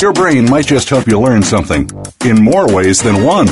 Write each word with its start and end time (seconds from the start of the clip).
Your 0.00 0.14
brain 0.14 0.48
might 0.48 0.66
just 0.66 0.88
help 0.88 1.06
you 1.06 1.20
learn 1.20 1.42
something 1.42 1.90
in 2.24 2.42
more 2.42 2.74
ways 2.74 3.02
than 3.02 3.22
one. 3.22 3.48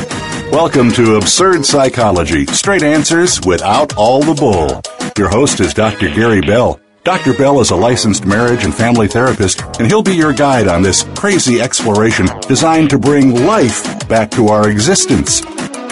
Welcome 0.51 0.91
to 0.93 1.17
Absurd 1.17 1.67
Psychology 1.67 2.47
Straight 2.47 2.83
Answers 2.83 3.39
Without 3.45 3.95
All 3.99 4.23
the 4.23 4.33
Bull. 4.33 4.81
Your 5.19 5.29
host 5.29 5.61
is 5.61 5.75
Dr. 5.75 6.09
Gary 6.09 6.41
Bell. 6.41 6.81
Dr. 7.05 7.35
Bell 7.35 7.61
is 7.61 7.71
a 7.71 7.77
licensed 7.77 8.25
marriage 8.25 8.65
and 8.65 8.75
family 8.75 9.09
therapist, 9.09 9.61
and 9.79 9.87
he'll 9.87 10.03
be 10.03 10.17
your 10.17 10.33
guide 10.33 10.69
on 10.69 10.81
this 10.81 11.03
crazy 11.19 11.61
exploration 11.61 12.27
designed 12.49 12.89
to 12.91 12.99
bring 12.99 13.45
life 13.45 14.09
back 14.09 14.31
to 14.31 14.49
our 14.49 14.71
existence. 14.71 15.43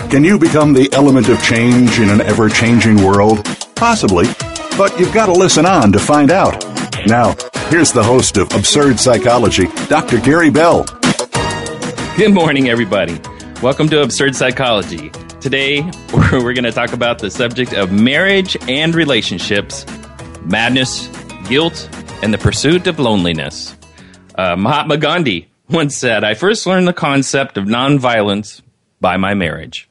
Can 0.09 0.25
you 0.25 0.39
become 0.39 0.73
the 0.73 0.89
element 0.95 1.29
of 1.29 1.43
change 1.43 2.01
in 2.01 2.09
an 2.09 2.23
ever 2.23 2.49
changing 2.49 3.05
world? 3.05 3.45
Possibly, 3.75 4.25
but 4.79 4.99
you've 4.99 5.13
got 5.13 5.27
to 5.27 5.33
listen 5.33 5.67
on 5.67 5.93
to 5.93 5.99
find 5.99 6.31
out. 6.31 6.65
Now, 7.07 7.37
here's 7.69 7.93
the 7.93 8.03
host 8.03 8.37
of 8.37 8.53
Absurd 8.53 8.99
Psychology, 8.99 9.69
Dr. 9.87 10.19
Gary 10.19 10.51
Bell. 10.51 10.85
Good 12.17 12.35
morning, 12.35 12.69
everybody. 12.69 13.21
Welcome 13.63 13.89
to 13.91 14.03
Absurd 14.03 14.35
Psychology. 14.35 15.11
Today, 15.41 15.83
we're 16.13 16.53
going 16.53 16.65
to 16.65 16.73
talk 16.73 16.93
about 16.93 17.21
the 17.21 17.31
subject 17.31 17.75
of 17.75 17.93
marriage 17.93 18.57
and 18.69 18.93
relationships, 18.93 19.87
madness, 20.47 21.07
guilt, 21.49 21.89
and 22.23 22.35
the 22.35 22.39
pursuit 22.39 22.89
of 22.89 22.99
loneliness. 22.99 23.77
Uh, 24.35 24.57
Mahatma 24.57 24.97
Gandhi 24.97 25.49
once 25.71 25.97
said, 25.97 26.25
I 26.25 26.35
first 26.35 26.67
learned 26.67 26.89
the 26.89 26.93
concept 26.93 27.57
of 27.57 27.67
nonviolence 27.67 28.63
by 29.01 29.17
my 29.17 29.35
marriage. 29.35 29.89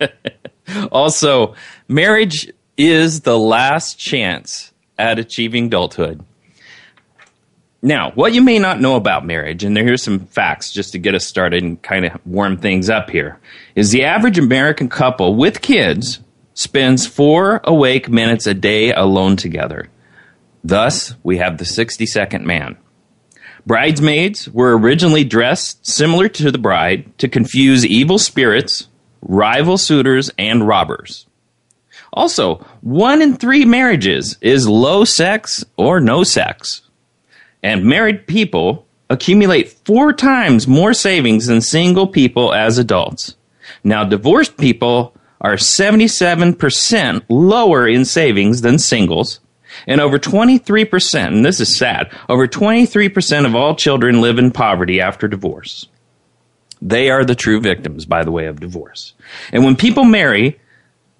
also, 0.90 1.56
marriage 1.88 2.50
is 2.78 3.20
the 3.20 3.38
last 3.38 3.98
chance 3.98 4.71
at 5.02 5.18
achieving 5.18 5.66
adulthood. 5.66 6.24
Now, 7.82 8.12
what 8.12 8.32
you 8.32 8.40
may 8.42 8.60
not 8.60 8.80
know 8.80 8.94
about 8.94 9.26
marriage, 9.26 9.64
and 9.64 9.76
here's 9.76 10.04
some 10.04 10.20
facts 10.20 10.72
just 10.72 10.92
to 10.92 10.98
get 10.98 11.16
us 11.16 11.26
started 11.26 11.64
and 11.64 11.82
kind 11.82 12.04
of 12.04 12.24
warm 12.24 12.56
things 12.56 12.88
up 12.88 13.10
here, 13.10 13.40
is 13.74 13.90
the 13.90 14.04
average 14.04 14.38
American 14.38 14.88
couple 14.88 15.34
with 15.34 15.60
kids 15.60 16.20
spends 16.54 17.08
four 17.08 17.60
awake 17.64 18.08
minutes 18.08 18.46
a 18.46 18.54
day 18.54 18.92
alone 18.92 19.36
together. 19.36 19.88
Thus, 20.62 21.16
we 21.24 21.38
have 21.38 21.58
the 21.58 21.64
60 21.64 22.06
second 22.06 22.46
man. 22.46 22.76
Bridesmaids 23.66 24.48
were 24.48 24.78
originally 24.78 25.24
dressed 25.24 25.84
similar 25.84 26.28
to 26.28 26.52
the 26.52 26.58
bride 26.58 27.18
to 27.18 27.28
confuse 27.28 27.84
evil 27.84 28.18
spirits, 28.18 28.86
rival 29.22 29.76
suitors, 29.76 30.30
and 30.38 30.68
robbers. 30.68 31.26
Also, 32.12 32.56
one 32.82 33.22
in 33.22 33.36
three 33.36 33.64
marriages 33.64 34.36
is 34.40 34.68
low 34.68 35.04
sex 35.04 35.64
or 35.76 36.00
no 36.00 36.24
sex. 36.24 36.82
And 37.62 37.84
married 37.84 38.26
people 38.26 38.86
accumulate 39.08 39.70
four 39.84 40.12
times 40.12 40.66
more 40.66 40.94
savings 40.94 41.46
than 41.46 41.60
single 41.60 42.06
people 42.06 42.52
as 42.52 42.78
adults. 42.78 43.36
Now, 43.84 44.04
divorced 44.04 44.56
people 44.56 45.14
are 45.40 45.54
77% 45.54 47.22
lower 47.28 47.86
in 47.88 48.04
savings 48.04 48.60
than 48.60 48.78
singles. 48.78 49.40
And 49.86 50.00
over 50.00 50.18
23%, 50.18 51.26
and 51.28 51.44
this 51.44 51.60
is 51.60 51.76
sad, 51.76 52.12
over 52.28 52.46
23% 52.46 53.46
of 53.46 53.54
all 53.54 53.74
children 53.74 54.20
live 54.20 54.38
in 54.38 54.50
poverty 54.50 55.00
after 55.00 55.26
divorce. 55.28 55.88
They 56.80 57.10
are 57.10 57.24
the 57.24 57.34
true 57.34 57.60
victims, 57.60 58.04
by 58.04 58.24
the 58.24 58.32
way, 58.32 58.46
of 58.46 58.60
divorce. 58.60 59.14
And 59.52 59.64
when 59.64 59.76
people 59.76 60.04
marry, 60.04 60.60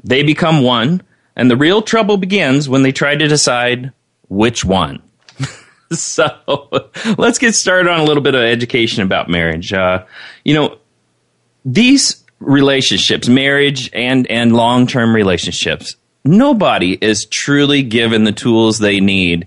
they 0.05 0.23
become 0.23 0.63
one, 0.63 1.03
and 1.37 1.51
the 1.51 1.57
real 1.57 1.83
trouble 1.83 2.17
begins 2.17 2.69
when 2.69 2.83
they 2.83 2.93
try 2.93 3.15
to 3.15 3.29
decide 3.29 3.93
which 4.29 4.65
one. 4.65 5.03
so 5.93 6.37
let's 7.19 7.39
get 7.39 7.55
started 7.55 7.91
on 7.91 8.01
a 8.01 8.05
little 8.05 8.23
bit 8.23 8.35
of 8.35 8.43
education 8.43 9.03
about 9.03 9.29
marriage. 9.29 9.73
Uh, 9.73 10.05
you 10.45 10.55
know, 10.55 10.79
these 11.65 12.25
relationships, 12.41 13.29
marriage 13.29 13.91
and, 13.93 14.27
and 14.31 14.55
long 14.55 14.87
term 14.87 15.15
relationships, 15.15 15.97
nobody 16.25 16.99
is 17.01 17.27
truly 17.27 17.83
given 17.83 18.25
the 18.25 18.33
tools 18.33 18.79
they 18.79 19.01
need 19.01 19.47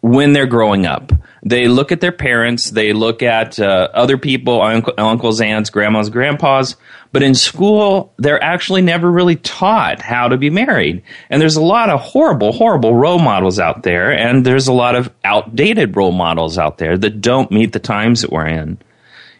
when 0.00 0.32
they're 0.32 0.46
growing 0.46 0.86
up. 0.86 1.12
They 1.42 1.68
look 1.68 1.90
at 1.90 2.00
their 2.00 2.12
parents, 2.12 2.70
they 2.70 2.92
look 2.92 3.22
at 3.22 3.58
uh, 3.58 3.88
other 3.94 4.18
people, 4.18 4.60
uncle, 4.60 4.92
uncles, 4.98 5.40
aunts, 5.40 5.70
grandmas, 5.70 6.10
grandpas, 6.10 6.76
but 7.12 7.22
in 7.22 7.34
school, 7.34 8.12
they're 8.18 8.42
actually 8.42 8.82
never 8.82 9.10
really 9.10 9.36
taught 9.36 10.00
how 10.00 10.28
to 10.28 10.36
be 10.36 10.50
married. 10.50 11.02
And 11.28 11.40
there's 11.40 11.56
a 11.56 11.62
lot 11.62 11.90
of 11.90 12.00
horrible, 12.00 12.52
horrible 12.52 12.94
role 12.94 13.18
models 13.18 13.58
out 13.58 13.82
there, 13.82 14.12
and 14.12 14.44
there's 14.44 14.68
a 14.68 14.72
lot 14.72 14.94
of 14.94 15.10
outdated 15.24 15.96
role 15.96 16.12
models 16.12 16.58
out 16.58 16.78
there 16.78 16.96
that 16.98 17.20
don't 17.20 17.50
meet 17.50 17.72
the 17.72 17.80
times 17.80 18.20
that 18.20 18.30
we're 18.30 18.46
in. 18.46 18.78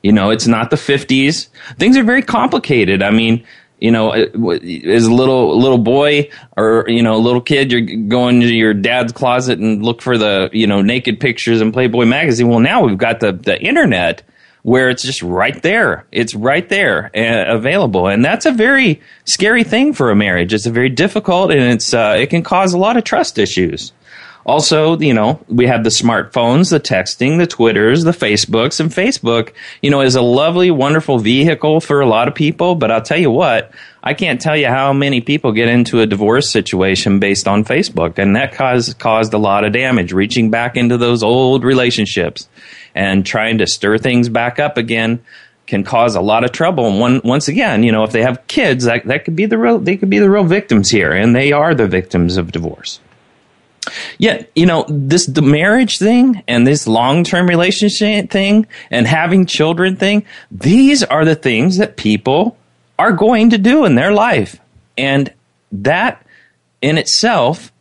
You 0.03 0.13
know, 0.13 0.31
it's 0.31 0.47
not 0.47 0.71
the 0.71 0.77
50s. 0.77 1.49
Things 1.79 1.97
are 1.97 2.03
very 2.03 2.23
complicated. 2.23 3.03
I 3.03 3.11
mean, 3.11 3.45
you 3.81 3.91
know, 3.91 4.11
as 4.13 5.07
a 5.07 5.13
little 5.13 5.59
little 5.59 5.79
boy 5.79 6.31
or 6.57 6.85
you 6.87 7.03
know 7.03 7.17
a 7.17 7.19
little 7.19 7.41
kid, 7.41 7.73
you're 7.73 8.09
going 8.09 8.41
to 8.41 8.47
your 8.47 8.75
dad's 8.75 9.13
closet 9.13 9.59
and 9.59 9.83
look 9.83 10.03
for 10.03 10.19
the 10.19 10.51
you 10.53 10.67
know 10.67 10.83
naked 10.83 11.19
pictures 11.19 11.61
in 11.61 11.73
Playboy 11.73 12.05
magazine. 12.05 12.49
Well, 12.49 12.61
now 12.61 12.85
we've 12.85 12.99
got 12.99 13.21
the 13.21 13.33
the 13.33 13.61
internet 13.61 14.23
where 14.63 14.91
it's 14.91 15.03
just 15.03 15.23
right 15.23 15.63
there. 15.63 16.07
It's 16.13 16.35
right 16.35 16.69
there 16.69 17.11
uh, 17.17 17.55
available, 17.55 18.07
and 18.07 18.23
that's 18.23 18.45
a 18.45 18.53
very 18.53 19.01
scary 19.25 19.65
thing 19.65 19.95
for 19.95 20.11
a 20.11 20.17
marriage. 20.17 20.53
It's 20.53 20.67
a 20.67 20.71
very 20.71 20.91
difficult, 20.91 21.51
and 21.51 21.63
it's 21.63 21.95
uh, 21.95 22.17
it 22.19 22.29
can 22.29 22.43
cause 22.43 22.75
a 22.75 22.79
lot 22.79 22.99
of 22.99 23.05
trust 23.05 23.39
issues. 23.39 23.93
Also, 24.47 24.99
you 24.99 25.13
know, 25.13 25.41
we 25.49 25.67
have 25.67 25.85
the 25.85 25.91
smartphones, 25.91 26.71
the 26.71 26.81
texting, 26.81 27.39
the 27.39 27.47
Twitters, 27.47 28.05
the 28.05 28.11
Facebooks, 28.11 28.81
and 28.81 28.91
Facebook, 28.91 29.53
you 29.83 29.91
know, 29.91 30.01
is 30.01 30.15
a 30.15 30.23
lovely, 30.23 30.71
wonderful 30.71 31.19
vehicle 31.19 31.81
for 31.81 32.01
a 32.01 32.07
lot 32.07 32.27
of 32.27 32.35
people. 32.35 32.75
But 32.75 32.91
I'll 32.91 33.03
tell 33.03 33.19
you 33.19 33.31
what, 33.31 33.71
I 34.03 34.15
can't 34.15 34.41
tell 34.41 34.57
you 34.57 34.69
how 34.69 34.93
many 34.93 35.21
people 35.21 35.53
get 35.53 35.69
into 35.69 36.01
a 36.01 36.07
divorce 36.07 36.51
situation 36.51 37.21
based 37.21 37.47
on 37.47 37.65
Facebook, 37.65 38.19
and 38.19 38.35
that 38.37 38.53
caused 38.53 38.99
caused 38.99 39.35
a 39.35 39.39
lot 39.39 39.65
of 39.65 39.73
damage, 39.73 40.13
reaching 40.13 40.51
back 40.51 40.77
into 40.77 40.97
those 40.97 41.23
old 41.23 41.63
relationships 41.63 42.49
and 42.95 43.27
trying 43.27 43.59
to 43.59 43.67
stir 43.67 43.99
things 43.99 44.29
back 44.29 44.59
up 44.59 44.77
again 44.77 45.23
can 45.67 45.85
cause 45.85 46.17
a 46.17 46.21
lot 46.21 46.45
of 46.45 46.51
trouble. 46.51 46.87
And 46.89 46.99
one, 46.99 47.21
once 47.23 47.47
again, 47.47 47.85
you 47.85 47.93
know, 47.93 48.03
if 48.03 48.11
they 48.11 48.23
have 48.23 48.47
kids, 48.49 48.85
that, 48.85 49.05
that 49.05 49.25
could 49.25 49.37
be 49.37 49.47
the 49.47 49.57
real, 49.57 49.79
they 49.79 49.97
could 49.97 50.11
be 50.11 50.19
the 50.19 50.29
real 50.29 50.45
victims 50.45 50.91
here, 50.91 51.13
and 51.13 51.35
they 51.35 51.53
are 51.53 51.75
the 51.75 51.87
victims 51.87 52.37
of 52.37 52.51
divorce. 52.51 52.99
Yet, 54.19 54.51
you 54.55 54.67
know, 54.67 54.85
this 54.89 55.27
the 55.27 55.43
marriage 55.43 55.99
thing 55.99 56.43
and 56.47 56.67
this 56.67 56.87
long 56.87 57.25
term 57.25 57.49
relationship 57.49 58.31
thing 58.31 58.67
and 58.91 59.07
having 59.07 59.47
children 59.47 59.97
thing, 59.97 60.25
these 60.51 61.03
are 61.03 61.25
the 61.25 61.35
things 61.35 61.79
that 61.79 61.97
people 61.97 62.57
are 62.99 63.13
going 63.13 63.51
to 63.51 63.59
do 63.59 63.85
in 63.85 63.95
their 63.95 64.13
life. 64.13 64.61
And 64.99 65.33
that 65.73 66.25
in 66.83 66.99
itself, 66.99 67.73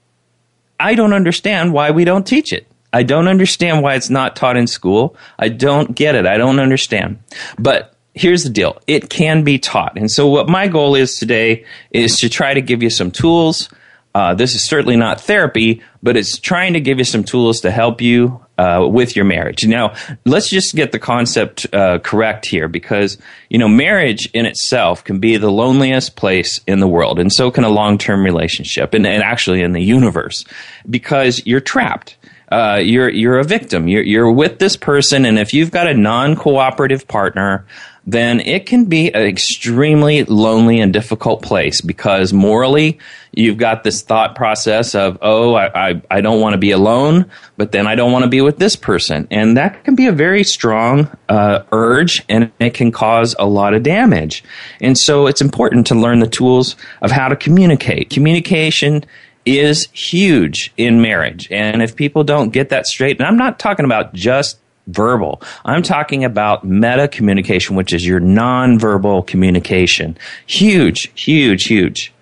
I 0.80 0.96
don't 0.96 1.14
understand 1.14 1.74
why 1.74 1.92
we 1.92 2.06
don't 2.06 2.26
teach 2.26 2.54
it. 2.54 2.68
I 2.92 3.04
don't 3.04 3.28
understand 3.28 3.84
why 3.84 3.96
it's 3.96 4.10
not 4.10 4.36
taught 4.36 4.58
in 4.58 4.66
school. 4.66 5.16
I 5.38 5.50
don't 5.50 5.94
get 5.94 6.16
it. 6.16 6.26
I 6.26 6.38
don't 6.38 6.60
understand. 6.60 7.20
But 7.60 7.94
here's 8.14 8.44
the 8.44 8.50
deal 8.50 8.82
it 8.88 9.10
can 9.10 9.44
be 9.44 9.60
taught. 9.60 9.98
And 9.98 10.10
so, 10.10 10.28
what 10.28 10.50
my 10.50 10.68
goal 10.68 10.96
is 10.96 11.18
today 11.18 11.66
is 11.92 12.20
to 12.20 12.30
try 12.30 12.54
to 12.54 12.62
give 12.62 12.82
you 12.82 12.90
some 12.90 13.12
tools 13.12 13.70
uh, 14.16 14.34
this 14.34 14.56
is 14.56 14.64
certainly 14.68 14.96
not 14.98 15.22
therapy, 15.22 15.82
but 16.02 16.18
it's 16.18 16.40
trying 16.40 16.74
to 16.74 16.82
give 16.82 16.98
you 16.98 17.04
some 17.04 17.24
tools 17.24 17.62
to 17.62 17.72
help 17.72 18.02
you 18.02 18.40
uh, 18.58 18.86
with 18.92 19.16
your 19.16 19.26
marriage. 19.26 19.66
Now, 19.66 19.94
let's 20.26 20.50
just 20.50 20.76
get 20.76 20.92
the 20.92 21.00
concept 21.00 21.68
uh, 21.74 22.00
correct 22.00 22.46
here 22.46 22.68
because, 22.68 23.18
you 23.50 23.60
know, 23.60 23.68
marriage 23.70 24.30
in 24.34 24.46
itself 24.46 25.04
can 25.04 25.20
be 25.20 25.38
the 25.38 25.52
loneliest 25.52 26.16
place 26.16 26.60
in 26.66 26.80
the 26.80 26.88
world, 26.88 27.20
and 27.20 27.32
so 27.32 27.52
can 27.52 27.64
a 27.64 27.70
long 27.70 27.98
term 27.98 28.24
relationship, 28.24 28.94
and, 28.94 29.06
and 29.06 29.24
actually 29.24 29.62
in 29.62 29.74
the 29.74 29.82
universe, 29.82 30.44
because 30.90 31.46
you're 31.46 31.62
trapped. 31.62 32.18
uh, 32.52 32.80
you're 32.82 33.10
you're 33.10 33.40
a 33.40 33.44
victim. 33.44 33.88
You're 33.88 34.04
you're 34.04 34.32
with 34.32 34.60
this 34.60 34.76
person, 34.76 35.26
and 35.26 35.38
if 35.38 35.54
you've 35.54 35.72
got 35.72 35.88
a 35.88 35.94
non-cooperative 35.94 37.08
partner, 37.08 37.66
then 38.12 38.40
it 38.40 38.66
can 38.66 38.86
be 38.86 39.14
an 39.14 39.22
extremely 39.22 40.24
lonely 40.24 40.80
and 40.80 40.92
difficult 40.92 41.42
place 41.42 41.82
because 41.82 42.34
morally 42.34 42.98
you've 43.32 43.58
got 43.58 43.84
this 43.84 44.02
thought 44.02 44.36
process 44.36 44.96
of 44.96 45.18
oh 45.22 45.54
I 45.54 45.90
I, 45.90 46.02
I 46.10 46.22
don't 46.22 46.42
want 46.42 46.54
to 46.54 46.58
be 46.58 46.72
alone, 46.72 47.30
but 47.58 47.72
then 47.72 47.88
I 47.88 47.96
don't 47.96 48.12
want 48.12 48.24
to 48.24 48.30
be 48.30 48.42
with 48.42 48.58
this 48.58 48.76
person, 48.76 49.28
and 49.30 49.58
that 49.58 49.84
can 49.84 49.96
be 49.96 50.08
a 50.08 50.12
very 50.12 50.44
strong 50.44 51.10
uh, 51.28 51.64
urge, 51.72 52.24
and 52.30 52.52
it 52.60 52.74
can 52.74 52.92
cause 52.92 53.36
a 53.38 53.46
lot 53.46 53.74
of 53.74 53.84
damage. 53.84 54.44
And 54.82 54.98
so 54.98 55.28
it's 55.28 55.42
important 55.42 55.88
to 55.88 55.96
learn 55.96 56.20
the 56.20 56.28
tools 56.28 56.76
of 57.02 57.12
how 57.12 57.28
to 57.28 57.36
communicate. 57.36 58.10
Communication 58.10 59.06
is 59.46 59.88
huge 59.94 60.74
in 60.78 61.02
marriage. 61.02 61.48
And 61.52 61.82
if 61.82 61.96
people 61.96 62.24
don't 62.24 62.50
get 62.50 62.70
that 62.70 62.86
straight, 62.86 63.18
and 63.20 63.28
I'm 63.28 63.38
not 63.38 63.60
talking 63.60 63.86
about 63.86 64.14
just 64.14 64.60
verbal, 64.90 65.42
I'm 65.66 65.82
talking 65.84 66.24
about 66.24 66.64
meta 66.64 67.08
communication, 67.08 67.76
which 67.76 67.94
is 67.94 68.06
your 68.06 68.20
nonverbal 68.20 69.26
communication. 69.26 70.18
Huge, 70.46 71.12
huge, 71.20 71.66
huge. 71.66 72.14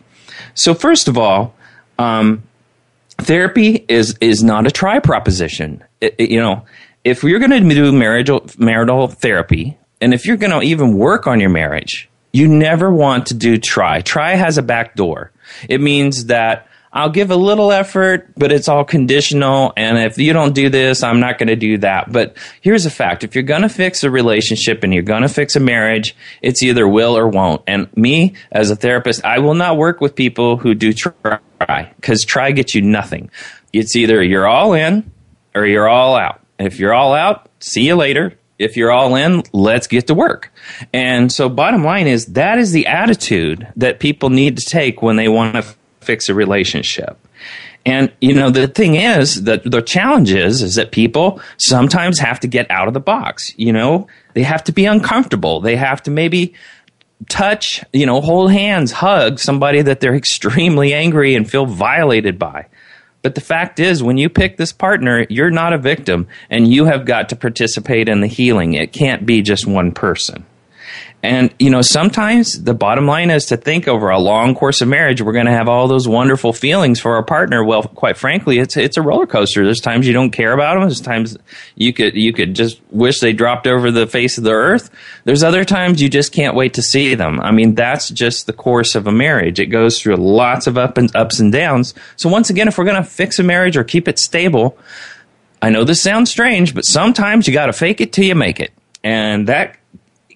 So, 0.53 0.73
first 0.73 1.07
of 1.07 1.17
all, 1.17 1.55
um, 1.99 2.43
therapy 3.17 3.85
is, 3.87 4.17
is 4.21 4.43
not 4.43 4.67
a 4.67 4.71
try 4.71 4.99
proposition. 4.99 5.83
It, 6.01 6.15
it, 6.17 6.31
you 6.31 6.39
know, 6.39 6.65
if 7.03 7.23
you're 7.23 7.39
going 7.39 7.51
to 7.51 7.75
do 7.75 7.91
marital, 7.91 8.45
marital 8.57 9.07
therapy, 9.07 9.77
and 10.01 10.13
if 10.13 10.25
you're 10.25 10.37
going 10.37 10.51
to 10.51 10.61
even 10.61 10.97
work 10.97 11.27
on 11.27 11.39
your 11.39 11.49
marriage, 11.49 12.09
you 12.33 12.47
never 12.47 12.91
want 12.91 13.27
to 13.27 13.33
do 13.33 13.57
try. 13.57 14.01
Try 14.01 14.35
has 14.35 14.57
a 14.57 14.61
back 14.61 14.95
door. 14.95 15.31
It 15.69 15.81
means 15.81 16.25
that 16.25 16.66
I'll 16.97 17.11
give 17.11 17.29
a 17.29 17.35
little 17.35 17.71
effort, 17.71 18.33
but 18.37 18.51
it's 18.51 18.67
all 18.67 18.83
conditional. 18.83 19.71
And 19.77 19.99
if 19.99 20.17
you 20.17 20.33
don't 20.33 20.55
do 20.55 20.67
this, 20.67 21.03
I'm 21.03 21.19
not 21.19 21.37
going 21.37 21.49
to 21.49 21.55
do 21.55 21.77
that. 21.77 22.11
But 22.11 22.35
here's 22.59 22.87
a 22.87 22.89
fact. 22.89 23.23
If 23.23 23.35
you're 23.35 23.43
going 23.43 23.61
to 23.61 23.69
fix 23.69 24.03
a 24.03 24.09
relationship 24.09 24.83
and 24.83 24.91
you're 24.91 25.03
going 25.03 25.21
to 25.21 25.29
fix 25.29 25.55
a 25.55 25.59
marriage, 25.59 26.15
it's 26.41 26.63
either 26.63 26.87
will 26.87 27.15
or 27.15 27.27
won't. 27.27 27.61
And 27.67 27.95
me, 27.95 28.33
as 28.51 28.71
a 28.71 28.75
therapist, 28.75 29.23
I 29.23 29.37
will 29.37 29.53
not 29.53 29.77
work 29.77 30.01
with 30.01 30.15
people 30.15 30.57
who 30.57 30.73
do 30.73 30.91
try 30.91 31.39
because 31.97 32.25
try 32.25 32.49
gets 32.49 32.73
you 32.73 32.81
nothing. 32.81 33.29
It's 33.71 33.95
either 33.95 34.23
you're 34.23 34.47
all 34.47 34.73
in 34.73 35.11
or 35.53 35.67
you're 35.67 35.87
all 35.87 36.15
out. 36.15 36.41
If 36.57 36.79
you're 36.79 36.95
all 36.95 37.13
out, 37.13 37.47
see 37.59 37.85
you 37.85 37.95
later. 37.95 38.33
If 38.57 38.75
you're 38.75 38.91
all 38.91 39.15
in, 39.15 39.43
let's 39.53 39.85
get 39.85 40.07
to 40.07 40.15
work. 40.15 40.51
And 40.91 41.31
so 41.31 41.47
bottom 41.47 41.83
line 41.83 42.07
is 42.07 42.25
that 42.33 42.57
is 42.57 42.71
the 42.71 42.87
attitude 42.87 43.67
that 43.75 43.99
people 43.99 44.31
need 44.31 44.57
to 44.57 44.65
take 44.65 45.03
when 45.03 45.15
they 45.15 45.27
want 45.27 45.53
to 45.53 45.75
fix 46.07 46.29
a 46.29 46.33
relationship. 46.33 47.17
And 47.85 48.11
you 48.19 48.33
know 48.33 48.49
the 48.49 48.67
thing 48.67 48.95
is 48.95 49.43
that 49.43 49.63
the 49.63 49.81
challenge 49.81 50.31
is 50.31 50.61
is 50.61 50.75
that 50.75 50.91
people 50.91 51.39
sometimes 51.57 52.19
have 52.19 52.39
to 52.41 52.47
get 52.47 52.69
out 52.71 52.87
of 52.87 52.93
the 52.93 52.99
box. 52.99 53.53
You 53.57 53.71
know 53.71 54.07
they 54.33 54.43
have 54.43 54.63
to 54.65 54.71
be 54.71 54.85
uncomfortable. 54.85 55.61
They 55.61 55.75
have 55.75 56.01
to 56.03 56.11
maybe 56.11 56.53
touch, 57.29 57.83
you 57.93 58.05
know, 58.05 58.21
hold 58.21 58.51
hands, 58.51 58.91
hug 58.91 59.39
somebody 59.39 59.81
that 59.81 59.99
they're 59.99 60.15
extremely 60.25 60.93
angry 60.93 61.35
and 61.35 61.49
feel 61.49 61.65
violated 61.65 62.39
by. 62.39 62.67
But 63.21 63.35
the 63.35 63.41
fact 63.41 63.79
is, 63.79 64.03
when 64.03 64.17
you 64.17 64.29
pick 64.29 64.57
this 64.57 64.71
partner, 64.71 65.25
you're 65.29 65.51
not 65.51 65.73
a 65.73 65.77
victim 65.77 66.27
and 66.49 66.71
you 66.71 66.85
have 66.85 67.05
got 67.05 67.29
to 67.29 67.35
participate 67.35 68.07
in 68.07 68.21
the 68.21 68.27
healing. 68.27 68.73
It 68.73 68.93
can't 68.93 69.25
be 69.25 69.41
just 69.41 69.67
one 69.67 69.91
person. 69.91 70.45
And, 71.23 71.53
you 71.57 71.71
know, 71.71 71.81
sometimes 71.81 72.61
the 72.61 72.75
bottom 72.75 73.07
line 73.07 73.31
is 73.31 73.47
to 73.47 73.57
think 73.57 73.87
over 73.87 74.09
a 74.09 74.19
long 74.19 74.53
course 74.53 74.81
of 74.81 74.87
marriage, 74.87 75.19
we're 75.19 75.33
going 75.33 75.47
to 75.47 75.51
have 75.51 75.67
all 75.67 75.87
those 75.87 76.07
wonderful 76.07 76.53
feelings 76.53 76.99
for 76.99 77.15
our 77.15 77.23
partner. 77.23 77.63
Well, 77.63 77.83
quite 77.83 78.17
frankly, 78.17 78.59
it's, 78.59 78.77
it's 78.77 78.97
a 78.97 79.01
roller 79.01 79.25
coaster. 79.25 79.65
There's 79.65 79.81
times 79.81 80.05
you 80.05 80.13
don't 80.13 80.29
care 80.29 80.53
about 80.53 80.75
them. 80.75 80.83
There's 80.83 81.01
times 81.01 81.35
you 81.75 81.91
could, 81.91 82.13
you 82.13 82.33
could 82.33 82.53
just 82.53 82.79
wish 82.91 83.19
they 83.19 83.33
dropped 83.33 83.65
over 83.65 83.89
the 83.89 84.05
face 84.05 84.37
of 84.37 84.43
the 84.43 84.51
earth. 84.51 84.91
There's 85.23 85.41
other 85.41 85.65
times 85.65 86.03
you 86.03 86.07
just 86.07 86.33
can't 86.33 86.55
wait 86.55 86.75
to 86.75 86.83
see 86.83 87.15
them. 87.15 87.39
I 87.39 87.49
mean, 87.49 87.73
that's 87.73 88.09
just 88.09 88.45
the 88.45 88.53
course 88.53 88.93
of 88.93 89.07
a 89.07 89.11
marriage. 89.11 89.59
It 89.59 89.67
goes 89.67 89.99
through 89.99 90.17
lots 90.17 90.67
of 90.67 90.77
up 90.77 90.99
and 90.99 91.13
ups 91.15 91.39
and 91.39 91.51
downs. 91.51 91.95
So 92.15 92.29
once 92.29 92.51
again, 92.51 92.67
if 92.67 92.77
we're 92.77 92.85
going 92.85 93.03
to 93.03 93.09
fix 93.09 93.39
a 93.39 93.43
marriage 93.43 93.75
or 93.75 93.83
keep 93.83 94.07
it 94.07 94.19
stable, 94.19 94.77
I 95.63 95.71
know 95.71 95.83
this 95.83 96.01
sounds 96.01 96.29
strange, 96.29 96.75
but 96.75 96.85
sometimes 96.85 97.47
you 97.47 97.53
got 97.53 97.65
to 97.65 97.73
fake 97.73 98.01
it 98.01 98.13
till 98.13 98.25
you 98.25 98.35
make 98.35 98.59
it. 98.59 98.71
And 99.03 99.47
that 99.47 99.76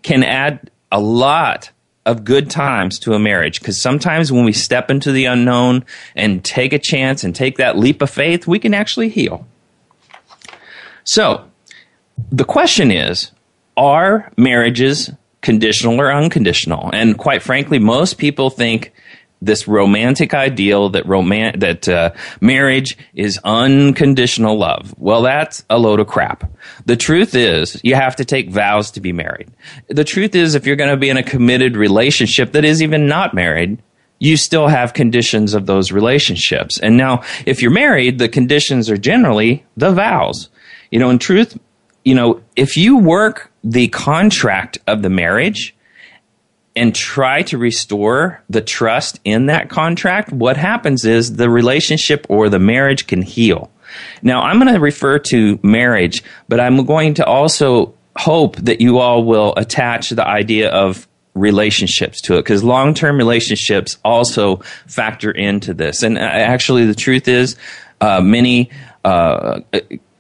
can 0.03 0.24
add 0.24 0.71
a 0.92 1.00
lot 1.00 1.71
of 2.06 2.24
good 2.24 2.50
times 2.50 2.98
to 3.00 3.13
a 3.13 3.19
marriage 3.19 3.59
because 3.59 3.81
sometimes 3.81 4.31
when 4.31 4.44
we 4.44 4.51
step 4.51 4.89
into 4.89 5.12
the 5.12 5.25
unknown 5.25 5.86
and 6.15 6.44
take 6.44 6.74
a 6.74 6.80
chance 6.80 7.24
and 7.24 7.36
take 7.36 7.57
that 7.57 7.77
leap 7.77 8.01
of 8.01 8.09
faith, 8.09 8.48
we 8.48 8.59
can 8.59 8.74
actually 8.74 9.09
heal. 9.09 9.45
So, 11.03 11.45
the 12.31 12.45
question 12.45 12.92
is 12.92 13.31
are 13.77 14.31
marriages 14.38 15.12
conditional 15.42 16.00
or 16.00 16.12
unconditional? 16.12 16.89
And 16.94 17.18
quite 17.18 17.42
frankly, 17.42 17.80
most 17.80 18.18
people 18.18 18.50
think 18.50 18.94
this 19.41 19.67
romantic 19.67 20.33
ideal 20.33 20.89
that 20.89 21.05
roman- 21.05 21.59
that 21.59 21.89
uh, 21.89 22.11
marriage 22.39 22.97
is 23.13 23.39
unconditional 23.43 24.57
love. 24.57 24.93
Well, 24.97 25.21
that's 25.23 25.63
a 25.69 25.79
load 25.79 25.99
of 25.99 26.07
crap. 26.07 26.49
The 26.85 26.95
truth 26.95 27.33
is, 27.33 27.79
you 27.83 27.95
have 27.95 28.15
to 28.17 28.25
take 28.25 28.49
vows 28.49 28.91
to 28.91 29.01
be 29.01 29.11
married. 29.11 29.49
The 29.88 30.03
truth 30.03 30.35
is, 30.35 30.55
if 30.55 30.65
you're 30.65 30.75
going 30.75 30.91
to 30.91 30.97
be 30.97 31.09
in 31.09 31.17
a 31.17 31.23
committed 31.23 31.75
relationship 31.75 32.51
that 32.51 32.65
is 32.65 32.81
even 32.81 33.07
not 33.07 33.33
married, 33.33 33.81
you 34.19 34.38
still 34.38 34.67
have 34.67 34.93
conditions 34.93 35.55
of 35.55 35.65
those 35.65 35.91
relationships. 35.91 36.79
And 36.79 36.95
now, 36.95 37.23
if 37.47 37.61
you're 37.61 37.71
married, 37.71 38.19
the 38.19 38.29
conditions 38.29 38.87
are 38.89 38.97
generally 38.97 39.65
the 39.75 39.91
vows. 39.91 40.49
You 40.91 40.99
know, 40.99 41.09
in 41.09 41.17
truth, 41.17 41.57
you 42.05 42.13
know, 42.13 42.41
if 42.55 42.77
you 42.77 42.97
work 42.97 43.51
the 43.63 43.87
contract 43.87 44.77
of 44.85 45.01
the 45.01 45.09
marriage, 45.09 45.75
and 46.75 46.95
try 46.95 47.41
to 47.44 47.57
restore 47.57 48.41
the 48.50 48.62
trust 48.62 49.19
in 49.23 49.47
that 49.47 49.69
contract, 49.69 50.31
what 50.31 50.57
happens 50.57 51.06
is 51.06 51.35
the 51.35 51.50
relationship 51.50 52.25
or 52.29 52.50
the 52.50 52.59
marriage 52.59 53.07
can 53.07 53.21
heal. 53.21 53.71
Now, 54.21 54.41
I'm 54.41 54.59
going 54.59 54.73
to 54.73 54.79
refer 54.79 55.19
to 55.19 55.59
marriage, 55.63 56.23
but 56.47 56.59
I'm 56.59 56.85
going 56.85 57.15
to 57.15 57.25
also 57.25 57.94
hope 58.15 58.56
that 58.57 58.79
you 58.81 59.00
all 59.00 59.23
will 59.23 59.53
attach 59.57 60.12
the 60.12 60.25
idea 60.25 60.69
of 60.69 61.07
relationships 61.33 62.21
to 62.21 62.35
it 62.35 62.39
because 62.39 62.63
long 62.63 62.94
term 62.94 63.18
relationships 63.18 63.97
also 64.03 64.57
factor 64.88 65.31
into 65.31 65.73
this. 65.73 66.03
And 66.03 66.18
uh, 66.18 66.21
actually, 66.21 66.85
the 66.85 66.95
truth 66.95 67.27
is, 67.27 67.56
uh, 68.00 68.21
many. 68.21 68.69
Uh, 69.03 69.62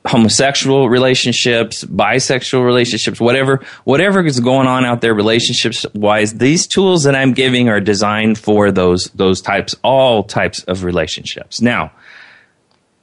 homosexual 0.05 0.89
relationships, 0.89 1.83
bisexual 1.83 2.65
relationships, 2.65 3.19
whatever 3.19 3.63
whatever 3.83 4.25
is 4.25 4.39
going 4.39 4.67
on 4.67 4.85
out 4.85 5.01
there 5.01 5.13
relationships 5.13 5.85
wise, 5.93 6.33
these 6.33 6.67
tools 6.67 7.03
that 7.03 7.15
I'm 7.15 7.33
giving 7.33 7.69
are 7.69 7.79
designed 7.79 8.37
for 8.37 8.71
those 8.71 9.05
those 9.15 9.41
types 9.41 9.75
all 9.83 10.23
types 10.23 10.63
of 10.63 10.83
relationships. 10.83 11.61
Now, 11.61 11.91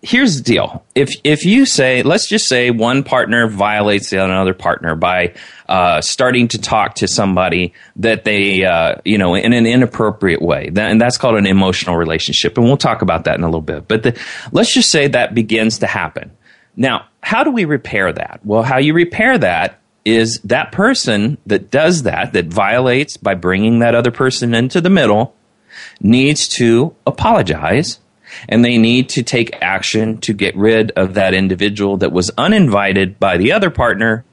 here's 0.03 0.39
the 0.39 0.43
deal. 0.43 0.85
If 0.97 1.15
if 1.23 1.45
you 1.45 1.67
say 1.67 2.03
let's 2.03 2.29
just 2.29 2.49
say 2.49 2.73
one 2.73 3.05
partner 3.05 3.49
violates 3.49 4.11
the 4.11 4.21
other 4.21 4.55
partner 4.55 4.97
by 4.97 5.35
uh, 5.69 6.01
starting 6.01 6.49
to 6.49 6.59
talk 6.59 6.97
to 6.97 7.07
somebody 7.07 7.75
that 7.97 8.25
they 8.25 8.65
uh, 8.65 8.97
you 9.05 9.19
know 9.19 9.37
in 9.37 9.53
an 9.53 9.67
inappropriate 9.67 10.43
way, 10.43 10.71
and 10.75 11.01
that's 11.01 11.17
called 11.17 11.37
an 11.37 11.47
emotional 11.47 11.97
relationship, 11.97 12.59
and 12.59 12.67
we'll 12.67 12.77
talk 12.77 13.03
about 13.03 13.25
that 13.25 13.37
in 13.37 13.45
a 13.45 13.47
little 13.47 13.61
bit. 13.61 13.87
But 13.87 14.03
the, 14.03 14.21
let's 14.51 14.75
just 14.75 14.91
say 14.91 15.07
that 15.07 15.33
begins 15.33 15.79
to 15.79 15.87
happen 15.87 16.33
now, 16.79 17.07
how 17.21 17.43
do 17.43 17.51
we 17.51 17.65
repair 17.65 18.13
that? 18.13 18.41
Well, 18.45 18.63
how 18.63 18.79
you 18.79 18.95
repair 18.95 19.37
that 19.37 19.81
is 20.05 20.39
that 20.45 20.71
person 20.71 21.37
that 21.45 21.73
does 21.73 22.05
that, 22.05 22.33
that 22.33 22.47
violates 22.47 23.17
by 23.17 23.35
bringing 23.35 23.81
that 23.81 23.97
other 23.97 24.13
person 24.13 24.55
into 24.55 24.81
the 24.81 24.89
middle, 24.89 25.35
needs 26.01 26.47
to 26.49 26.95
apologize 27.05 27.99
and 28.49 28.65
they 28.65 28.79
need 28.79 29.09
to 29.09 29.23
take 29.23 29.57
action 29.61 30.19
to 30.19 30.33
get 30.33 30.57
rid 30.57 30.93
of 30.93 31.15
that 31.15 31.35
individual 31.35 31.97
that 31.97 32.13
was 32.13 32.31
uninvited 32.39 33.19
by 33.19 33.37
the 33.37 33.51
other 33.51 33.71
partner 33.71 34.25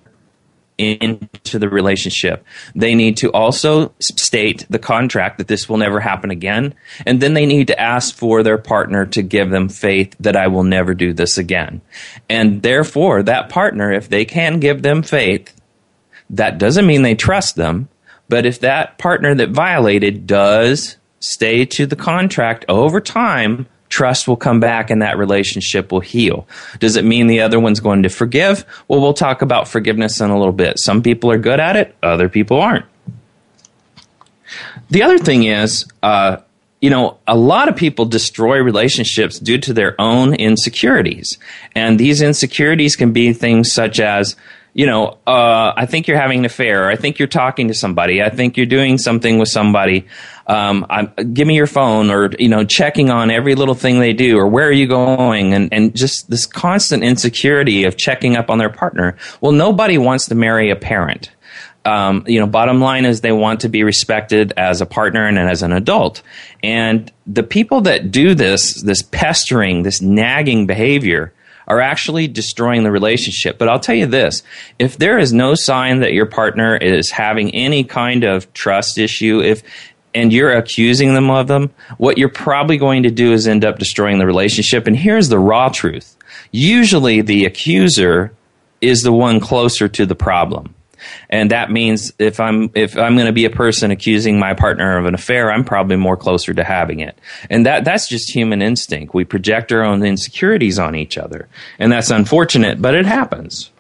into 0.78 1.58
the 1.58 1.70
relationship. 1.70 2.46
They 2.76 2.96
need 2.96 3.18
to 3.18 3.32
also 3.32 3.94
state 4.00 4.66
the 4.70 4.80
contract 4.80 5.38
that 5.38 5.48
this 5.48 5.70
will 5.70 5.78
never 5.78 6.00
happen 6.00 6.32
again. 6.32 6.74
And 7.06 7.22
then 7.22 7.34
they 7.34 7.46
need 7.46 7.68
to 7.68 7.80
ask 7.80 8.16
for 8.16 8.44
their 8.44 8.58
partner 8.58 9.06
to 9.08 9.22
give 9.22 9.50
them 9.50 9.70
faith 9.70 10.16
that 10.20 10.36
I 10.36 10.48
will 10.48 10.64
never 10.64 10.94
do 10.94 11.14
this 11.14 11.38
again. 11.38 11.82
And 12.30 12.62
therefore, 12.62 13.24
that 13.24 13.50
partner, 13.50 13.92
if 13.92 14.10
they 14.10 14.26
can 14.26 14.60
give 14.60 14.82
them 14.82 15.02
faith, 15.02 15.54
that 16.30 16.58
doesn't 16.58 16.88
mean 16.88 17.02
they 17.02 17.16
trust 17.16 17.56
them. 17.56 17.88
But 18.28 18.46
if 18.46 18.60
that 18.62 18.98
partner 18.98 19.36
that 19.36 19.52
violated 19.52 20.26
does 20.28 20.98
stay 21.20 21.66
to 21.66 21.86
the 21.86 21.96
contract 21.96 22.66
over 22.68 23.00
time, 23.00 23.68
trust 23.96 24.28
will 24.28 24.36
come 24.36 24.60
back 24.60 24.90
and 24.90 25.02
that 25.02 25.18
relationship 25.18 25.90
will 25.90 26.02
heal. 26.02 26.46
Does 26.80 26.98
it 26.98 27.06
mean 27.06 27.28
the 27.28 27.40
other 27.40 27.62
one's 27.62 27.80
going 27.80 28.04
to 28.04 28.10
forgive? 28.10 28.66
Well, 28.90 29.00
we'll 29.00 29.14
talk 29.14 29.42
about 29.42 29.70
forgiveness 29.70 30.20
in 30.20 30.30
a 30.30 30.38
little 30.38 30.52
bit. 30.52 30.80
Some 30.80 31.02
people 31.02 31.32
are 31.32 31.38
good 31.38 31.62
at 31.62 31.78
it, 31.78 31.96
other 32.04 32.28
people 32.28 32.60
aren't. 32.60 32.86
The 34.90 35.02
other 35.02 35.18
thing 35.18 35.46
is, 35.46 35.86
uh, 36.04 36.38
you 36.82 36.90
know, 36.90 37.20
a 37.26 37.38
lot 37.38 37.70
of 37.70 37.78
people 37.78 38.04
destroy 38.04 38.58
relationships 38.60 39.40
due 39.40 39.60
to 39.60 39.72
their 39.72 39.96
own 39.98 40.34
insecurities. 40.34 41.38
And 41.74 41.98
these 41.98 42.22
insecurities 42.22 42.98
can 42.98 43.14
be 43.14 43.32
things 43.32 43.72
such 43.72 44.02
as, 44.02 44.36
you 44.76 44.86
know, 44.86 45.18
uh, 45.26 45.72
I 45.78 45.86
think 45.86 46.06
you're 46.06 46.20
having 46.20 46.40
an 46.40 46.46
affair. 46.46 46.90
I 46.90 46.98
think 46.98 47.18
you're 47.18 47.30
talking 47.30 47.70
to 47.70 47.74
somebody. 47.74 48.22
I 48.22 48.30
think 48.30 48.58
you're 48.58 48.66
doing 48.66 48.98
something 48.98 49.40
with 49.40 49.48
somebody. 49.48 50.06
Um, 50.48 50.86
give 51.32 51.48
me 51.48 51.56
your 51.56 51.66
phone, 51.66 52.12
or 52.12 52.30
you 52.38 52.50
know, 52.50 52.66
checking 52.66 53.10
on 53.10 53.32
every 53.32 53.56
little 53.56 53.74
thing 53.74 54.02
they 54.02 54.12
do, 54.12 54.38
or 54.38 54.48
where 54.48 54.68
are 54.68 54.74
you 54.74 54.86
going, 54.86 55.54
and 55.54 55.70
and 55.72 55.96
just 55.96 56.30
this 56.30 56.46
constant 56.46 57.06
insecurity 57.06 57.86
of 57.86 57.96
checking 57.96 58.36
up 58.36 58.50
on 58.50 58.58
their 58.58 58.70
partner. 58.70 59.16
Well, 59.40 59.54
nobody 59.54 59.98
wants 59.98 60.26
to 60.28 60.36
marry 60.36 60.70
a 60.72 60.76
parent. 60.76 61.32
Um, 61.86 62.26
you 62.28 62.42
know, 62.42 62.48
bottom 62.48 62.82
line 62.82 63.06
is 63.06 63.22
they 63.22 63.32
want 63.32 63.62
to 63.62 63.70
be 63.70 63.84
respected 63.84 64.52
as 64.58 64.82
a 64.82 64.86
partner 64.86 65.26
and 65.26 65.40
as 65.40 65.64
an 65.64 65.72
adult. 65.72 66.22
And 66.62 67.10
the 67.26 67.44
people 67.44 67.82
that 67.82 68.12
do 68.12 68.36
this, 68.36 68.82
this 68.82 69.04
pestering, 69.04 69.84
this 69.84 70.02
nagging 70.02 70.68
behavior, 70.68 71.32
are 71.68 71.80
actually 71.80 72.28
destroying 72.28 72.84
the 72.84 72.92
relationship. 72.92 73.58
But 73.58 73.70
I'll 73.70 73.80
tell 73.80 73.96
you 73.96 74.06
this 74.06 74.44
if 74.80 74.98
there 74.98 75.18
is 75.18 75.34
no 75.34 75.56
sign 75.56 76.00
that 76.02 76.14
your 76.14 76.26
partner 76.26 76.76
is 76.78 77.12
having 77.12 77.54
any 77.54 77.84
kind 77.84 78.24
of 78.24 78.52
trust 78.54 78.98
issue, 78.98 79.42
if 79.42 79.64
and 80.14 80.32
you're 80.32 80.54
accusing 80.54 81.14
them 81.14 81.30
of 81.30 81.48
them, 81.48 81.72
what 81.98 82.18
you're 82.18 82.30
probably 82.30 82.78
going 82.78 83.04
to 83.04 83.12
do 83.12 83.34
is 83.34 83.48
end 83.48 83.66
up 83.66 83.80
destroying 83.80 84.18
the 84.18 84.26
relationship. 84.26 84.88
And 84.88 84.96
here's 84.96 85.28
the 85.28 85.40
raw 85.40 85.70
truth. 85.70 86.16
Usually 86.52 87.22
the 87.22 87.46
accuser 87.46 88.32
is 88.80 89.02
the 89.02 89.12
one 89.12 89.40
closer 89.40 89.88
to 89.90 90.06
the 90.06 90.16
problem 90.16 90.75
and 91.30 91.52
that 91.52 91.72
means 91.72 92.14
if 92.20 92.40
I'm 92.40 92.70
if 92.76 92.98
I'm 92.98 93.16
going 93.16 93.28
to 93.28 93.34
be 93.34 93.46
a 93.46 93.50
person 93.50 93.92
accusing 93.92 94.40
my 94.40 94.54
partner 94.54 94.98
of 94.98 95.06
an 95.06 95.14
affair, 95.14 95.52
I'm 95.52 95.64
probably 95.64 95.98
more 95.98 96.18
closer 96.18 96.54
to 96.54 96.64
having 96.64 97.00
it. 97.00 97.18
And 97.50 97.66
that 97.66 97.86
that's 97.86 98.08
just 98.08 98.34
human 98.34 98.62
instinct. 98.62 99.14
We 99.14 99.26
project 99.26 99.72
our 99.72 99.84
own 99.84 100.04
insecurities 100.04 100.80
on 100.80 100.96
each 100.96 101.18
other, 101.18 101.48
and 101.80 101.92
that's 101.92 102.12
unfortunate, 102.12 102.82
but 102.82 102.96
it 102.96 103.06
happens. 103.06 103.72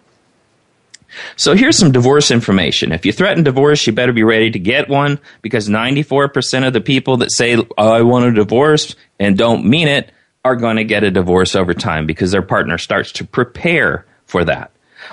So 1.36 1.56
here's 1.56 1.78
some 1.78 1.92
divorce 1.92 2.32
information. 2.32 2.92
If 2.92 3.06
you 3.06 3.12
threaten 3.12 3.44
divorce, 3.44 3.86
you 3.88 3.94
better 3.94 4.14
be 4.14 4.24
ready 4.24 4.52
to 4.52 4.60
get 4.60 4.90
one 4.90 5.20
because 5.42 5.70
94% 5.70 6.68
of 6.68 6.74
the 6.74 6.82
people 6.82 7.18
that 7.18 7.32
say, 7.32 7.56
oh, 7.56 7.68
I 7.78 8.02
want 8.02 8.26
a 8.26 8.32
divorce 8.34 8.96
and 9.20 9.38
don't 9.38 9.66
mean 9.66 9.88
it 9.88 10.12
are 10.44 10.56
going 10.56 10.78
to 10.78 10.84
get 10.84 11.04
a 11.04 11.12
divorce 11.12 11.56
over 11.56 11.74
time 11.74 12.06
because 12.06 12.32
their 12.32 12.42
partner 12.42 12.78
starts 12.78 13.12
to 13.14 13.26
prepare 13.26 14.06
for 14.26 14.44
that. 14.46 14.72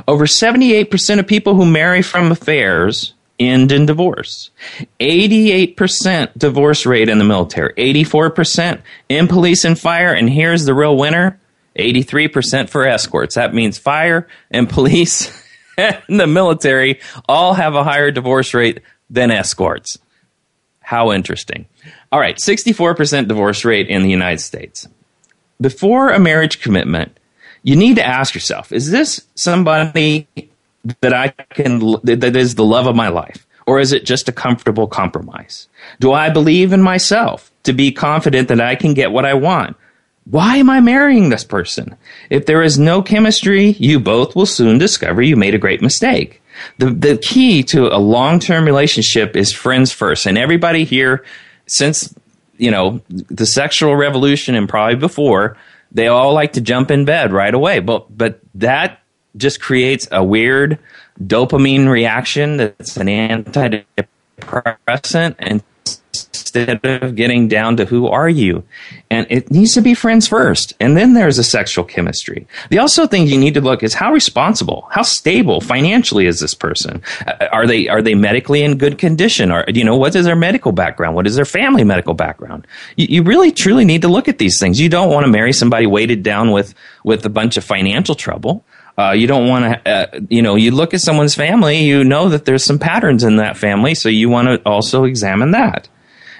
Over 0.08 0.26
78% 0.26 1.18
of 1.18 1.26
people 1.26 1.54
who 1.54 1.66
marry 1.66 2.02
from 2.02 2.32
affairs 2.32 3.14
end 3.38 3.72
in 3.72 3.86
divorce. 3.86 4.50
88% 5.00 6.38
divorce 6.38 6.86
rate 6.86 7.08
in 7.08 7.18
the 7.18 7.24
military, 7.24 7.72
84% 7.74 8.82
in 9.08 9.28
police 9.28 9.64
and 9.64 9.78
fire, 9.78 10.12
and 10.12 10.30
here's 10.30 10.64
the 10.64 10.74
real 10.74 10.96
winner 10.96 11.38
83% 11.78 12.68
for 12.68 12.86
escorts. 12.86 13.34
That 13.34 13.54
means 13.54 13.78
fire 13.78 14.28
and 14.50 14.68
police 14.68 15.32
and 15.76 16.02
the 16.08 16.26
military 16.26 17.00
all 17.28 17.54
have 17.54 17.74
a 17.74 17.84
higher 17.84 18.10
divorce 18.10 18.54
rate 18.54 18.80
than 19.10 19.30
escorts. 19.30 19.98
How 20.80 21.12
interesting. 21.12 21.66
All 22.10 22.20
right, 22.20 22.36
64% 22.36 23.28
divorce 23.28 23.64
rate 23.64 23.88
in 23.88 24.02
the 24.02 24.10
United 24.10 24.40
States. 24.40 24.88
Before 25.60 26.10
a 26.10 26.18
marriage 26.18 26.60
commitment, 26.60 27.18
you 27.62 27.76
need 27.76 27.96
to 27.96 28.06
ask 28.06 28.34
yourself 28.34 28.72
is 28.72 28.90
this 28.90 29.26
somebody 29.34 30.26
that 31.00 31.12
I 31.12 31.28
can, 31.28 31.78
that 32.02 32.36
is 32.36 32.54
the 32.54 32.64
love 32.64 32.86
of 32.86 32.96
my 32.96 33.08
life? 33.08 33.46
Or 33.66 33.78
is 33.78 33.92
it 33.92 34.04
just 34.04 34.28
a 34.28 34.32
comfortable 34.32 34.88
compromise? 34.88 35.68
Do 36.00 36.12
I 36.12 36.30
believe 36.30 36.72
in 36.72 36.82
myself 36.82 37.52
to 37.62 37.72
be 37.72 37.92
confident 37.92 38.48
that 38.48 38.60
I 38.60 38.74
can 38.74 38.92
get 38.92 39.12
what 39.12 39.24
I 39.24 39.34
want? 39.34 39.76
Why 40.24 40.56
am 40.56 40.70
I 40.70 40.80
marrying 40.80 41.28
this 41.28 41.44
person? 41.44 41.96
If 42.30 42.46
there 42.46 42.62
is 42.62 42.78
no 42.78 43.02
chemistry, 43.02 43.70
you 43.78 43.98
both 44.00 44.36
will 44.36 44.46
soon 44.46 44.78
discover 44.78 45.22
you 45.22 45.36
made 45.36 45.54
a 45.54 45.58
great 45.58 45.82
mistake. 45.82 46.42
The, 46.78 46.90
the 46.90 47.18
key 47.18 47.62
to 47.64 47.86
a 47.86 47.98
long 47.98 48.38
term 48.38 48.64
relationship 48.64 49.36
is 49.36 49.52
friends 49.52 49.90
first. 49.92 50.26
And 50.26 50.38
everybody 50.38 50.84
here, 50.84 51.24
since, 51.66 52.14
you 52.56 52.70
know, 52.70 53.00
the 53.08 53.46
sexual 53.46 53.96
revolution 53.96 54.54
and 54.54 54.68
probably 54.68 54.96
before, 54.96 55.56
they 55.94 56.08
all 56.08 56.32
like 56.32 56.54
to 56.54 56.60
jump 56.60 56.90
in 56.90 57.04
bed 57.04 57.32
right 57.32 57.54
away. 57.54 57.78
But 57.80 58.16
but 58.16 58.40
that 58.54 59.00
just 59.36 59.60
creates 59.60 60.08
a 60.10 60.24
weird 60.24 60.78
dopamine 61.22 61.88
reaction 61.88 62.56
that's 62.56 62.96
an 62.96 63.06
antidepressant 63.06 65.36
and 65.38 65.62
instead 66.54 66.84
of 66.84 67.14
getting 67.14 67.48
down 67.48 67.76
to 67.78 67.84
who 67.84 68.08
are 68.08 68.28
you. 68.28 68.62
And 69.10 69.26
it 69.30 69.50
needs 69.50 69.72
to 69.74 69.80
be 69.80 69.94
friends 69.94 70.28
first. 70.28 70.74
And 70.80 70.96
then 70.96 71.14
there's 71.14 71.38
a 71.38 71.44
sexual 71.44 71.84
chemistry. 71.84 72.46
The 72.70 72.78
also 72.78 73.06
thing 73.06 73.26
you 73.26 73.38
need 73.38 73.54
to 73.54 73.60
look 73.60 73.82
is 73.82 73.94
how 73.94 74.12
responsible, 74.12 74.86
how 74.90 75.02
stable 75.02 75.60
financially 75.60 76.26
is 76.26 76.40
this 76.40 76.54
person? 76.54 77.02
Uh, 77.26 77.46
are 77.52 77.66
they, 77.66 77.88
are 77.88 78.02
they 78.02 78.14
medically 78.14 78.62
in 78.62 78.76
good 78.76 78.98
condition? 78.98 79.50
Or, 79.50 79.64
you 79.68 79.84
know, 79.84 79.96
what 79.96 80.14
is 80.14 80.24
their 80.24 80.36
medical 80.36 80.72
background? 80.72 81.16
What 81.16 81.26
is 81.26 81.36
their 81.36 81.44
family 81.44 81.84
medical 81.84 82.14
background? 82.14 82.66
You, 82.96 83.06
you 83.08 83.22
really 83.22 83.50
truly 83.50 83.84
need 83.84 84.02
to 84.02 84.08
look 84.08 84.28
at 84.28 84.38
these 84.38 84.58
things. 84.60 84.80
You 84.80 84.88
don't 84.88 85.10
want 85.10 85.24
to 85.24 85.32
marry 85.32 85.52
somebody 85.52 85.86
weighted 85.86 86.22
down 86.22 86.50
with, 86.50 86.74
with 87.04 87.24
a 87.24 87.30
bunch 87.30 87.56
of 87.56 87.64
financial 87.64 88.14
trouble. 88.14 88.64
Uh, 88.98 89.12
you 89.12 89.26
don't 89.26 89.48
want 89.48 89.64
to, 89.64 89.90
uh, 89.90 90.20
you 90.28 90.42
know, 90.42 90.54
you 90.54 90.70
look 90.70 90.92
at 90.92 91.00
someone's 91.00 91.34
family, 91.34 91.78
you 91.78 92.04
know 92.04 92.28
that 92.28 92.44
there's 92.44 92.62
some 92.62 92.78
patterns 92.78 93.24
in 93.24 93.36
that 93.36 93.56
family, 93.56 93.94
so 93.94 94.10
you 94.10 94.28
want 94.28 94.48
to 94.48 94.60
also 94.68 95.04
examine 95.04 95.52
that. 95.52 95.88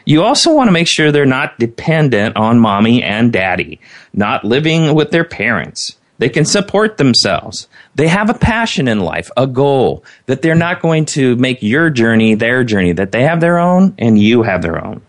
You 0.05 0.23
also 0.23 0.55
want 0.55 0.69
to 0.69 0.73
make 0.73 0.89
sure 0.89 1.13
they're 1.13 1.27
not 1.27 1.59
dependent 1.59 2.37
on 2.37 2.59
mommy 2.59 3.03
and 3.03 3.33
daddy, 3.33 3.81
not 4.13 4.45
living 4.45 4.95
with 4.95 5.11
their 5.11 5.25
parents. 5.25 5.97
They 6.19 6.29
can 6.29 6.45
support 6.45 6.99
themselves. 6.99 7.69
They 7.95 8.09
have 8.09 8.31
a 8.31 8.35
passion 8.35 8.87
in 8.87 9.01
life, 9.01 9.31
a 9.37 9.47
goal, 9.47 10.05
that 10.27 10.43
they're 10.43 10.55
not 10.55 10.81
going 10.81 11.05
to 11.07 11.35
make 11.37 11.63
your 11.63 11.91
journey 11.91 12.35
their 12.35 12.63
journey, 12.63 12.93
that 12.93 13.13
they 13.13 13.23
have 13.25 13.41
their 13.41 13.59
own 13.59 13.95
and 13.99 14.19
you 14.19 14.43
have 14.43 14.63
their 14.63 14.85
own. 14.85 15.03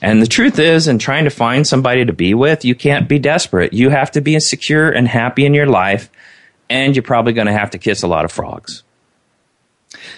And 0.00 0.22
the 0.22 0.26
truth 0.26 0.58
is, 0.58 0.86
in 0.86 0.98
trying 0.98 1.24
to 1.24 1.30
find 1.30 1.66
somebody 1.66 2.04
to 2.04 2.12
be 2.12 2.32
with, 2.34 2.64
you 2.64 2.74
can't 2.74 3.08
be 3.08 3.18
desperate. 3.18 3.72
You 3.72 3.90
have 3.90 4.12
to 4.12 4.20
be 4.20 4.38
secure 4.38 4.90
and 4.90 5.08
happy 5.08 5.44
in 5.44 5.54
your 5.54 5.66
life, 5.66 6.08
and 6.70 6.94
you're 6.94 7.02
probably 7.02 7.32
going 7.32 7.48
to 7.48 7.52
have 7.52 7.70
to 7.70 7.78
kiss 7.78 8.02
a 8.02 8.06
lot 8.06 8.24
of 8.24 8.30
frogs. 8.30 8.84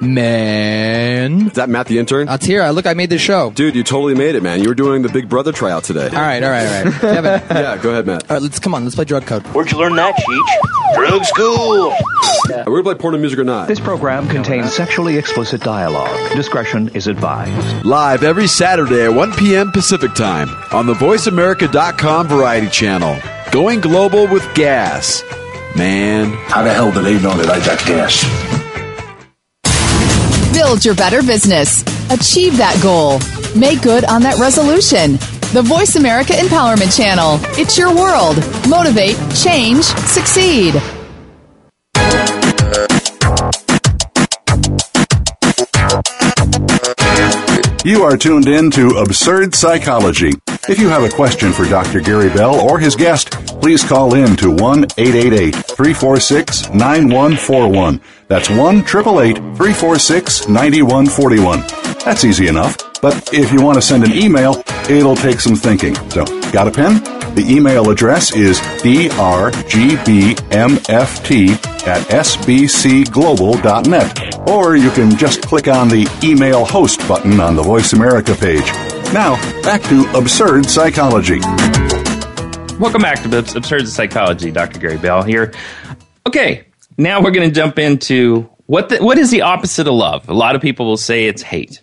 Man. 0.00 1.46
Is 1.46 1.52
that 1.54 1.68
Matt 1.68 1.86
the 1.86 1.98
intern? 1.98 2.26
That's 2.26 2.44
here. 2.44 2.62
I 2.62 2.70
look, 2.70 2.86
I 2.86 2.94
made 2.94 3.10
this 3.10 3.22
show. 3.22 3.50
Dude, 3.52 3.74
you 3.74 3.82
totally 3.82 4.14
made 4.14 4.34
it, 4.34 4.42
man. 4.42 4.60
You 4.62 4.68
were 4.68 4.74
doing 4.74 5.02
the 5.02 5.08
Big 5.08 5.28
Brother 5.28 5.52
tryout 5.52 5.84
today. 5.84 6.06
All 6.08 6.12
right, 6.12 6.42
all 6.42 6.50
right, 6.50 6.66
all 6.66 6.84
right. 6.84 7.00
Kevin. 7.00 7.24
yeah, 7.50 7.76
go 7.78 7.90
ahead, 7.90 8.06
Matt. 8.06 8.22
All 8.30 8.36
right, 8.36 8.42
let's 8.42 8.58
come 8.58 8.74
on. 8.74 8.84
Let's 8.84 8.94
play 8.96 9.04
drug 9.04 9.26
code. 9.26 9.42
Where'd 9.48 9.70
you 9.70 9.78
learn 9.78 9.96
that, 9.96 10.14
Cheech? 10.16 10.96
Drug 10.96 11.24
school. 11.24 11.94
Are 12.50 12.64
we 12.70 12.72
gonna 12.72 12.82
play 12.82 12.94
porn 12.94 13.14
and 13.14 13.22
music 13.22 13.38
or 13.38 13.44
not? 13.44 13.68
This 13.68 13.80
program 13.80 14.28
contains 14.28 14.72
sexually 14.72 15.16
explicit 15.16 15.62
dialogue. 15.62 16.32
Discretion 16.32 16.88
is 16.90 17.06
advised. 17.06 17.86
Live 17.86 18.22
every 18.22 18.46
Saturday 18.46 19.04
at 19.04 19.14
1 19.14 19.32
p.m. 19.32 19.72
Pacific 19.72 20.14
Time 20.14 20.48
on 20.72 20.86
the 20.86 20.94
VoiceAmerica.com 20.94 22.28
Variety 22.28 22.68
Channel. 22.68 23.16
Going 23.50 23.80
global 23.80 24.26
with 24.26 24.46
gas. 24.54 25.22
Man. 25.76 26.32
How 26.48 26.62
the 26.62 26.72
hell 26.72 26.92
do 26.92 27.02
they 27.02 27.20
know 27.20 27.34
that 27.36 27.48
I 27.48 27.64
got 27.64 27.78
gas? 27.86 28.62
Build 30.54 30.84
your 30.84 30.94
better 30.94 31.20
business. 31.20 31.82
Achieve 32.10 32.56
that 32.58 32.78
goal. 32.80 33.18
Make 33.58 33.82
good 33.82 34.04
on 34.04 34.22
that 34.22 34.38
resolution. 34.38 35.18
The 35.52 35.62
Voice 35.62 35.96
America 35.96 36.32
Empowerment 36.32 36.96
Channel. 36.96 37.40
It's 37.58 37.76
your 37.76 37.92
world. 37.92 38.36
Motivate, 38.68 39.16
change, 39.34 39.82
succeed. 39.82 40.74
You 47.84 48.04
are 48.04 48.16
tuned 48.16 48.46
in 48.46 48.70
to 48.70 48.96
Absurd 48.98 49.54
Psychology. 49.54 50.32
If 50.68 50.78
you 50.78 50.88
have 50.88 51.02
a 51.02 51.10
question 51.10 51.52
for 51.52 51.66
Dr. 51.66 52.00
Gary 52.00 52.30
Bell 52.30 52.58
or 52.58 52.78
his 52.78 52.96
guest, 52.96 53.30
please 53.60 53.84
call 53.84 54.14
in 54.14 54.36
to 54.36 54.50
1 54.50 54.84
888 54.96 55.54
346 55.54 56.70
9141. 56.70 58.00
That's 58.34 58.50
1 58.50 58.78
888 58.78 59.36
346 59.36 60.48
9141. 60.48 61.60
That's 62.04 62.24
easy 62.24 62.48
enough. 62.48 62.76
But 63.00 63.32
if 63.32 63.52
you 63.52 63.62
want 63.62 63.76
to 63.76 63.82
send 63.82 64.02
an 64.02 64.12
email, 64.12 64.60
it'll 64.90 65.14
take 65.14 65.38
some 65.38 65.54
thinking. 65.54 65.94
So, 66.10 66.24
got 66.50 66.66
a 66.66 66.72
pen? 66.72 66.94
The 67.36 67.44
email 67.48 67.90
address 67.90 68.34
is 68.34 68.58
drgbmft 68.58 69.54
at 71.86 72.02
sbcglobal.net. 72.08 74.50
Or 74.50 74.74
you 74.74 74.90
can 74.90 75.16
just 75.16 75.42
click 75.42 75.68
on 75.68 75.88
the 75.88 76.08
email 76.24 76.64
host 76.64 77.06
button 77.06 77.38
on 77.38 77.54
the 77.54 77.62
Voice 77.62 77.92
America 77.92 78.34
page. 78.34 78.66
Now, 79.12 79.36
back 79.62 79.80
to 79.82 80.10
Absurd 80.18 80.66
Psychology. 80.66 81.38
Welcome 82.80 83.02
back 83.02 83.22
to 83.22 83.38
Absurd 83.38 83.86
Psychology. 83.86 84.50
Dr. 84.50 84.80
Gary 84.80 84.98
Bell 84.98 85.22
here. 85.22 85.52
Okay, 86.26 86.64
now 86.96 87.22
we're 87.22 87.30
going 87.30 87.48
to 87.48 87.54
jump 87.54 87.78
into 87.78 88.48
what 88.66 88.88
the, 88.88 88.98
what 88.98 89.18
is 89.18 89.30
the 89.30 89.42
opposite 89.42 89.86
of 89.86 89.94
love? 89.94 90.28
A 90.28 90.34
lot 90.34 90.54
of 90.54 90.62
people 90.62 90.86
will 90.86 90.96
say 90.96 91.26
it's 91.26 91.42
hate. 91.42 91.82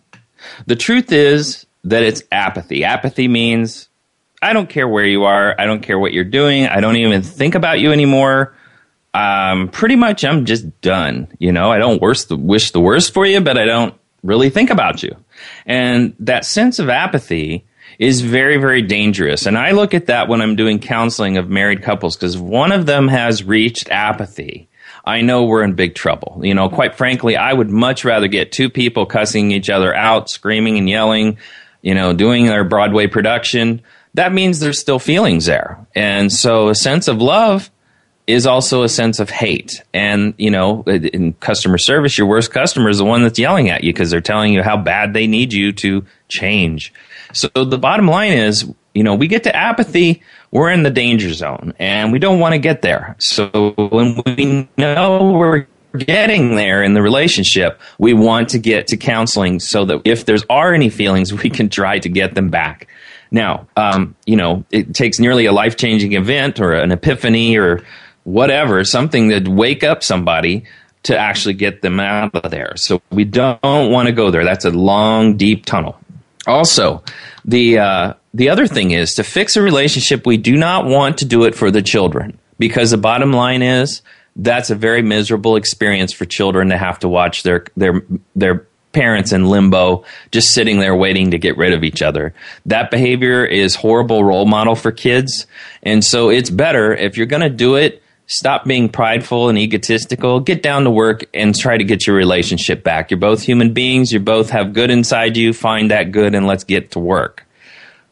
The 0.66 0.76
truth 0.76 1.12
is 1.12 1.66
that 1.84 2.04
it's 2.04 2.24
apathy. 2.32 2.84
Apathy 2.84 3.28
means 3.28 3.90
I 4.42 4.54
don't 4.54 4.70
care 4.70 4.88
where 4.88 5.06
you 5.06 5.24
are. 5.26 5.56
I 5.60 5.66
don't 5.66 5.82
care 5.82 6.00
what 6.00 6.14
you're 6.14 6.24
doing. 6.24 6.66
I 6.66 6.80
don't 6.80 6.98
even 6.98 7.22
think 7.22 7.56
about 7.56 7.80
you 7.80 7.92
anymore. 7.92 8.56
Um, 9.14 9.68
pretty 9.68 9.96
much, 9.96 10.24
I'm 10.24 10.46
just 10.46 10.82
done. 10.82 11.28
You 11.38 11.52
know, 11.52 11.72
I 11.72 11.78
don't 11.78 12.02
the, 12.02 12.38
wish 12.38 12.72
the 12.72 12.80
worst 12.80 13.14
for 13.14 13.26
you, 13.26 13.42
but 13.42 13.58
I 13.58 13.66
don't 13.66 13.94
really 14.24 14.50
think 14.50 14.70
about 14.70 15.04
you. 15.04 15.16
And 15.66 16.16
that 16.20 16.46
sense 16.46 16.80
of 16.80 16.90
apathy 16.90 17.66
is 18.00 18.22
very, 18.22 18.58
very 18.58 18.82
dangerous. 18.82 19.46
And 19.46 19.58
I 19.58 19.72
look 19.72 19.94
at 19.94 20.08
that 20.08 20.28
when 20.28 20.42
I'm 20.42 20.56
doing 20.56 20.80
counseling 20.80 21.38
of 21.38 21.50
married 21.50 21.84
couples 21.84 22.16
because 22.16 22.38
one 22.38 22.72
of 22.72 22.86
them 22.86 23.08
has 23.08 23.44
reached 23.44 23.90
apathy. 23.90 24.70
I 25.04 25.22
know 25.22 25.44
we're 25.44 25.64
in 25.64 25.74
big 25.74 25.96
trouble. 25.96 26.40
You 26.44 26.54
know, 26.54 26.70
quite 26.70 26.96
frankly, 26.96 27.36
I 27.36 27.54
would 27.54 27.70
much 27.70 28.06
rather 28.06 28.28
get 28.28 28.52
two 28.52 28.70
people 28.70 29.06
cussing 29.06 29.52
each 29.52 29.70
other 29.70 29.96
out, 29.96 30.30
screaming 30.30 30.78
and 30.78 30.90
yelling, 30.90 31.38
you 31.82 31.96
know, 31.96 32.14
doing 32.14 32.46
their 32.46 32.64
Broadway 32.64 33.08
production. 33.08 33.82
That 34.14 34.34
means 34.34 34.60
there's 34.60 34.80
still 34.80 35.00
feelings 35.00 35.46
there. 35.46 35.86
And 35.96 36.32
so 36.32 36.70
a 36.70 36.76
sense 36.76 37.08
of 37.08 37.22
love 37.22 37.72
is 38.28 38.46
also 38.46 38.84
a 38.84 38.90
sense 38.90 39.20
of 39.20 39.30
hate. 39.30 39.82
And, 39.94 40.34
you 40.38 40.52
know, 40.52 40.84
in 40.84 41.34
customer 41.34 41.78
service, 41.78 42.18
your 42.18 42.28
worst 42.28 42.52
customer 42.52 42.90
is 42.90 43.00
the 43.00 43.06
one 43.06 43.24
that's 43.24 43.40
yelling 43.40 43.70
at 43.70 43.84
you 43.84 43.92
because 43.92 44.12
they're 44.12 44.22
telling 44.22 44.54
you 44.54 44.62
how 44.62 44.78
bad 44.78 45.14
they 45.14 45.28
need 45.28 45.54
you 45.54 45.72
to 45.74 46.06
change. 46.28 46.94
So 47.34 47.48
the 47.50 47.78
bottom 47.78 48.08
line 48.08 48.34
is, 48.34 48.72
you 48.94 49.04
know, 49.04 49.16
we 49.16 49.28
get 49.28 49.44
to 49.44 49.56
apathy, 49.56 50.22
we're 50.52 50.70
in 50.70 50.84
the 50.84 50.90
danger 50.90 51.34
zone 51.34 51.74
and 51.80 52.12
we 52.12 52.20
don't 52.20 52.40
want 52.40 52.54
to 52.54 52.60
get 52.60 52.82
there. 52.82 53.16
So 53.20 53.74
when 53.78 54.22
we 54.26 54.68
know 54.78 55.32
we're 55.32 55.68
getting 55.98 56.56
there 56.56 56.84
in 56.84 56.94
the 56.94 57.02
relationship, 57.02 57.80
we 57.98 58.14
want 58.14 58.50
to 58.50 58.60
get 58.60 58.88
to 58.88 58.98
counseling 58.98 59.60
so 59.60 59.86
that 59.86 60.02
if 60.06 60.26
there's 60.26 60.44
are 60.50 60.74
any 60.74 60.90
feelings, 60.90 61.34
we 61.34 61.50
can 61.50 61.70
try 61.70 62.00
to 62.00 62.10
get 62.10 62.36
them 62.36 62.50
back. 62.50 62.88
Now, 63.32 63.68
um, 63.78 64.16
you 64.26 64.36
know, 64.36 64.66
it 64.72 64.94
takes 64.94 65.20
nearly 65.20 65.46
a 65.46 65.54
life 65.54 65.78
changing 65.78 66.14
event 66.14 66.60
or 66.60 66.74
an 66.74 66.92
epiphany 66.92 67.58
or 67.58 67.82
whatever, 68.24 68.84
something 68.84 69.30
that 69.30 69.48
wake 69.48 69.84
up 69.84 70.04
somebody 70.04 70.66
to 71.04 71.18
actually 71.18 71.54
get 71.54 71.82
them 71.82 72.00
out 72.00 72.36
of 72.36 72.52
there. 72.52 72.74
So 72.76 73.02
we 73.10 73.24
don't 73.24 73.92
want 73.92 74.08
to 74.08 74.12
go 74.12 74.32
there. 74.32 74.44
That's 74.44 74.66
a 74.66 74.70
long, 74.70 75.38
deep 75.38 75.66
tunnel. 75.66 75.98
Also, 76.46 77.04
the 77.46 77.80
uh, 77.80 78.14
the 78.34 78.50
other 78.50 78.68
thing 78.68 78.92
is 78.92 79.14
to 79.16 79.24
fix 79.24 79.56
a 79.56 79.62
relationship. 79.62 80.26
We 80.26 80.38
do 80.38 80.56
not 80.56 80.86
want 80.86 81.18
to 81.20 81.26
do 81.26 81.44
it 81.44 81.56
for 81.56 81.72
the 81.72 81.82
children 81.82 82.40
because 82.60 82.92
the 82.92 82.98
bottom 82.98 83.34
line 83.34 83.62
is 83.62 84.02
that's 84.36 84.70
a 84.70 84.76
very 84.76 85.02
miserable 85.02 85.56
experience 85.56 86.14
for 86.14 86.26
children 86.26 86.70
to 86.70 86.78
have 86.78 87.00
to 87.00 87.10
watch 87.10 87.44
their 87.44 87.66
their 87.76 88.02
their 88.36 88.68
parents 88.94 89.32
in 89.32 89.46
limbo 89.46 90.04
just 90.32 90.54
sitting 90.54 90.80
there 90.80 90.96
waiting 90.96 91.32
to 91.32 91.38
get 91.38 91.58
rid 91.58 91.74
of 91.74 91.84
each 91.84 92.02
other. 92.02 92.34
That 92.66 92.92
behavior 92.92 93.46
is 93.46 93.76
horrible 93.76 94.24
role 94.24 94.46
model 94.46 94.76
for 94.76 94.92
kids. 94.92 95.48
And 95.82 96.04
so 96.04 96.30
it's 96.30 96.50
better 96.50 96.94
if 96.94 97.16
you're 97.16 97.26
going 97.26 97.42
to 97.42 97.50
do 97.50 97.76
it 97.76 98.02
Stop 98.32 98.64
being 98.64 98.88
prideful 98.88 99.50
and 99.50 99.58
egotistical. 99.58 100.40
Get 100.40 100.64
down 100.64 100.86
to 100.86 100.90
work 100.90 101.26
and 101.34 101.54
try 101.54 101.78
to 101.78 101.84
get 101.84 102.08
your 102.08 102.16
relationship 102.16 102.82
back. 102.82 103.12
You're 103.12 103.20
both 103.20 103.42
human 103.42 103.74
beings. 103.74 104.14
You 104.14 104.22
both 104.22 104.52
have 104.52 104.72
good 104.72 104.90
inside 104.90 105.36
you. 105.36 105.52
Find 105.52 105.92
that 105.92 106.14
good 106.14 106.34
and 106.34 106.48
let's 106.48 106.64
get 106.64 106.92
to 106.92 107.00
work. 107.00 107.46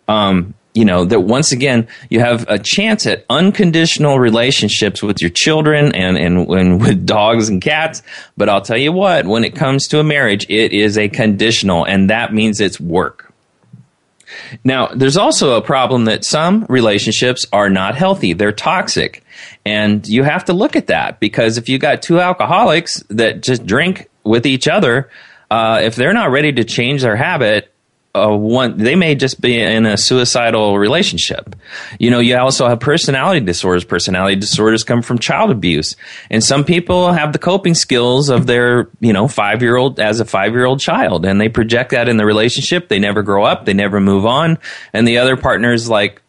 Um, 0.09 0.55
you 0.73 0.85
know, 0.85 1.03
that 1.03 1.21
once 1.21 1.51
again, 1.51 1.87
you 2.09 2.19
have 2.19 2.45
a 2.47 2.59
chance 2.59 3.05
at 3.05 3.25
unconditional 3.29 4.19
relationships 4.19 5.01
with 5.01 5.19
your 5.19 5.31
children 5.31 5.93
and, 5.95 6.17
and, 6.17 6.47
and 6.47 6.81
with 6.81 7.05
dogs 7.05 7.49
and 7.49 7.61
cats. 7.61 8.03
But 8.37 8.49
I'll 8.49 8.61
tell 8.61 8.77
you 8.77 8.91
what, 8.91 9.25
when 9.25 9.43
it 9.43 9.55
comes 9.55 9.87
to 9.87 9.99
a 9.99 10.03
marriage, 10.03 10.45
it 10.49 10.71
is 10.71 10.97
a 10.97 11.09
conditional 11.09 11.85
and 11.85 12.09
that 12.09 12.33
means 12.33 12.61
it's 12.61 12.79
work. 12.79 13.33
Now, 14.63 14.87
there's 14.87 15.17
also 15.17 15.57
a 15.57 15.61
problem 15.61 16.05
that 16.05 16.23
some 16.23 16.65
relationships 16.69 17.45
are 17.51 17.69
not 17.69 17.95
healthy. 17.95 18.33
They're 18.33 18.51
toxic. 18.51 19.23
And 19.65 20.07
you 20.07 20.23
have 20.23 20.45
to 20.45 20.53
look 20.53 20.75
at 20.75 20.87
that 20.87 21.19
because 21.19 21.57
if 21.57 21.67
you 21.67 21.77
got 21.77 22.01
two 22.01 22.19
alcoholics 22.19 23.03
that 23.09 23.41
just 23.41 23.65
drink 23.65 24.09
with 24.23 24.45
each 24.45 24.67
other, 24.67 25.09
uh, 25.49 25.81
if 25.83 25.95
they're 25.95 26.13
not 26.13 26.31
ready 26.31 26.53
to 26.53 26.63
change 26.63 27.01
their 27.01 27.15
habit, 27.15 27.73
uh, 28.15 28.35
one 28.35 28.77
they 28.77 28.95
may 28.95 29.13
just 29.13 29.39
be 29.39 29.59
in 29.59 29.85
a 29.85 29.97
suicidal 29.97 30.77
relationship. 30.77 31.55
You 31.99 32.09
know, 32.09 32.19
you 32.19 32.35
also 32.37 32.67
have 32.67 32.79
personality 32.79 33.39
disorders. 33.39 33.83
Personality 33.83 34.35
disorders 34.35 34.83
come 34.83 35.01
from 35.01 35.19
child 35.19 35.51
abuse, 35.51 35.95
and 36.29 36.43
some 36.43 36.63
people 36.63 37.13
have 37.13 37.33
the 37.33 37.39
coping 37.39 37.75
skills 37.75 38.29
of 38.29 38.47
their 38.47 38.89
you 38.99 39.13
know 39.13 39.27
five 39.27 39.61
year 39.61 39.75
old 39.75 39.99
as 39.99 40.19
a 40.19 40.25
five 40.25 40.53
year 40.53 40.65
old 40.65 40.79
child, 40.79 41.25
and 41.25 41.39
they 41.39 41.49
project 41.49 41.91
that 41.91 42.09
in 42.09 42.17
the 42.17 42.25
relationship. 42.25 42.87
They 42.87 42.99
never 42.99 43.21
grow 43.21 43.43
up, 43.43 43.65
they 43.65 43.73
never 43.73 43.99
move 43.99 44.25
on, 44.25 44.57
and 44.91 45.07
the 45.07 45.19
other 45.19 45.37
partner 45.37 45.71
is 45.71 45.87
like 45.87 46.21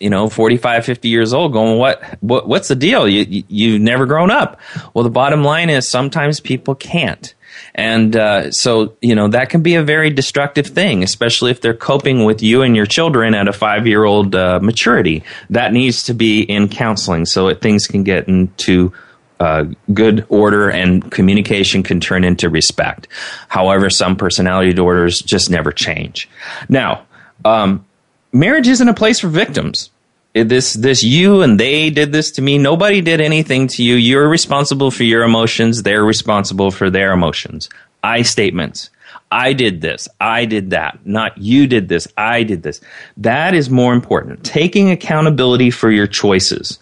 you 0.00 0.10
know 0.10 0.28
45 0.28 0.84
50 0.84 1.08
years 1.08 1.32
old 1.32 1.52
going 1.52 1.76
what, 1.78 2.02
what 2.20 2.48
what's 2.48 2.68
the 2.68 2.76
deal? 2.76 3.08
You, 3.08 3.22
you 3.22 3.44
you've 3.48 3.80
never 3.80 4.06
grown 4.06 4.30
up. 4.30 4.60
Well 4.92 5.04
the 5.04 5.10
bottom 5.10 5.44
line 5.44 5.70
is 5.70 5.88
sometimes 5.88 6.40
people 6.40 6.74
can't 6.74 7.34
and 7.74 8.16
uh, 8.16 8.50
so 8.50 8.96
you 9.00 9.14
know 9.14 9.28
that 9.28 9.50
can 9.50 9.62
be 9.62 9.74
a 9.74 9.82
very 9.82 10.10
destructive 10.10 10.66
thing 10.66 11.02
especially 11.02 11.50
if 11.50 11.60
they're 11.60 11.74
coping 11.74 12.24
with 12.24 12.42
you 12.42 12.62
and 12.62 12.76
your 12.76 12.86
children 12.86 13.34
at 13.34 13.48
a 13.48 13.52
five 13.52 13.86
year 13.86 14.04
old 14.04 14.34
uh, 14.34 14.58
maturity 14.60 15.22
that 15.50 15.72
needs 15.72 16.02
to 16.02 16.14
be 16.14 16.42
in 16.42 16.68
counseling 16.68 17.24
so 17.24 17.48
that 17.48 17.60
things 17.60 17.86
can 17.86 18.02
get 18.02 18.28
into 18.28 18.92
uh, 19.40 19.64
good 19.94 20.26
order 20.28 20.68
and 20.68 21.12
communication 21.12 21.84
can 21.84 22.00
turn 22.00 22.24
into 22.24 22.50
respect. 22.50 23.06
However, 23.48 23.88
some 23.88 24.16
personality 24.16 24.72
disorders 24.72 25.20
just 25.20 25.48
never 25.48 25.70
change. 25.70 26.28
Now, 26.68 27.06
um, 27.44 27.86
marriage 28.32 28.66
isn't 28.66 28.88
a 28.88 28.94
place 28.94 29.20
for 29.20 29.28
victims. 29.28 29.90
This 30.34 30.74
this 30.74 31.02
you 31.02 31.42
and 31.42 31.58
they 31.58 31.90
did 31.90 32.12
this 32.12 32.30
to 32.32 32.42
me. 32.42 32.58
Nobody 32.58 33.00
did 33.00 33.20
anything 33.20 33.66
to 33.68 33.82
you. 33.82 33.94
You're 33.94 34.28
responsible 34.28 34.90
for 34.90 35.04
your 35.04 35.22
emotions. 35.22 35.82
They're 35.82 36.04
responsible 36.04 36.70
for 36.70 36.90
their 36.90 37.12
emotions. 37.12 37.68
I 38.04 38.22
statements. 38.22 38.90
I 39.30 39.52
did 39.52 39.80
this. 39.80 40.08
I 40.20 40.44
did 40.44 40.70
that. 40.70 40.98
Not 41.04 41.36
you 41.38 41.66
did 41.66 41.88
this. 41.88 42.08
I 42.16 42.42
did 42.42 42.62
this. 42.62 42.80
That 43.16 43.54
is 43.54 43.68
more 43.68 43.92
important. 43.92 44.44
Taking 44.44 44.90
accountability 44.90 45.70
for 45.70 45.90
your 45.90 46.06
choices. 46.06 46.78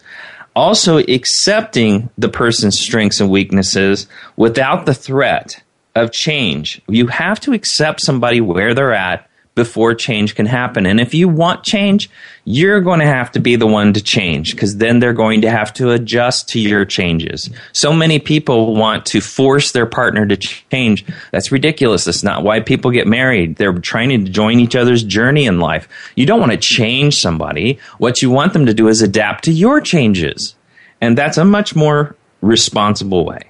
Also 0.55 0.97
accepting 0.97 2.09
the 2.17 2.29
person's 2.29 2.79
strengths 2.79 3.19
and 3.19 3.29
weaknesses 3.29 4.07
without 4.37 4.85
the 4.85 4.93
threat 4.93 5.61
of 5.95 6.11
change. 6.11 6.81
You 6.87 7.07
have 7.07 7.39
to 7.41 7.53
accept 7.53 8.01
somebody 8.01 8.41
where 8.41 8.73
they're 8.73 8.93
at 8.93 9.29
before 9.57 9.93
change 9.93 10.35
can 10.35 10.45
happen. 10.45 10.85
And 10.85 11.01
if 11.01 11.13
you 11.13 11.27
want 11.27 11.63
change, 11.65 12.09
you're 12.45 12.79
going 12.79 13.01
to 13.01 13.05
have 13.05 13.31
to 13.31 13.41
be 13.41 13.57
the 13.57 13.67
one 13.67 13.91
to 13.91 14.01
change 14.01 14.51
because 14.51 14.77
then 14.77 14.99
they're 14.99 15.11
going 15.11 15.41
to 15.41 15.49
have 15.49 15.73
to 15.73 15.89
adjust 15.91 16.47
to 16.49 16.59
your 16.61 16.85
changes. 16.85 17.49
So 17.73 17.91
many 17.91 18.19
people 18.19 18.75
want 18.75 19.05
to 19.07 19.19
force 19.19 19.73
their 19.73 19.87
partner 19.87 20.25
to 20.25 20.37
change. 20.37 21.03
That's 21.31 21.51
ridiculous. 21.51 22.05
That's 22.05 22.23
not 22.23 22.43
why 22.43 22.61
people 22.61 22.91
get 22.91 23.07
married. 23.07 23.57
They're 23.57 23.73
trying 23.73 24.09
to 24.09 24.19
join 24.19 24.61
each 24.61 24.75
other's 24.75 25.03
journey 25.03 25.45
in 25.45 25.59
life. 25.59 25.89
You 26.15 26.25
don't 26.25 26.39
want 26.39 26.53
to 26.53 26.57
change 26.57 27.15
somebody. 27.15 27.79
What 27.97 28.21
you 28.21 28.29
want 28.29 28.53
them 28.53 28.67
to 28.67 28.73
do 28.73 28.87
is 28.87 29.01
adapt 29.01 29.43
to 29.45 29.51
your 29.51 29.81
changes. 29.81 30.55
And 31.01 31.17
that's 31.17 31.37
a 31.37 31.43
much 31.43 31.75
more 31.75 32.15
responsible 32.41 33.25
way. 33.25 33.46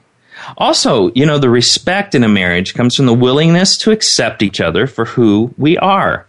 Also, 0.58 1.12
you 1.14 1.26
know, 1.26 1.38
the 1.38 1.50
respect 1.50 2.16
in 2.16 2.24
a 2.24 2.30
marriage 2.30 2.74
comes 2.74 2.96
from 2.96 3.06
the 3.06 3.14
willingness 3.14 3.78
to 3.78 3.92
accept 3.92 4.42
each 4.42 4.62
other 4.62 4.88
for 4.88 5.06
who 5.06 5.54
we 5.58 5.78
are. 5.78 6.26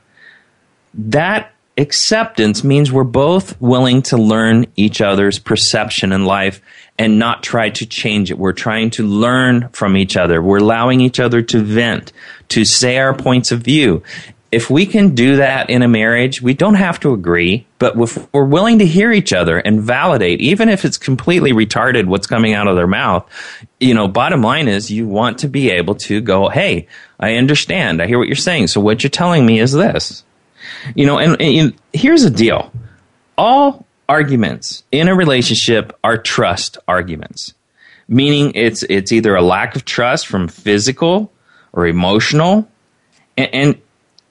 That 0.94 1.52
acceptance 1.76 2.64
means 2.64 2.90
we're 2.90 3.04
both 3.04 3.61
willing 3.61 4.02
to 4.02 4.16
learn 4.16 4.66
each 4.74 5.00
other's 5.00 5.38
perception 5.38 6.12
in 6.12 6.24
life 6.24 6.61
and 6.98 7.18
not 7.18 7.44
try 7.44 7.70
to 7.70 7.87
change 7.87 8.31
it. 8.31 8.38
We're 8.38 8.52
trying 8.52 8.90
to 8.90 9.07
learn 9.07 9.68
from 9.68 9.96
each 9.96 10.16
other. 10.16 10.42
We're 10.42 10.59
allowing 10.59 11.00
each 11.00 11.20
other 11.20 11.42
to 11.42 11.61
vent, 11.61 12.12
to 12.48 12.64
say 12.64 12.98
our 12.98 13.14
points 13.14 13.52
of 13.52 13.61
view 13.61 14.02
if 14.50 14.70
we 14.70 14.87
can 14.87 15.14
do 15.14 15.37
that 15.37 15.68
in 15.68 15.82
a 15.82 15.88
marriage, 15.88 16.40
we 16.40 16.54
don't 16.54 16.76
have 16.76 16.98
to 17.00 17.12
agree, 17.12 17.66
but 17.78 17.98
if 17.98 18.32
we're 18.32 18.44
willing 18.44 18.78
to 18.78 18.87
hear 18.87 19.12
each 19.12 19.32
other 19.34 19.58
and 19.58 19.82
validate, 19.82 20.40
even 20.40 20.70
if 20.70 20.87
it's 20.87 20.96
completely 20.96 21.52
retarded 21.52 22.06
what's 22.06 22.26
coming 22.26 22.54
out 22.54 22.66
of 22.66 22.74
their 22.74 22.87
mouth, 22.87 23.28
you 23.78 23.92
know, 23.92 24.08
bottom 24.08 24.40
line 24.40 24.66
is 24.66 24.90
you 24.90 25.06
want 25.06 25.38
to 25.38 25.48
be 25.48 25.70
able 25.70 25.94
to 25.96 26.22
go, 26.22 26.48
Hey, 26.48 26.87
I 27.20 27.34
understand. 27.34 28.00
I 28.00 28.06
hear 28.06 28.18
what 28.18 28.28
you're 28.28 28.37
saying. 28.37 28.68
So 28.68 28.80
what 28.80 29.02
you're 29.02 29.11
telling 29.11 29.44
me 29.44 29.61
is 29.61 29.72
this, 29.72 30.24
you 30.94 31.04
know, 31.04 31.18
and, 31.18 31.40
and 31.42 31.74
here's 31.92 32.22
the 32.22 32.30
deal. 32.30 32.72
All 33.37 33.84
arguments 34.08 34.82
in 34.90 35.08
a 35.08 35.14
relationship 35.14 35.94
are 36.02 36.16
trust 36.16 36.78
arguments, 36.88 37.52
meaning 38.08 38.52
it's, 38.54 38.82
it's 38.84 39.12
either 39.12 39.37
a 39.37 39.42
lack 39.42 39.76
of 39.76 39.84
trust 39.84 40.26
from 40.26 40.48
physical 40.48 41.30
or 41.74 41.87
emotional 41.87 42.66
and, 43.37 43.50
and 43.52 43.82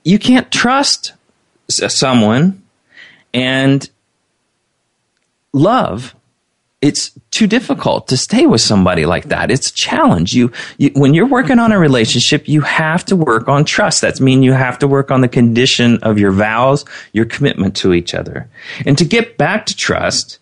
you 0.08 0.17
can't 0.17 0.50
trust 0.52 1.13
someone 1.70 2.63
and 3.34 3.89
love 5.52 6.15
it's 6.80 7.12
too 7.32 7.48
difficult 7.48 8.08
to 8.08 8.15
stay 8.15 8.46
with 8.46 8.62
somebody 8.62 9.08
like 9.08 9.30
that. 9.30 9.50
It's 9.50 9.72
a 9.72 9.74
challenge. 9.74 10.34
You, 10.34 10.52
you, 10.78 10.91
when 10.93 11.15
you're 11.15 11.28
working 11.28 11.58
on 11.58 11.72
a 11.72 11.80
relationship, 11.80 12.48
you 12.48 12.62
have 12.62 13.04
to 13.06 13.15
work 13.15 13.48
on 13.48 13.65
trust. 13.65 14.02
That's 14.02 14.22
mean 14.22 14.43
you 14.43 14.54
have 14.54 14.78
to 14.80 14.88
work 14.88 15.10
on 15.10 15.22
the 15.22 15.28
condition 15.28 15.98
of 16.04 16.20
your 16.20 16.32
vows, 16.32 16.86
your 17.13 17.26
commitment 17.26 17.76
to 17.78 17.93
each 17.93 18.13
other. 18.13 18.48
And 18.86 18.96
to 19.00 19.06
get 19.06 19.39
back 19.39 19.65
to 19.65 19.76
trust, 19.76 20.38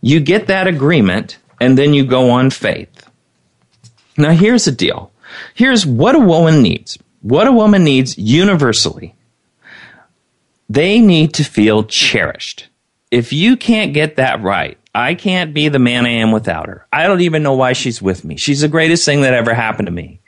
you 0.00 0.20
get 0.20 0.46
that 0.46 0.68
agreement 0.68 1.38
and 1.60 1.76
then 1.76 1.92
you 1.92 2.06
go 2.06 2.30
on 2.30 2.50
faith. 2.50 3.10
Now 4.16 4.30
here's 4.30 4.66
the 4.66 4.72
deal. 4.72 5.10
Here's 5.54 5.84
what 5.84 6.14
a 6.14 6.20
woman 6.20 6.62
needs 6.62 6.98
what 7.24 7.46
a 7.46 7.52
woman 7.52 7.84
needs 7.84 8.18
universally, 8.18 9.14
they 10.68 11.00
need 11.00 11.32
to 11.32 11.42
feel 11.42 11.82
cherished. 11.82 12.68
If 13.10 13.32
you 13.32 13.56
can't 13.56 13.94
get 13.94 14.16
that 14.16 14.42
right, 14.42 14.76
I 14.94 15.14
can't 15.14 15.54
be 15.54 15.68
the 15.68 15.78
man 15.78 16.04
I 16.04 16.10
am 16.10 16.32
without 16.32 16.68
her. 16.68 16.86
I 16.92 17.06
don't 17.06 17.22
even 17.22 17.42
know 17.42 17.54
why 17.54 17.72
she's 17.72 18.02
with 18.02 18.26
me. 18.26 18.36
She's 18.36 18.60
the 18.60 18.68
greatest 18.68 19.06
thing 19.06 19.22
that 19.22 19.32
ever 19.32 19.54
happened 19.54 19.86
to 19.86 19.92
me. 19.92 20.20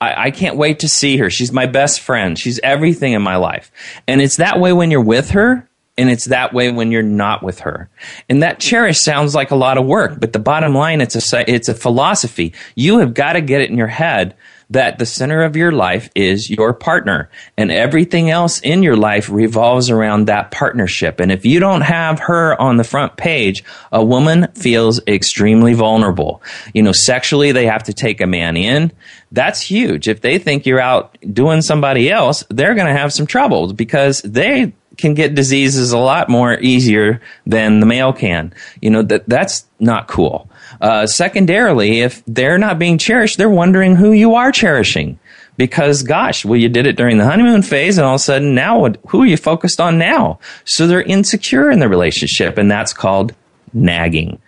I, 0.00 0.28
I, 0.28 0.30
can't 0.30 0.56
wait 0.56 0.78
to 0.78 0.88
see 0.88 1.18
her. 1.18 1.28
She's 1.28 1.52
my 1.52 1.66
best 1.66 2.00
friend. 2.00 2.38
She's 2.38 2.58
everything 2.62 3.12
in 3.12 3.20
my 3.20 3.36
life. 3.36 3.70
And 4.08 4.22
it's 4.22 4.38
that 4.38 4.58
way 4.58 4.72
when 4.72 4.90
you're 4.90 5.02
with 5.02 5.32
her, 5.32 5.68
and 5.98 6.08
it's 6.08 6.26
that 6.26 6.54
way 6.54 6.70
when 6.70 6.90
you're 6.90 7.02
not 7.02 7.42
with 7.42 7.60
her. 7.60 7.90
And 8.30 8.42
that 8.42 8.58
cherish 8.58 9.02
sounds 9.02 9.34
like 9.34 9.50
a 9.50 9.56
lot 9.56 9.76
of 9.76 9.84
work, 9.84 10.18
but 10.18 10.32
the 10.32 10.38
bottom 10.38 10.74
line, 10.74 11.02
it's 11.02 11.32
a, 11.32 11.50
it's 11.50 11.68
a 11.68 11.74
philosophy. 11.74 12.54
You 12.74 13.00
have 13.00 13.12
got 13.12 13.34
to 13.34 13.42
get 13.42 13.60
it 13.60 13.68
in 13.68 13.76
your 13.76 13.86
head 13.86 14.34
that 14.70 14.98
the 14.98 15.06
center 15.06 15.42
of 15.42 15.56
your 15.56 15.70
life 15.70 16.10
is 16.14 16.50
your 16.50 16.72
partner 16.72 17.30
and 17.56 17.70
everything 17.70 18.30
else 18.30 18.60
in 18.60 18.82
your 18.82 18.96
life 18.96 19.28
revolves 19.30 19.90
around 19.90 20.24
that 20.24 20.50
partnership. 20.50 21.20
And 21.20 21.30
if 21.30 21.46
you 21.46 21.60
don't 21.60 21.82
have 21.82 22.18
her 22.20 22.60
on 22.60 22.76
the 22.76 22.84
front 22.84 23.16
page, 23.16 23.62
a 23.92 24.04
woman 24.04 24.48
feels 24.54 25.00
extremely 25.06 25.74
vulnerable. 25.74 26.42
You 26.74 26.82
know, 26.82 26.92
sexually, 26.92 27.52
they 27.52 27.66
have 27.66 27.84
to 27.84 27.92
take 27.92 28.20
a 28.20 28.26
man 28.26 28.56
in. 28.56 28.90
That's 29.30 29.60
huge. 29.60 30.08
If 30.08 30.20
they 30.20 30.38
think 30.38 30.66
you're 30.66 30.80
out 30.80 31.16
doing 31.32 31.62
somebody 31.62 32.10
else, 32.10 32.44
they're 32.50 32.74
going 32.74 32.86
to 32.88 32.98
have 32.98 33.12
some 33.12 33.26
troubles 33.26 33.72
because 33.72 34.20
they 34.22 34.72
can 34.96 35.14
get 35.14 35.34
diseases 35.34 35.92
a 35.92 35.98
lot 35.98 36.28
more 36.28 36.58
easier 36.58 37.20
than 37.44 37.80
the 37.80 37.86
male 37.86 38.12
can. 38.12 38.52
You 38.80 38.90
know, 38.90 39.02
that, 39.02 39.28
that's 39.28 39.66
not 39.78 40.08
cool. 40.08 40.50
Uh, 40.80 41.06
secondarily, 41.06 42.00
if 42.00 42.22
they're 42.26 42.58
not 42.58 42.78
being 42.78 42.98
cherished, 42.98 43.38
they're 43.38 43.48
wondering 43.48 43.96
who 43.96 44.12
you 44.12 44.34
are 44.34 44.52
cherishing. 44.52 45.18
Because, 45.56 46.02
gosh, 46.02 46.44
well, 46.44 46.58
you 46.58 46.68
did 46.68 46.86
it 46.86 46.96
during 46.96 47.16
the 47.16 47.24
honeymoon 47.24 47.62
phase, 47.62 47.96
and 47.96 48.06
all 48.06 48.14
of 48.14 48.20
a 48.20 48.24
sudden, 48.24 48.54
now 48.54 48.80
what, 48.80 48.98
who 49.08 49.22
are 49.22 49.26
you 49.26 49.38
focused 49.38 49.80
on 49.80 49.98
now? 49.98 50.38
So 50.64 50.86
they're 50.86 51.02
insecure 51.02 51.70
in 51.70 51.78
the 51.78 51.88
relationship, 51.88 52.58
and 52.58 52.70
that's 52.70 52.92
called 52.92 53.34
nagging. 53.72 54.38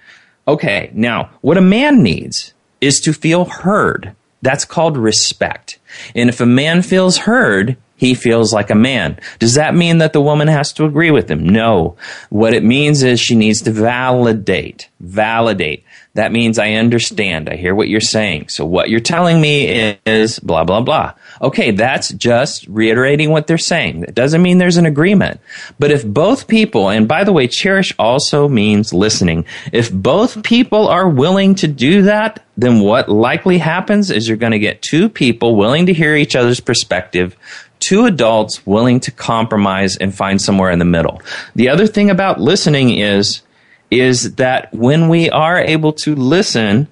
Okay, 0.46 0.90
now, 0.92 1.30
what 1.40 1.56
a 1.56 1.62
man 1.62 2.02
needs 2.02 2.52
is 2.80 3.00
to 3.00 3.12
feel 3.12 3.46
heard. 3.46 4.14
That's 4.42 4.64
called 4.64 4.96
respect. 4.96 5.78
And 6.14 6.28
if 6.28 6.40
a 6.40 6.46
man 6.46 6.82
feels 6.82 7.18
heard, 7.18 7.76
he 7.96 8.14
feels 8.14 8.52
like 8.52 8.70
a 8.70 8.76
man. 8.76 9.18
Does 9.40 9.54
that 9.54 9.74
mean 9.74 9.98
that 9.98 10.12
the 10.12 10.20
woman 10.20 10.46
has 10.46 10.72
to 10.74 10.84
agree 10.84 11.10
with 11.10 11.28
him? 11.28 11.48
No. 11.48 11.96
What 12.30 12.54
it 12.54 12.62
means 12.62 13.02
is 13.02 13.18
she 13.18 13.34
needs 13.34 13.60
to 13.62 13.72
validate, 13.72 14.88
validate. 15.00 15.84
That 16.14 16.32
means 16.32 16.58
I 16.58 16.72
understand. 16.72 17.48
I 17.48 17.56
hear 17.56 17.74
what 17.74 17.88
you're 17.88 18.00
saying. 18.00 18.48
So 18.48 18.64
what 18.64 18.90
you're 18.90 18.98
telling 18.98 19.40
me 19.40 19.96
is 20.04 20.38
blah, 20.40 20.64
blah, 20.64 20.80
blah. 20.80 21.14
Okay, 21.40 21.70
that's 21.70 22.08
just 22.08 22.66
reiterating 22.66 23.30
what 23.30 23.46
they're 23.46 23.58
saying. 23.58 24.00
That 24.00 24.14
doesn't 24.14 24.42
mean 24.42 24.58
there's 24.58 24.78
an 24.78 24.86
agreement. 24.86 25.40
But 25.78 25.92
if 25.92 26.04
both 26.04 26.48
people, 26.48 26.88
and 26.88 27.06
by 27.06 27.24
the 27.24 27.32
way, 27.32 27.46
cherish 27.46 27.94
also 27.98 28.48
means 28.48 28.92
listening. 28.92 29.44
If 29.72 29.92
both 29.92 30.42
people 30.42 30.88
are 30.88 31.08
willing 31.08 31.54
to 31.56 31.68
do 31.68 32.02
that, 32.02 32.44
then 32.56 32.80
what 32.80 33.08
likely 33.08 33.58
happens 33.58 34.10
is 34.10 34.26
you're 34.26 34.36
going 34.36 34.52
to 34.52 34.58
get 34.58 34.82
two 34.82 35.08
people 35.08 35.54
willing 35.54 35.86
to 35.86 35.92
hear 35.92 36.16
each 36.16 36.34
other's 36.34 36.58
perspective, 36.58 37.36
two 37.78 38.06
adults 38.06 38.66
willing 38.66 38.98
to 39.00 39.12
compromise 39.12 39.96
and 39.96 40.12
find 40.12 40.42
somewhere 40.42 40.72
in 40.72 40.80
the 40.80 40.84
middle. 40.84 41.22
The 41.54 41.68
other 41.68 41.86
thing 41.86 42.10
about 42.10 42.40
listening 42.40 42.90
is 42.98 43.42
is 43.90 44.34
that 44.36 44.72
when 44.74 45.08
we 45.08 45.30
are 45.30 45.58
able 45.58 45.92
to 45.92 46.14
listen, 46.14 46.88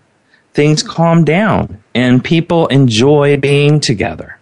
things 0.54 0.82
calm 0.82 1.24
down 1.24 1.82
and 1.94 2.24
people 2.24 2.66
enjoy 2.68 3.36
being 3.36 3.80
together. 3.80 4.38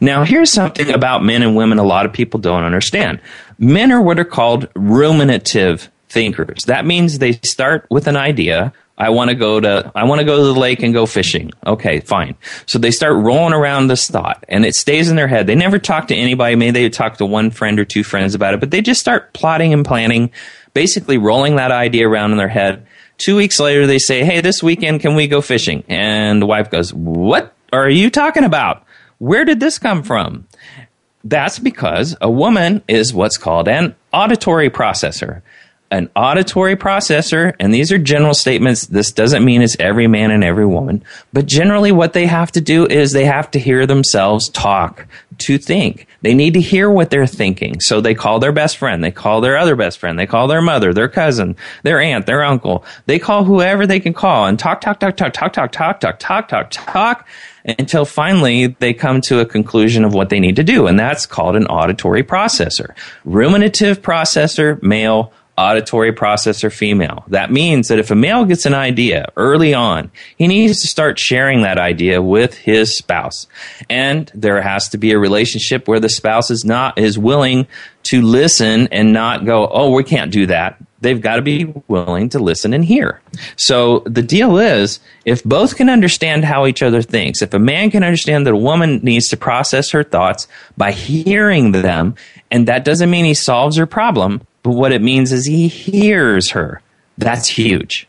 Now, 0.00 0.24
here's 0.24 0.52
something 0.52 0.90
about 0.90 1.24
men 1.24 1.42
and 1.42 1.56
women 1.56 1.78
a 1.78 1.84
lot 1.84 2.06
of 2.06 2.12
people 2.12 2.38
don't 2.38 2.62
understand. 2.62 3.20
Men 3.58 3.90
are 3.90 4.00
what 4.00 4.20
are 4.20 4.24
called 4.24 4.68
ruminative 4.74 5.88
thinkers. 6.08 6.64
That 6.66 6.86
means 6.86 7.18
they 7.18 7.32
start 7.32 7.86
with 7.90 8.06
an 8.06 8.16
idea. 8.16 8.72
I 8.96 9.10
want 9.10 9.30
to 9.30 9.34
go 9.34 9.58
to 9.58 9.90
I 9.96 10.04
want 10.04 10.20
to 10.20 10.24
go 10.24 10.36
to 10.36 10.44
the 10.44 10.54
lake 10.54 10.82
and 10.82 10.94
go 10.94 11.06
fishing. 11.06 11.50
Okay, 11.66 11.98
fine. 11.98 12.36
So 12.66 12.78
they 12.78 12.92
start 12.92 13.16
rolling 13.16 13.52
around 13.52 13.88
this 13.88 14.08
thought 14.08 14.44
and 14.48 14.64
it 14.64 14.76
stays 14.76 15.10
in 15.10 15.16
their 15.16 15.26
head. 15.26 15.48
They 15.48 15.56
never 15.56 15.80
talk 15.80 16.06
to 16.08 16.14
anybody. 16.14 16.54
Maybe 16.54 16.82
they 16.82 16.88
talk 16.90 17.16
to 17.16 17.26
one 17.26 17.50
friend 17.50 17.80
or 17.80 17.84
two 17.84 18.04
friends 18.04 18.36
about 18.36 18.54
it, 18.54 18.60
but 18.60 18.70
they 18.70 18.80
just 18.80 19.00
start 19.00 19.32
plotting 19.32 19.72
and 19.72 19.84
planning 19.84 20.30
basically 20.74 21.16
rolling 21.16 21.56
that 21.56 21.70
idea 21.70 22.08
around 22.08 22.32
in 22.32 22.38
their 22.38 22.48
head. 22.48 22.86
Two 23.16 23.36
weeks 23.36 23.58
later, 23.58 23.86
they 23.86 23.98
say, 23.98 24.24
Hey, 24.24 24.40
this 24.40 24.62
weekend, 24.62 25.00
can 25.00 25.14
we 25.14 25.26
go 25.26 25.40
fishing? 25.40 25.84
And 25.88 26.42
the 26.42 26.46
wife 26.46 26.70
goes, 26.70 26.92
What 26.92 27.54
are 27.72 27.88
you 27.88 28.10
talking 28.10 28.44
about? 28.44 28.84
Where 29.18 29.44
did 29.44 29.60
this 29.60 29.78
come 29.78 30.02
from? 30.02 30.46
That's 31.22 31.58
because 31.58 32.16
a 32.20 32.30
woman 32.30 32.82
is 32.86 33.14
what's 33.14 33.38
called 33.38 33.68
an 33.68 33.94
auditory 34.12 34.68
processor 34.68 35.40
an 35.94 36.10
auditory 36.16 36.74
processor, 36.74 37.54
and 37.60 37.72
these 37.72 37.92
are 37.92 37.98
general 37.98 38.34
statements. 38.34 38.86
This 38.86 39.12
doesn't 39.12 39.44
mean 39.44 39.62
it's 39.62 39.76
every 39.78 40.08
man 40.08 40.32
and 40.32 40.42
every 40.42 40.66
woman, 40.66 41.04
but 41.32 41.46
generally 41.46 41.92
what 41.92 42.12
they 42.12 42.26
have 42.26 42.50
to 42.52 42.60
do 42.60 42.86
is 42.86 43.12
they 43.12 43.24
have 43.24 43.50
to 43.52 43.60
hear 43.60 43.86
themselves 43.86 44.48
talk 44.48 45.06
to 45.38 45.56
think. 45.56 46.06
They 46.22 46.34
need 46.34 46.54
to 46.54 46.60
hear 46.60 46.90
what 46.90 47.10
they're 47.10 47.26
thinking. 47.26 47.80
So 47.80 48.00
they 48.00 48.14
call 48.14 48.40
their 48.40 48.52
best 48.52 48.76
friend, 48.76 49.04
they 49.04 49.10
call 49.10 49.40
their 49.40 49.56
other 49.56 49.76
best 49.76 49.98
friend, 49.98 50.18
they 50.18 50.26
call 50.26 50.48
their 50.48 50.62
mother, 50.62 50.92
their 50.92 51.08
cousin, 51.08 51.54
their 51.84 52.00
aunt, 52.00 52.26
their 52.26 52.42
uncle. 52.42 52.84
They 53.06 53.18
call 53.18 53.44
whoever 53.44 53.86
they 53.86 54.00
can 54.00 54.14
call 54.14 54.46
and 54.46 54.58
talk, 54.58 54.80
talk, 54.80 54.98
talk, 54.98 55.16
talk, 55.16 55.32
talk, 55.32 55.52
talk, 55.52 55.72
talk, 55.72 56.00
talk, 56.00 56.18
talk, 56.18 56.48
talk, 56.48 56.70
talk, 56.70 57.28
until 57.78 58.04
finally 58.04 58.66
they 58.66 58.92
come 58.92 59.20
to 59.22 59.40
a 59.40 59.46
conclusion 59.46 60.04
of 60.04 60.12
what 60.12 60.28
they 60.28 60.40
need 60.40 60.56
to 60.56 60.64
do. 60.64 60.86
And 60.86 60.98
that's 60.98 61.24
called 61.24 61.56
an 61.56 61.66
auditory 61.66 62.22
processor. 62.22 62.94
Ruminative 63.24 64.00
processor, 64.00 64.82
male, 64.82 65.32
auditory 65.56 66.12
processor 66.12 66.72
female. 66.72 67.24
That 67.28 67.52
means 67.52 67.88
that 67.88 67.98
if 67.98 68.10
a 68.10 68.14
male 68.16 68.44
gets 68.44 68.66
an 68.66 68.74
idea 68.74 69.28
early 69.36 69.72
on, 69.72 70.10
he 70.36 70.48
needs 70.48 70.80
to 70.82 70.88
start 70.88 71.18
sharing 71.18 71.62
that 71.62 71.78
idea 71.78 72.20
with 72.20 72.54
his 72.54 72.96
spouse. 72.96 73.46
And 73.88 74.30
there 74.34 74.60
has 74.60 74.88
to 74.90 74.98
be 74.98 75.12
a 75.12 75.18
relationship 75.18 75.86
where 75.86 76.00
the 76.00 76.08
spouse 76.08 76.50
is 76.50 76.64
not 76.64 76.98
is 76.98 77.18
willing 77.18 77.66
to 78.04 78.20
listen 78.20 78.88
and 78.88 79.12
not 79.12 79.44
go, 79.44 79.68
"Oh, 79.72 79.90
we 79.90 80.04
can't 80.04 80.32
do 80.32 80.46
that." 80.46 80.76
They've 81.00 81.20
got 81.20 81.36
to 81.36 81.42
be 81.42 81.66
willing 81.86 82.30
to 82.30 82.38
listen 82.38 82.72
and 82.72 82.82
hear. 82.82 83.20
So 83.56 84.02
the 84.06 84.22
deal 84.22 84.56
is, 84.56 85.00
if 85.26 85.44
both 85.44 85.76
can 85.76 85.90
understand 85.90 86.46
how 86.46 86.66
each 86.66 86.82
other 86.82 87.02
thinks, 87.02 87.42
if 87.42 87.52
a 87.52 87.58
man 87.58 87.90
can 87.90 88.02
understand 88.02 88.46
that 88.46 88.54
a 88.54 88.56
woman 88.56 89.00
needs 89.02 89.28
to 89.28 89.36
process 89.36 89.90
her 89.90 90.02
thoughts 90.02 90.48
by 90.78 90.92
hearing 90.92 91.72
them, 91.72 92.14
and 92.50 92.66
that 92.68 92.86
doesn't 92.86 93.10
mean 93.10 93.26
he 93.26 93.34
solves 93.34 93.76
her 93.76 93.86
problem, 93.86 94.46
but 94.64 94.72
what 94.72 94.92
it 94.92 95.02
means 95.02 95.30
is 95.30 95.46
he 95.46 95.68
hears 95.68 96.50
her. 96.50 96.82
That's 97.16 97.46
huge. 97.46 98.08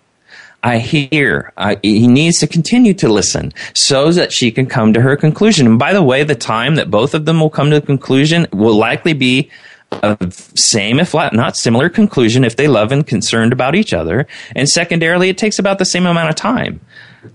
I 0.63 0.80
hear. 0.80 1.54
He 1.84 2.08
needs 2.08 2.39
to 2.39 2.48
continue 2.48 2.96
to 2.96 3.08
listen 3.08 3.54
so 3.76 4.12
that 4.13 4.34
she 4.34 4.50
can 4.52 4.65
come 4.65 4.94
to 4.94 5.02
her 5.02 5.15
conclusion. 5.15 5.68
And 5.68 5.78
by 5.78 5.94
the 5.94 6.02
way, 6.02 6.24
the 6.24 6.34
time 6.34 6.74
that 6.76 6.89
both 6.89 7.13
of 7.13 7.26
them 7.26 7.39
will 7.39 7.52
come 7.52 7.70
to 7.70 7.80
the 7.80 7.86
conclusion 7.86 8.48
will 8.52 8.76
likely 8.76 9.13
be 9.13 9.52
a 9.91 10.18
same, 10.32 11.00
if 11.00 11.13
not 11.13 11.56
similar, 11.56 11.88
conclusion 11.89 12.44
if 12.44 12.56
they 12.56 12.68
love 12.68 12.91
and 12.91 13.06
concerned 13.06 13.54
about 13.54 13.76
each 13.76 13.94
other. 13.94 14.26
And 14.56 14.68
secondarily, 14.68 15.30
it 15.30 15.38
takes 15.38 15.60
about 15.60 15.78
the 15.78 15.86
same 15.86 16.08
amount 16.08 16.30
of 16.30 16.36
time. 16.36 16.80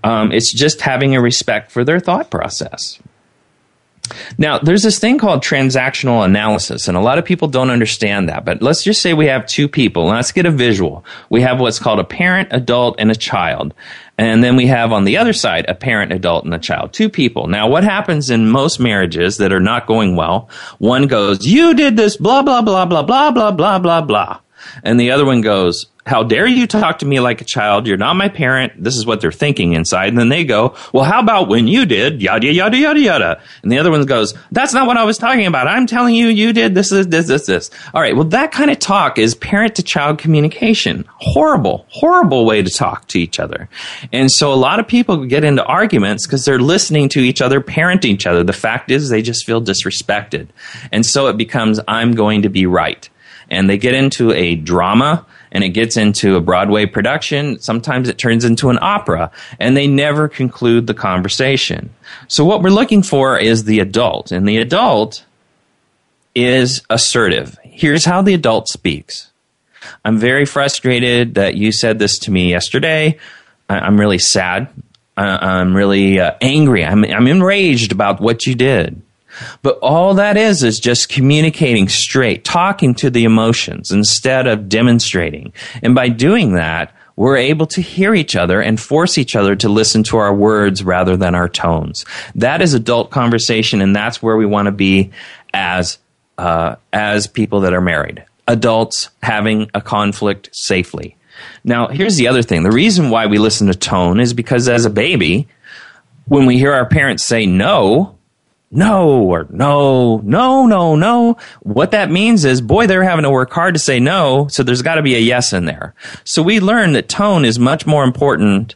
Um, 0.03 0.31
it's 0.33 0.51
just 0.51 0.81
having 0.81 1.15
a 1.15 1.21
respect 1.21 1.71
for 1.71 1.85
their 1.85 1.99
thought 1.99 2.31
process. 2.31 2.99
Now, 4.37 4.59
there's 4.59 4.83
this 4.83 4.99
thing 4.99 5.17
called 5.17 5.43
transactional 5.43 6.25
analysis, 6.25 6.87
and 6.87 6.97
a 6.97 7.01
lot 7.01 7.17
of 7.17 7.25
people 7.25 7.47
don't 7.47 7.69
understand 7.69 8.29
that. 8.29 8.45
But 8.45 8.61
let's 8.61 8.83
just 8.83 9.01
say 9.01 9.13
we 9.13 9.27
have 9.27 9.45
two 9.45 9.67
people. 9.67 10.07
Let's 10.07 10.31
get 10.31 10.45
a 10.45 10.51
visual. 10.51 11.05
We 11.29 11.41
have 11.41 11.59
what's 11.59 11.79
called 11.79 11.99
a 11.99 12.03
parent, 12.03 12.49
adult, 12.51 12.95
and 12.99 13.11
a 13.11 13.15
child. 13.15 13.73
And 14.17 14.43
then 14.43 14.55
we 14.55 14.67
have 14.67 14.91
on 14.91 15.05
the 15.05 15.17
other 15.17 15.33
side 15.33 15.65
a 15.67 15.75
parent, 15.75 16.11
adult, 16.11 16.45
and 16.45 16.53
a 16.53 16.59
child. 16.59 16.93
Two 16.93 17.09
people. 17.09 17.47
Now, 17.47 17.69
what 17.69 17.83
happens 17.83 18.29
in 18.29 18.49
most 18.49 18.79
marriages 18.79 19.37
that 19.37 19.53
are 19.53 19.59
not 19.59 19.87
going 19.87 20.15
well? 20.15 20.49
One 20.79 21.07
goes, 21.07 21.45
You 21.45 21.73
did 21.73 21.95
this, 21.95 22.17
blah, 22.17 22.43
blah, 22.43 22.61
blah, 22.61 22.85
blah, 22.85 23.03
blah, 23.03 23.31
blah, 23.31 23.51
blah, 23.51 23.79
blah, 23.79 24.01
blah. 24.01 24.39
And 24.83 24.99
the 24.99 25.11
other 25.11 25.25
one 25.25 25.41
goes, 25.41 25.87
how 26.05 26.23
dare 26.23 26.47
you 26.47 26.65
talk 26.65 26.99
to 26.99 27.05
me 27.05 27.19
like 27.19 27.41
a 27.41 27.45
child? 27.45 27.85
You're 27.85 27.97
not 27.97 28.15
my 28.15 28.27
parent. 28.27 28.73
This 28.83 28.97
is 28.97 29.05
what 29.05 29.21
they're 29.21 29.31
thinking 29.31 29.73
inside. 29.73 30.07
And 30.07 30.17
then 30.17 30.29
they 30.29 30.43
go, 30.43 30.75
well, 30.91 31.03
how 31.03 31.19
about 31.19 31.47
when 31.47 31.67
you 31.67 31.85
did 31.85 32.23
yada, 32.23 32.51
yada, 32.51 32.75
yada, 32.75 32.99
yada. 32.99 33.41
And 33.61 33.71
the 33.71 33.77
other 33.77 33.91
one 33.91 34.03
goes, 34.05 34.33
that's 34.51 34.73
not 34.73 34.87
what 34.87 34.97
I 34.97 35.03
was 35.03 35.19
talking 35.19 35.45
about. 35.45 35.67
I'm 35.67 35.85
telling 35.85 36.15
you, 36.15 36.27
you 36.27 36.53
did 36.53 36.73
this, 36.73 36.89
this, 36.89 37.05
this, 37.05 37.27
this, 37.27 37.45
this. 37.45 37.69
All 37.93 38.01
right. 38.01 38.15
Well, 38.15 38.25
that 38.25 38.51
kind 38.51 38.71
of 38.71 38.79
talk 38.79 39.19
is 39.19 39.35
parent 39.35 39.75
to 39.75 39.83
child 39.83 40.17
communication. 40.17 41.05
Horrible, 41.17 41.85
horrible 41.89 42.45
way 42.45 42.63
to 42.63 42.69
talk 42.71 43.07
to 43.09 43.19
each 43.19 43.39
other. 43.39 43.69
And 44.11 44.31
so 44.31 44.51
a 44.51 44.55
lot 44.55 44.79
of 44.79 44.87
people 44.87 45.25
get 45.27 45.43
into 45.43 45.63
arguments 45.63 46.25
because 46.25 46.45
they're 46.45 46.59
listening 46.59 47.09
to 47.09 47.19
each 47.19 47.41
other, 47.41 47.61
parenting 47.61 48.05
each 48.05 48.25
other. 48.25 48.43
The 48.43 48.53
fact 48.53 48.89
is 48.89 49.09
they 49.09 49.21
just 49.21 49.45
feel 49.45 49.61
disrespected. 49.61 50.47
And 50.91 51.05
so 51.05 51.27
it 51.27 51.37
becomes, 51.37 51.79
I'm 51.87 52.13
going 52.13 52.41
to 52.41 52.49
be 52.49 52.65
right. 52.65 53.07
And 53.51 53.69
they 53.69 53.77
get 53.77 53.93
into 53.93 54.31
a 54.31 54.55
drama 54.55 55.25
and 55.51 55.63
it 55.63 55.69
gets 55.69 55.97
into 55.97 56.37
a 56.37 56.41
Broadway 56.41 56.85
production. 56.85 57.59
Sometimes 57.59 58.09
it 58.09 58.17
turns 58.17 58.45
into 58.45 58.69
an 58.69 58.79
opera 58.81 59.29
and 59.59 59.77
they 59.77 59.85
never 59.85 60.27
conclude 60.27 60.87
the 60.87 60.93
conversation. 60.93 61.93
So 62.27 62.45
what 62.45 62.63
we're 62.63 62.69
looking 62.69 63.03
for 63.03 63.37
is 63.37 63.65
the 63.65 63.79
adult 63.79 64.31
and 64.31 64.47
the 64.47 64.57
adult 64.57 65.25
is 66.33 66.81
assertive. 66.89 67.59
Here's 67.63 68.05
how 68.05 68.21
the 68.21 68.33
adult 68.33 68.69
speaks. 68.69 69.31
I'm 70.05 70.17
very 70.17 70.45
frustrated 70.45 71.35
that 71.35 71.55
you 71.55 71.71
said 71.71 71.99
this 71.99 72.17
to 72.19 72.31
me 72.31 72.49
yesterday. 72.49 73.19
I'm 73.67 73.99
really 73.99 74.19
sad. 74.19 74.69
I'm 75.17 75.75
really 75.75 76.19
uh, 76.19 76.35
angry. 76.41 76.85
I'm, 76.85 77.03
I'm 77.03 77.27
enraged 77.27 77.91
about 77.91 78.21
what 78.21 78.45
you 78.45 78.55
did. 78.55 79.01
But 79.61 79.79
all 79.79 80.13
that 80.15 80.37
is 80.37 80.63
is 80.63 80.79
just 80.79 81.09
communicating 81.09 81.87
straight, 81.89 82.43
talking 82.43 82.93
to 82.95 83.09
the 83.09 83.23
emotions 83.23 83.91
instead 83.91 84.47
of 84.47 84.69
demonstrating. 84.69 85.53
And 85.81 85.95
by 85.95 86.09
doing 86.09 86.53
that, 86.53 86.95
we're 87.15 87.37
able 87.37 87.67
to 87.67 87.81
hear 87.81 88.15
each 88.15 88.35
other 88.35 88.61
and 88.61 88.79
force 88.79 89.17
each 89.17 89.35
other 89.35 89.55
to 89.57 89.69
listen 89.69 90.03
to 90.03 90.17
our 90.17 90.33
words 90.33 90.83
rather 90.83 91.17
than 91.17 91.35
our 91.35 91.49
tones. 91.49 92.05
That 92.35 92.61
is 92.61 92.73
adult 92.73 93.11
conversation, 93.11 93.81
and 93.81 93.95
that's 93.95 94.23
where 94.23 94.37
we 94.37 94.45
want 94.45 94.67
to 94.67 94.71
be 94.71 95.11
as 95.53 95.97
uh, 96.37 96.77
as 96.91 97.27
people 97.27 97.61
that 97.61 97.73
are 97.73 97.81
married. 97.81 98.25
Adults 98.47 99.09
having 99.21 99.69
a 99.73 99.81
conflict 99.81 100.49
safely. 100.51 101.15
Now, 101.63 101.87
here's 101.87 102.15
the 102.15 102.27
other 102.27 102.41
thing. 102.41 102.63
The 102.63 102.71
reason 102.71 103.09
why 103.09 103.27
we 103.27 103.37
listen 103.37 103.67
to 103.67 103.75
tone 103.75 104.19
is 104.19 104.33
because 104.33 104.67
as 104.67 104.85
a 104.85 104.89
baby, 104.89 105.47
when 106.25 106.45
we 106.45 106.57
hear 106.57 106.73
our 106.73 106.87
parents 106.87 107.25
say 107.25 107.45
no, 107.45 108.17
no 108.71 109.21
or 109.23 109.47
no, 109.49 110.17
no, 110.23 110.65
no, 110.65 110.95
no. 110.95 111.37
What 111.61 111.91
that 111.91 112.09
means 112.09 112.45
is, 112.45 112.61
boy, 112.61 112.87
they're 112.87 113.03
having 113.03 113.23
to 113.23 113.29
work 113.29 113.51
hard 113.51 113.75
to 113.75 113.79
say 113.79 113.99
no, 113.99 114.47
so 114.47 114.63
there's 114.63 114.81
got 114.81 114.95
to 114.95 115.01
be 115.01 115.15
a 115.15 115.19
yes 115.19 115.51
in 115.53 115.65
there. 115.65 115.93
So 116.23 116.41
we 116.41 116.59
learn 116.59 116.93
that 116.93 117.09
tone 117.09 117.43
is 117.43 117.59
much 117.59 117.85
more 117.85 118.03
important 118.03 118.75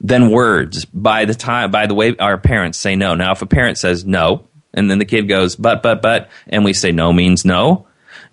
than 0.00 0.30
words 0.30 0.84
by 0.84 1.24
the 1.24 1.34
time 1.34 1.70
by 1.70 1.86
the 1.86 1.94
way 1.94 2.16
our 2.18 2.36
parents 2.36 2.78
say 2.78 2.96
no. 2.96 3.14
Now, 3.14 3.32
if 3.32 3.40
a 3.40 3.46
parent 3.46 3.78
says 3.78 4.04
no, 4.04 4.46
and 4.74 4.90
then 4.90 4.98
the 4.98 5.04
kid 5.04 5.28
goes 5.28 5.56
but 5.56 5.82
but 5.82 6.02
but, 6.02 6.28
and 6.48 6.64
we 6.64 6.72
say 6.72 6.92
no 6.92 7.12
means 7.12 7.44
no. 7.44 7.86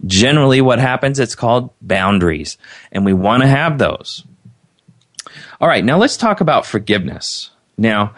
Generally, 0.05 0.61
what 0.61 0.79
happens? 0.79 1.19
It's 1.19 1.35
called 1.35 1.69
boundaries, 1.81 2.57
and 2.91 3.05
we 3.05 3.13
want 3.13 3.43
to 3.43 3.47
have 3.47 3.77
those. 3.77 4.25
All 5.61 5.67
right, 5.67 5.85
now 5.85 5.97
let's 5.97 6.17
talk 6.17 6.41
about 6.41 6.65
forgiveness. 6.65 7.51
Now, 7.77 8.13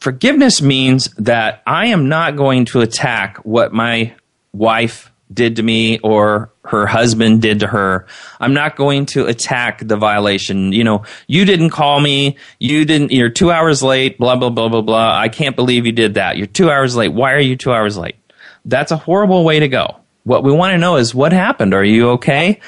forgiveness 0.00 0.62
means 0.62 1.06
that 1.18 1.62
I 1.66 1.86
am 1.86 2.08
not 2.08 2.36
going 2.36 2.64
to 2.66 2.80
attack 2.80 3.38
what 3.38 3.72
my 3.72 4.14
wife 4.52 5.12
did 5.32 5.56
to 5.56 5.62
me 5.62 5.98
or 6.00 6.50
her 6.64 6.86
husband 6.86 7.42
did 7.42 7.60
to 7.60 7.66
her. 7.66 8.06
I'm 8.40 8.54
not 8.54 8.76
going 8.76 9.06
to 9.06 9.26
attack 9.26 9.86
the 9.86 9.96
violation. 9.96 10.72
You 10.72 10.84
know, 10.84 11.04
you 11.26 11.44
didn't 11.44 11.70
call 11.70 12.00
me. 12.00 12.36
You 12.58 12.84
didn't, 12.84 13.12
you're 13.12 13.30
two 13.30 13.50
hours 13.50 13.82
late, 13.82 14.18
blah, 14.18 14.36
blah, 14.36 14.50
blah, 14.50 14.68
blah, 14.68 14.82
blah. 14.82 15.18
I 15.18 15.28
can't 15.28 15.56
believe 15.56 15.86
you 15.86 15.92
did 15.92 16.14
that. 16.14 16.36
You're 16.36 16.46
two 16.46 16.70
hours 16.70 16.96
late. 16.96 17.12
Why 17.12 17.32
are 17.32 17.40
you 17.40 17.56
two 17.56 17.72
hours 17.72 17.96
late? 17.96 18.16
That's 18.64 18.92
a 18.92 18.96
horrible 18.96 19.44
way 19.44 19.60
to 19.60 19.68
go. 19.68 19.96
What 20.24 20.42
we 20.42 20.52
want 20.52 20.72
to 20.72 20.78
know 20.78 20.96
is 20.96 21.14
what 21.14 21.32
happened? 21.32 21.72
Are 21.72 21.84
you 21.84 22.10
okay? 22.10 22.60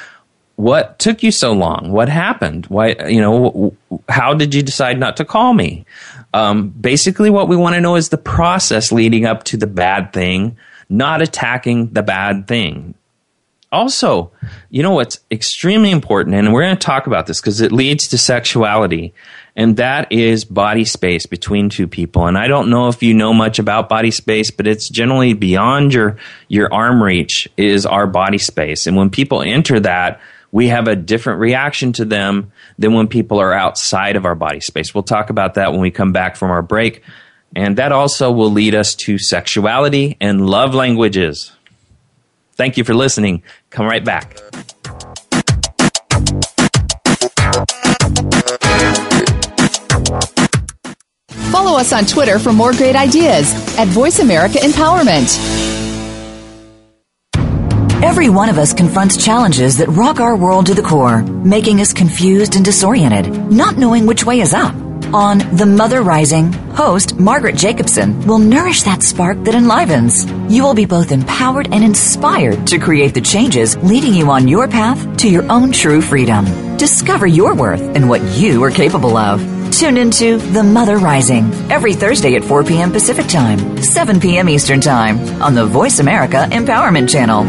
What 0.55 0.99
took 0.99 1.23
you 1.23 1.31
so 1.31 1.53
long? 1.53 1.93
What 1.93 2.09
happened? 2.09 2.67
Why, 2.67 2.97
you 3.09 3.21
know, 3.21 3.77
how 4.09 4.35
did 4.35 4.55
you 4.55 4.62
decide 4.62 4.99
not 4.99 5.17
to 5.19 5.25
call 5.25 5.55
me? 5.55 5.85
Um, 6.35 6.69
basically, 6.69 7.31
what 7.31 7.49
we 7.49 7.57
want 7.57 7.75
to 7.75 7.81
know 7.81 7.97
is 7.97 8.11
the 8.11 8.19
process 8.19 8.93
leading 8.93 9.27
up 9.27 9.45
to 9.45 9.57
the 9.57 9.67
bad 9.67 10.12
thing, 10.12 10.57
not 10.88 11.23
attacking 11.23 11.93
the 11.93 12.03
bad 12.03 12.47
thing. 12.47 12.95
Also, 13.71 14.33
you 14.71 14.83
know 14.83 14.93
what's 14.93 15.21
extremely 15.31 15.91
important, 15.91 16.35
and 16.35 16.53
we're 16.53 16.62
going 16.62 16.77
to 16.77 16.87
talk 16.87 17.07
about 17.07 17.27
this 17.27 17.41
because 17.41 17.61
it 17.61 17.71
leads 17.71 18.09
to 18.09 18.17
sexuality, 18.17 19.12
and 19.57 19.77
that 19.77 20.11
is 20.11 20.47
body 20.47 20.87
space 20.87 21.27
between 21.27 21.69
two 21.69 21.87
people. 21.87 22.27
And 22.27 22.38
I 22.38 22.49
don't 22.49 22.71
know 22.71 22.88
if 22.88 23.03
you 23.03 23.12
know 23.12 23.35
much 23.35 23.59
about 23.59 23.91
body 23.91 24.11
space, 24.11 24.51
but 24.51 24.67
it's 24.67 24.88
generally 24.88 25.35
beyond 25.35 25.93
your 25.93 26.17
your 26.49 26.73
arm 26.73 27.03
reach 27.03 27.47
is 27.59 27.85
our 27.85 28.07
body 28.07 28.38
space. 28.38 28.87
And 28.87 28.97
when 28.97 29.11
people 29.11 29.43
enter 29.43 29.79
that, 29.81 30.21
we 30.51 30.69
have 30.69 30.88
a 30.88 30.97
different 30.97 31.41
reaction 31.41 31.93
to 31.95 32.07
them 32.07 32.53
than 32.79 32.95
when 32.95 33.09
people 33.09 33.41
are 33.41 33.53
outside 33.53 34.17
of 34.17 34.25
our 34.25 34.35
body 34.35 34.61
space. 34.61 34.95
We'll 34.95 35.03
talk 35.03 35.31
about 35.31 35.55
that 35.55 35.73
when 35.73 35.81
we 35.81 35.91
come 35.91 36.12
back 36.12 36.37
from 36.37 36.51
our 36.51 36.62
break. 36.62 37.03
And 37.57 37.77
that 37.79 37.93
also 37.93 38.31
will 38.31 38.51
lead 38.51 38.75
us 38.75 38.95
to 38.97 39.19
sexuality 39.19 40.17
and 40.21 40.47
love 40.47 40.75
languages. 40.75 41.53
Thank 42.57 42.77
you 42.77 42.85
for 42.85 42.95
listening. 42.95 43.43
Come 43.71 43.87
right 43.87 44.05
back. 44.05 44.38
Follow 51.51 51.79
us 51.79 51.93
on 51.93 52.05
Twitter 52.05 52.38
for 52.38 52.53
more 52.53 52.73
great 52.73 52.97
ideas 52.97 53.53
at 53.79 53.88
Voice 53.88 54.19
America 54.19 54.59
Empowerment. 54.59 55.58
Every 58.01 58.29
one 58.29 58.49
of 58.49 58.59
us 58.59 58.73
confronts 58.73 59.17
challenges 59.17 59.79
that 59.79 59.89
rock 59.89 60.21
our 60.21 60.37
world 60.37 60.67
to 60.67 60.75
the 60.75 60.83
core, 60.83 61.21
making 61.23 61.81
us 61.81 61.93
confused 61.93 62.55
and 62.55 62.65
disoriented, 62.65 63.51
not 63.51 63.77
knowing 63.77 64.07
which 64.07 64.25
way 64.25 64.39
is 64.39 64.55
up. 64.55 64.73
On 65.13 65.39
The 65.57 65.67
Mother 65.67 66.03
Rising, 66.03 66.53
host 66.53 67.19
Margaret 67.19 67.57
Jacobson 67.57 68.25
will 68.25 68.39
nourish 68.39 68.83
that 68.83 69.03
spark 69.03 69.43
that 69.43 69.57
enlivens. 69.57 70.31
You 70.49 70.63
will 70.63 70.75
be 70.75 70.85
both 70.85 71.11
empowered 71.11 71.73
and 71.73 71.83
inspired 71.83 72.69
to 72.69 72.79
create 72.79 73.15
the 73.15 73.21
changes 73.21 73.77
leading 73.79 74.15
you 74.15 74.31
on 74.31 74.47
your 74.47 74.69
path 74.69 75.17
to 75.17 75.29
your 75.29 75.51
own 75.51 75.73
true 75.73 76.01
freedom. 76.01 76.45
Discover 76.77 77.27
your 77.27 77.57
worth 77.57 77.81
and 77.81 78.09
what 78.09 78.23
you 78.39 78.63
are 78.63 78.71
capable 78.71 79.17
of. 79.17 79.58
Tune 79.79 79.97
into 79.97 80.38
The 80.38 80.64
Mother 80.64 80.99
Rising 80.99 81.53
every 81.71 81.95
Thursday 81.95 82.35
at 82.35 82.43
4 82.43 82.64
p.m. 82.64 82.91
Pacific 82.91 83.29
Time, 83.29 83.81
7 83.81 84.19
p.m. 84.19 84.49
Eastern 84.49 84.81
Time 84.81 85.41
on 85.41 85.55
the 85.55 85.64
Voice 85.64 86.01
America 86.01 86.49
Empowerment 86.51 87.09
Channel 87.09 87.45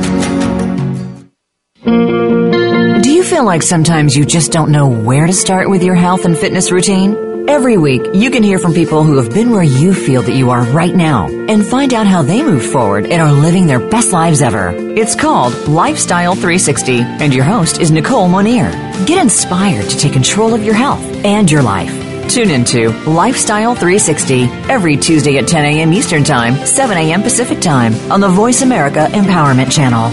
Do 3.02 3.12
you 3.12 3.24
Feel 3.24 3.44
like 3.46 3.64
sometimes 3.64 4.16
you 4.16 4.26
just 4.26 4.52
don't 4.52 4.72
know 4.72 4.88
where 4.88 5.26
to 5.26 5.34
start 5.34 5.72
with 5.72 5.82
your 5.82 5.96
health 5.96 6.26
and 6.26 6.38
fitness 6.38 6.72
routine? 6.72 7.48
Every 7.50 7.78
week, 7.78 8.04
you 8.14 8.30
can 8.30 8.44
hear 8.44 8.60
from 8.60 8.76
people 8.76 9.04
who 9.04 9.18
have 9.18 9.34
been 9.34 9.50
where 9.50 9.64
you 9.64 9.96
feel 9.96 10.22
that 10.22 10.36
you 10.36 10.52
are 10.52 10.62
right 10.66 10.94
now 10.94 11.30
and 11.30 11.66
find 11.66 11.96
out 11.96 12.06
how 12.06 12.22
they 12.22 12.44
moved 12.44 12.72
forward 12.72 13.08
and 13.08 13.24
are 13.24 13.32
living 13.32 13.66
their 13.66 13.80
best 13.80 14.14
lives 14.14 14.44
ever. 14.44 14.70
It's 14.78 15.16
called 15.16 15.68
Lifestyle 15.68 16.34
360, 16.34 17.00
and 17.02 17.34
your 17.34 17.46
host 17.46 17.80
is 17.80 17.90
Nicole 17.90 18.28
Monier. 18.28 18.70
Get 19.08 19.18
inspired 19.18 19.90
to 19.90 19.98
take 19.98 20.14
control 20.14 20.54
of 20.54 20.64
your 20.64 20.76
health 20.76 21.02
and 21.26 21.50
your 21.50 21.64
life. 21.64 21.99
Tune 22.30 22.52
into 22.52 22.92
Lifestyle 23.10 23.74
360 23.74 24.44
every 24.72 24.96
Tuesday 24.96 25.40
at 25.40 25.48
10 25.48 25.66
a.m. 25.66 25.92
Eastern 25.92 26.24
Time, 26.24 26.54
7 26.64 26.96
a.m. 26.96 27.24
Pacific 27.24 27.60
Time 27.60 27.92
on 28.12 28.22
the 28.22 28.30
Voice 28.30 28.62
America 28.62 29.08
Empowerment 29.12 29.72
Channel. 29.72 30.12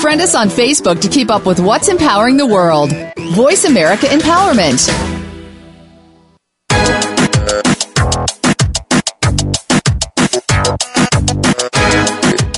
Friend 0.00 0.20
us 0.20 0.34
on 0.34 0.48
Facebook 0.48 1.00
to 1.00 1.08
keep 1.08 1.30
up 1.30 1.46
with 1.46 1.60
what's 1.60 1.88
empowering 1.88 2.36
the 2.36 2.46
world. 2.46 2.92
Voice 3.32 3.64
America 3.64 4.04
Empowerment. 4.06 4.86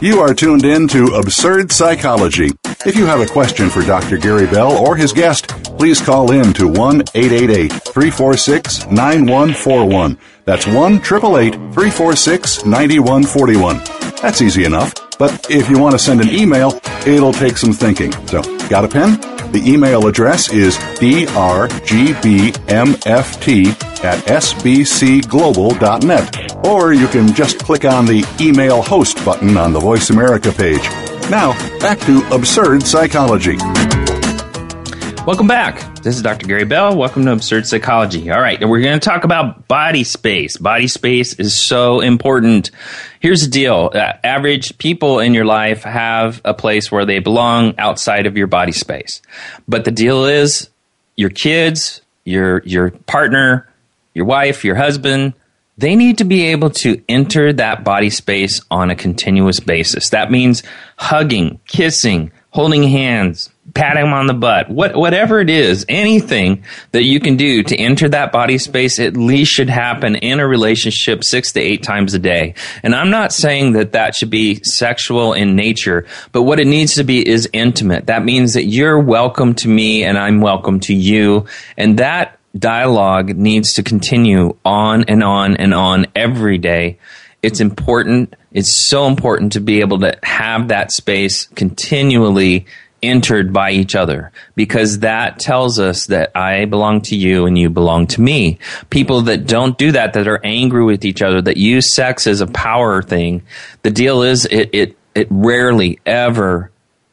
You 0.03 0.20
are 0.20 0.35
tuned 0.35 0.64
in 0.64 0.88
to 0.88 1.14
Absurd 1.14 1.70
Psychology. 1.70 2.50
If 2.86 2.96
you 2.96 3.04
have 3.04 3.20
a 3.20 3.26
question 3.26 3.68
for 3.68 3.82
Dr. 3.82 4.16
Gary 4.16 4.46
Bell 4.46 4.72
or 4.72 4.96
his 4.96 5.12
guest, 5.12 5.48
please 5.76 6.00
call 6.00 6.32
in 6.32 6.54
to 6.54 6.66
1 6.66 7.02
888 7.14 7.70
346 7.70 8.86
9141. 8.86 10.16
That's 10.46 10.66
1 10.66 10.94
888 10.94 11.52
346 11.74 12.64
9141. 12.64 13.76
That's 14.22 14.40
easy 14.40 14.64
enough. 14.64 14.94
But 15.18 15.50
if 15.50 15.68
you 15.68 15.78
want 15.78 15.92
to 15.92 15.98
send 15.98 16.22
an 16.22 16.30
email, 16.30 16.80
it'll 17.06 17.34
take 17.34 17.58
some 17.58 17.74
thinking. 17.74 18.12
So, 18.26 18.40
got 18.70 18.86
a 18.86 18.88
pen? 18.88 19.20
The 19.52 19.62
email 19.66 20.06
address 20.06 20.50
is 20.50 20.78
drgbmft 20.78 21.66
at 24.04 24.24
sbcglobal.net. 24.24 26.66
Or 26.66 26.92
you 26.94 27.08
can 27.08 27.34
just 27.34 27.58
click 27.58 27.84
on 27.84 28.06
the 28.06 28.24
email 28.40 28.80
host 28.80 29.22
button 29.22 29.58
on 29.58 29.74
the 29.74 29.80
Voice 29.80 30.08
America 30.08 30.50
page. 30.50 30.88
Now, 31.30 31.52
back 31.78 32.00
to 32.00 32.28
Absurd 32.34 32.82
Psychology. 32.82 33.56
Welcome 35.24 35.46
back. 35.46 35.94
This 36.02 36.16
is 36.16 36.22
Dr. 36.22 36.48
Gary 36.48 36.64
Bell. 36.64 36.96
Welcome 36.96 37.24
to 37.26 37.32
Absurd 37.32 37.68
Psychology. 37.68 38.32
All 38.32 38.40
right, 38.40 38.58
we're 38.68 38.80
going 38.80 38.98
to 38.98 39.08
talk 39.08 39.22
about 39.22 39.68
body 39.68 40.02
space. 40.02 40.56
Body 40.56 40.88
space 40.88 41.34
is 41.34 41.64
so 41.64 42.00
important. 42.00 42.72
Here's 43.20 43.42
the 43.42 43.48
deal 43.48 43.92
uh, 43.94 44.14
average 44.24 44.76
people 44.78 45.20
in 45.20 45.32
your 45.32 45.44
life 45.44 45.84
have 45.84 46.40
a 46.44 46.52
place 46.52 46.90
where 46.90 47.04
they 47.04 47.20
belong 47.20 47.76
outside 47.78 48.26
of 48.26 48.36
your 48.36 48.48
body 48.48 48.72
space. 48.72 49.22
But 49.68 49.84
the 49.84 49.92
deal 49.92 50.24
is 50.24 50.68
your 51.14 51.30
kids, 51.30 52.02
your, 52.24 52.60
your 52.64 52.90
partner, 52.90 53.68
your 54.14 54.24
wife, 54.24 54.64
your 54.64 54.74
husband, 54.74 55.34
they 55.80 55.96
need 55.96 56.18
to 56.18 56.24
be 56.24 56.46
able 56.46 56.70
to 56.70 57.02
enter 57.08 57.52
that 57.54 57.84
body 57.84 58.10
space 58.10 58.60
on 58.70 58.90
a 58.90 58.96
continuous 58.96 59.60
basis. 59.60 60.10
That 60.10 60.30
means 60.30 60.62
hugging, 60.96 61.58
kissing, 61.66 62.32
holding 62.50 62.82
hands, 62.82 63.48
patting 63.74 64.04
them 64.04 64.12
on 64.12 64.26
the 64.26 64.34
butt, 64.34 64.68
what, 64.68 64.94
whatever 64.94 65.40
it 65.40 65.48
is, 65.48 65.86
anything 65.88 66.64
that 66.92 67.04
you 67.04 67.18
can 67.18 67.36
do 67.36 67.62
to 67.62 67.76
enter 67.76 68.08
that 68.08 68.32
body 68.32 68.58
space 68.58 68.98
at 68.98 69.16
least 69.16 69.52
should 69.52 69.70
happen 69.70 70.16
in 70.16 70.40
a 70.40 70.46
relationship 70.46 71.24
six 71.24 71.52
to 71.52 71.60
eight 71.60 71.82
times 71.82 72.12
a 72.12 72.18
day. 72.18 72.54
And 72.82 72.94
I'm 72.94 73.10
not 73.10 73.32
saying 73.32 73.72
that 73.72 73.92
that 73.92 74.14
should 74.14 74.30
be 74.30 74.60
sexual 74.64 75.32
in 75.32 75.56
nature, 75.56 76.06
but 76.32 76.42
what 76.42 76.60
it 76.60 76.66
needs 76.66 76.94
to 76.94 77.04
be 77.04 77.26
is 77.26 77.48
intimate. 77.52 78.06
That 78.06 78.24
means 78.24 78.52
that 78.52 78.64
you're 78.64 78.98
welcome 78.98 79.54
to 79.54 79.68
me 79.68 80.04
and 80.04 80.18
I'm 80.18 80.40
welcome 80.40 80.80
to 80.80 80.94
you. 80.94 81.46
And 81.76 81.98
that 81.98 82.39
dialogue 82.58 83.36
needs 83.36 83.74
to 83.74 83.82
continue 83.82 84.56
on 84.64 85.04
and 85.04 85.22
on 85.22 85.56
and 85.56 85.72
on 85.72 86.06
every 86.14 86.58
day. 86.58 86.98
It's 87.42 87.60
important. 87.60 88.34
It's 88.52 88.88
so 88.88 89.06
important 89.06 89.52
to 89.52 89.60
be 89.60 89.80
able 89.80 90.00
to 90.00 90.18
have 90.22 90.68
that 90.68 90.92
space 90.92 91.46
continually 91.46 92.66
entered 93.02 93.52
by 93.52 93.70
each 93.70 93.94
other 93.94 94.30
because 94.54 94.98
that 94.98 95.38
tells 95.38 95.78
us 95.78 96.06
that 96.06 96.30
I 96.36 96.66
belong 96.66 97.00
to 97.02 97.16
you 97.16 97.46
and 97.46 97.56
you 97.56 97.70
belong 97.70 98.06
to 98.08 98.20
me. 98.20 98.58
People 98.90 99.22
that 99.22 99.46
don't 99.46 99.78
do 99.78 99.92
that, 99.92 100.12
that 100.14 100.28
are 100.28 100.40
angry 100.44 100.84
with 100.84 101.04
each 101.04 101.22
other, 101.22 101.40
that 101.42 101.56
use 101.56 101.94
sex 101.94 102.26
as 102.26 102.40
a 102.40 102.46
power 102.46 103.02
thing, 103.02 103.42
the 103.82 103.90
deal 103.90 104.22
is 104.22 104.44
it, 104.46 104.70
it, 104.72 104.98
it 105.14 105.28
rarely 105.30 105.98
ever 106.04 106.69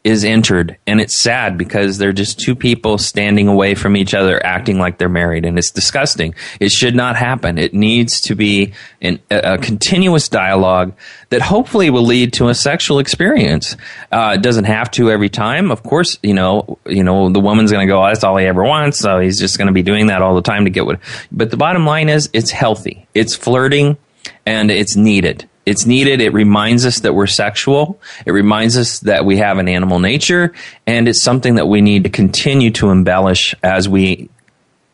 is 0.07 0.23
entered. 0.23 0.77
And 0.87 1.01
it's 1.01 1.21
sad 1.21 1.57
because 1.57 1.97
they're 1.97 2.13
just 2.13 2.39
two 2.39 2.55
people 2.55 2.97
standing 2.97 3.49
away 3.49 3.75
from 3.75 3.97
each 3.97 4.13
other 4.13 4.43
acting 4.43 4.79
like 4.79 4.97
they're 4.97 5.09
married. 5.09 5.43
And 5.43 5.57
it's 5.57 5.69
disgusting. 5.69 6.33
It 6.61 6.71
should 6.71 6.95
not 6.95 7.17
happen. 7.17 7.57
It 7.57 7.73
needs 7.73 8.21
to 8.21 8.35
be 8.35 8.73
an, 9.01 9.19
a, 9.29 9.55
a 9.55 9.57
continuous 9.57 10.29
dialogue 10.29 10.93
that 11.29 11.41
hopefully 11.41 11.89
will 11.89 12.05
lead 12.05 12.31
to 12.33 12.47
a 12.47 12.55
sexual 12.55 12.99
experience. 12.99 13.75
Uh, 14.09 14.35
it 14.35 14.41
doesn't 14.41 14.63
have 14.63 14.89
to 14.91 15.11
every 15.11 15.29
time. 15.29 15.71
Of 15.71 15.83
course 15.83 16.17
you 16.23 16.33
know 16.33 16.79
you 16.85 17.03
know 17.03 17.29
the 17.29 17.41
woman's 17.41 17.71
going 17.71 17.85
to 17.85 17.91
go 17.91 18.01
oh, 18.01 18.07
that's 18.07 18.23
all 18.23 18.37
he 18.37 18.45
ever 18.45 18.63
wants. 18.63 18.99
So 18.99 19.19
he's 19.19 19.37
just 19.37 19.57
going 19.57 19.67
to 19.67 19.73
be 19.73 19.83
doing 19.83 20.07
that 20.07 20.21
all 20.21 20.35
the 20.35 20.41
time 20.41 20.63
to 20.63 20.71
get 20.71 20.85
what 20.85 21.01
but 21.33 21.51
the 21.51 21.57
bottom 21.57 21.85
line 21.85 22.07
is 22.07 22.29
it's 22.31 22.51
healthy. 22.51 23.07
It's 23.13 23.35
flirting 23.35 23.97
and 24.45 24.71
it's 24.71 24.95
needed 24.95 25.49
it's 25.67 25.85
needed. 25.85 26.21
It 26.21 26.31
reminds 26.31 26.85
us 26.85 27.01
that 27.01 27.13
we're 27.13 27.27
sexual. 27.27 27.99
It 28.25 28.31
reminds 28.31 28.77
us 28.77 28.99
that 29.01 29.25
we 29.25 29.37
have 29.37 29.57
an 29.57 29.67
animal 29.67 29.99
nature, 29.99 30.53
and 30.85 31.09
it's 31.09 31.21
something 31.21 31.55
that 31.55 31.67
we 31.67 31.81
need 31.81 32.05
to 32.05 32.09
continue 32.09 32.71
to 32.71 32.89
embellish 32.89 33.53
as 33.61 33.89
we 33.89 34.29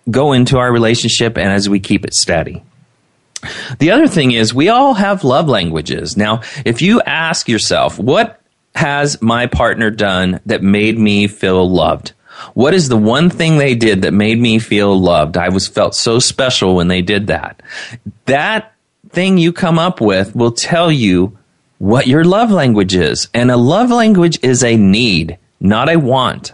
go 0.10 0.34
into 0.34 0.58
our 0.58 0.72
relationship 0.72 1.38
and 1.38 1.50
as 1.50 1.70
we 1.70 1.80
keep 1.80 2.04
it 2.06 2.16
steady. 2.16 2.64
The 3.78 3.92
other 3.92 4.08
thing 4.08 4.32
is, 4.32 4.54
we 4.54 4.70
all 4.70 4.96
have 4.96 5.24
love 5.24 5.48
languages. 5.48 6.18
Now, 6.18 6.42
if 6.66 6.82
you 6.82 7.02
ask 7.02 7.48
yourself, 7.48 8.00
what 8.00 8.42
has 8.74 9.22
my 9.22 9.46
partner 9.46 9.92
done 9.92 10.40
that 10.48 10.64
made 10.64 10.98
me 10.98 11.28
feel 11.28 11.70
loved? 11.70 12.14
What 12.56 12.74
is 12.74 12.90
the 12.90 12.98
one 12.98 13.30
thing 13.30 13.58
they 13.58 13.76
did 13.76 14.02
that 14.02 14.14
made 14.14 14.40
me 14.40 14.58
feel 14.58 15.00
loved? 15.00 15.38
I 15.38 15.50
was 15.50 15.68
felt 15.68 15.94
so 15.94 16.18
special 16.18 16.76
when 16.76 16.88
they 16.88 17.04
did 17.04 17.28
that. 17.28 17.62
That 18.26 18.73
thing 19.14 19.38
you 19.38 19.54
come 19.54 19.80
up 19.80 20.02
with 20.02 20.36
will 20.36 20.52
tell 20.52 20.92
you 20.92 21.38
what 21.78 22.08
your 22.08 22.24
love 22.24 22.52
language 22.52 22.96
is. 22.96 23.30
And 23.34 23.52
a 23.52 23.58
love 23.58 23.92
language 23.92 24.40
is 24.42 24.64
a 24.64 24.76
need, 24.76 25.38
not 25.60 25.90
a 25.90 25.98
want. 25.98 26.54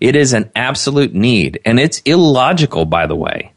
It 0.00 0.16
is 0.16 0.32
an 0.32 0.50
absolute 0.56 1.14
need. 1.14 1.60
And 1.64 1.78
it's 1.78 2.00
illogical, 2.00 2.84
by 2.84 3.06
the 3.06 3.16
way. 3.16 3.52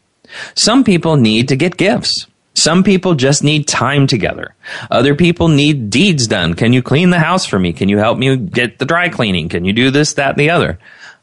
Some 0.56 0.84
people 0.84 1.16
need 1.16 1.48
to 1.50 1.56
get 1.56 1.78
gifts. 1.78 2.28
Some 2.56 2.84
people 2.84 3.16
just 3.16 3.44
need 3.44 3.68
time 3.68 4.06
together. 4.06 4.54
Other 4.92 5.16
people 5.16 5.48
need 5.48 5.90
deeds 5.90 6.28
done. 6.28 6.54
Can 6.54 6.72
you 6.72 6.84
clean 6.84 7.10
the 7.10 7.20
house 7.20 7.46
for 7.46 7.58
me? 7.58 7.74
Can 7.74 7.90
you 7.90 7.98
help 7.98 8.18
me 8.18 8.38
get 8.38 8.78
the 8.78 8.86
dry 8.86 9.10
cleaning? 9.10 9.50
Can 9.50 9.66
you 9.66 9.74
do 9.74 9.90
this, 9.90 10.14
that, 10.14 10.32
and 10.32 10.40
the 10.40 10.52
other? 10.52 10.78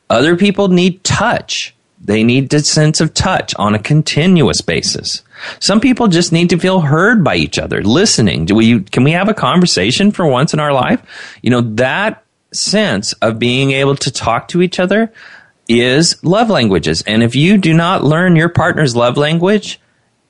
Other 0.09 0.37
people 0.37 0.69
need 0.69 1.05
touch. 1.05 1.75
They 2.01 2.25
need 2.25 2.53
a 2.55 2.61
sense 2.61 3.01
of 3.01 3.13
touch 3.13 3.55
on 3.57 3.75
a 3.75 3.79
continuous 3.79 4.63
basis. 4.63 5.23
Some 5.59 5.81
people 5.81 6.09
just 6.09 6.33
need 6.33 6.51
to 6.51 6.59
feel 6.59 6.81
heard 6.81 7.23
by 7.23 7.37
each 7.37 7.59
other, 7.59 7.83
listening. 7.83 8.47
Do 8.47 8.55
we, 8.55 8.81
can 8.81 9.05
we 9.05 9.13
have 9.13 9.29
a 9.29 9.35
conversation 9.35 10.11
for 10.11 10.27
once 10.27 10.55
in 10.55 10.61
our 10.61 10.73
life? 10.73 11.03
You 11.43 11.51
know, 11.51 11.61
that 11.61 12.25
sense 12.53 13.13
of 13.15 13.39
being 13.39 13.73
able 13.73 13.97
to 13.97 14.11
talk 14.11 14.49
to 14.49 14.63
each 14.63 14.81
other 14.81 15.13
is 15.69 16.23
love 16.25 16.51
languages. 16.51 17.03
And 17.07 17.23
if 17.23 17.37
you 17.37 17.59
do 17.59 17.75
not 17.75 18.03
learn 18.03 18.35
your 18.35 18.49
partner's 18.49 18.97
love 18.97 19.17
language, 19.17 19.79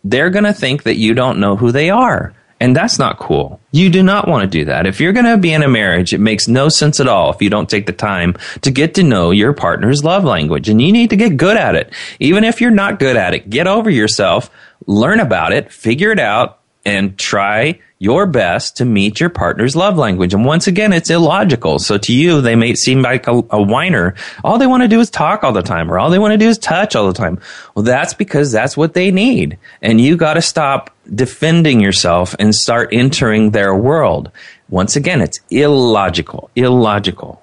they're 0.05 0.31
going 0.31 0.45
to 0.45 0.53
think 0.53 0.83
that 0.83 0.97
you 0.97 1.15
don't 1.15 1.41
know 1.41 1.57
who 1.57 1.73
they 1.73 1.91
are. 1.91 2.35
And 2.61 2.77
that's 2.77 2.99
not 2.99 3.19
cool. 3.19 3.59
You 3.73 3.89
do 3.89 4.03
not 4.03 4.29
want 4.29 4.43
to 4.43 4.59
do 4.59 4.67
that. 4.67 4.87
If 4.87 5.01
you're 5.01 5.15
going 5.15 5.25
to 5.25 5.39
be 5.39 5.53
in 5.53 5.63
a 5.63 5.69
marriage, 5.69 6.13
it 6.13 6.19
makes 6.19 6.47
no 6.47 6.69
sense 6.69 7.01
at 7.01 7.09
all 7.09 7.33
if 7.33 7.41
you 7.41 7.49
don't 7.49 7.71
take 7.71 7.87
the 7.87 7.93
time 7.93 8.37
to 8.61 8.71
get 8.71 8.95
to 8.95 9.03
know 9.03 9.31
your 9.31 9.55
partner's 9.55 10.05
love 10.05 10.25
language. 10.25 10.69
And 10.69 10.81
you 10.81 10.93
need 10.93 11.09
to 11.11 11.17
get 11.17 11.39
good 11.39 11.57
at 11.57 11.75
it. 11.75 11.93
Even 12.19 12.45
if 12.45 12.61
you're 12.61 12.71
not 12.71 12.99
good 12.99 13.17
at 13.17 13.33
it, 13.33 13.49
get 13.49 13.67
over 13.67 13.89
yourself, 13.89 14.51
learn 14.87 15.21
about 15.21 15.55
it, 15.55 15.73
figure 15.73 16.11
it 16.11 16.21
out, 16.21 16.61
and 16.85 17.19
try 17.19 17.81
your 18.01 18.25
best 18.27 18.79
to 18.79 18.85
meet 18.87 19.21
your 19.21 19.29
partner's 19.29 19.77
love 19.77 19.99
language. 19.99 20.33
And 20.33 20.43
once 20.43 20.67
again, 20.67 20.91
it's 20.95 21.11
illogical. 21.11 21.79
So 21.79 21.99
to 21.99 22.15
you, 22.15 22.41
they 22.41 22.57
may 22.57 22.75
seem 22.75 23.03
like 23.03 23.29
a, 23.29 23.43
a 23.51 23.63
whiner. 23.63 24.15
All 24.43 24.57
they 24.57 24.67
want 24.67 24.83
to 24.83 24.89
do 24.89 25.01
is 25.01 25.11
talk 25.11 25.45
all 25.45 25.53
the 25.53 25.61
time, 25.61 25.93
or 25.93 25.99
all 25.99 26.09
they 26.09 26.19
want 26.19 26.33
to 26.33 26.39
do 26.39 26.49
is 26.49 26.57
touch 26.57 26.97
all 26.97 27.07
the 27.07 27.13
time. 27.13 27.39
Well, 27.75 27.85
that's 27.85 28.15
because 28.15 28.51
that's 28.51 28.75
what 28.75 28.95
they 28.95 29.11
need. 29.11 29.59
And 29.83 30.01
you 30.01 30.17
got 30.17 30.35
to 30.35 30.43
stop 30.43 30.91
defending 31.15 31.79
yourself 31.79 32.35
and 32.39 32.55
start 32.55 32.89
entering 32.91 33.51
their 33.51 33.75
world. 33.75 34.31
Once 34.71 34.97
again, 34.97 35.21
it's 35.21 35.39
illogical, 35.51 36.49
illogical. 36.57 37.43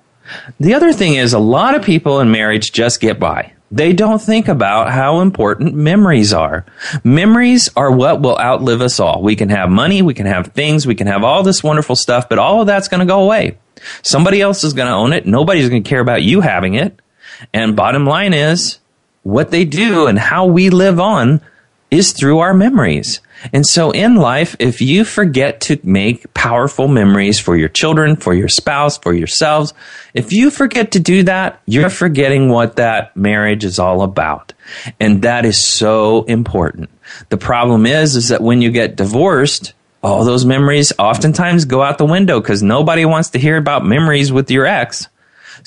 The 0.60 0.74
other 0.74 0.92
thing 0.92 1.14
is 1.14 1.34
a 1.34 1.40
lot 1.40 1.76
of 1.76 1.84
people 1.84 2.20
in 2.20 2.32
marriage 2.32 2.72
just 2.72 3.00
get 3.00 3.20
by. 3.20 3.54
They 3.70 3.92
don't 3.92 4.22
think 4.22 4.48
about 4.48 4.92
how 4.92 5.20
important 5.20 5.76
memories 5.76 6.34
are. 6.34 6.66
Memories 7.04 7.70
are 7.76 7.92
what 7.92 8.22
will 8.22 8.38
outlive 8.38 8.82
us 8.82 9.00
all. 9.00 9.22
We 9.22 9.36
can 9.36 9.50
have 9.50 9.70
money, 9.70 10.02
we 10.02 10.14
can 10.14 10.26
have 10.26 10.48
things, 10.48 10.88
we 10.88 10.96
can 10.96 11.08
have 11.08 11.24
all 11.24 11.44
this 11.44 11.64
wonderful 11.64 11.98
stuff, 11.98 12.30
but 12.30 12.40
all 12.40 12.62
of 12.62 12.68
that's 12.68 12.88
going 12.88 13.02
to 13.02 13.06
go 13.06 13.24
away. 13.24 13.58
Somebody 14.04 14.42
else 14.42 14.64
is 14.64 14.74
going 14.74 14.88
to 14.88 14.94
own 14.94 15.12
it. 15.12 15.26
Nobody's 15.26 15.70
going 15.70 15.84
to 15.84 15.90
care 15.90 16.00
about 16.00 16.24
you 16.24 16.42
having 16.42 16.76
it. 16.76 16.98
And 17.54 17.76
bottom 17.76 18.06
line 18.06 18.34
is 18.34 18.80
what 19.24 19.52
they 19.52 19.66
do 19.66 20.08
and 20.08 20.18
how 20.18 20.46
we 20.46 20.70
live 20.70 21.00
on 21.00 21.42
is 21.92 22.14
through 22.14 22.40
our 22.40 22.54
memories. 22.54 23.20
And 23.54 23.66
so 23.66 23.92
in 23.92 24.16
life, 24.16 24.56
if 24.60 24.82
you 24.82 25.06
forget 25.06 25.62
to 25.62 25.80
make 25.84 26.34
powerful 26.34 26.88
memories 26.88 27.40
for 27.40 27.56
your 27.56 27.70
children, 27.70 28.16
for 28.16 28.34
your 28.34 28.48
spouse, 28.48 28.98
for 28.98 29.14
yourselves, 29.14 29.74
if 30.14 30.34
you 30.34 30.50
forget 30.50 30.92
to 30.92 31.00
do 31.00 31.24
that, 31.24 31.62
you're 31.66 31.90
forgetting 31.90 32.50
what 32.50 32.78
that 32.78 33.16
marriage 33.16 33.64
is 33.64 33.80
all 33.80 34.02
about. 34.02 34.54
And 35.00 35.22
that 35.22 35.46
is 35.46 35.64
so 35.64 36.24
important. 36.24 36.90
The 37.30 37.38
problem 37.38 37.86
is, 37.86 38.16
is 38.16 38.30
that 38.30 38.42
when 38.42 38.62
you 38.62 38.72
get 38.72 38.96
divorced, 38.96 39.74
all 40.04 40.24
those 40.24 40.46
memories 40.46 40.94
oftentimes 41.00 41.66
go 41.66 41.82
out 41.82 41.98
the 41.98 42.06
window 42.06 42.40
because 42.40 42.64
nobody 42.64 43.06
wants 43.06 43.32
to 43.32 43.40
hear 43.40 43.58
about 43.58 43.86
memories 43.86 44.32
with 44.32 44.52
your 44.52 44.66
ex. 44.66 45.08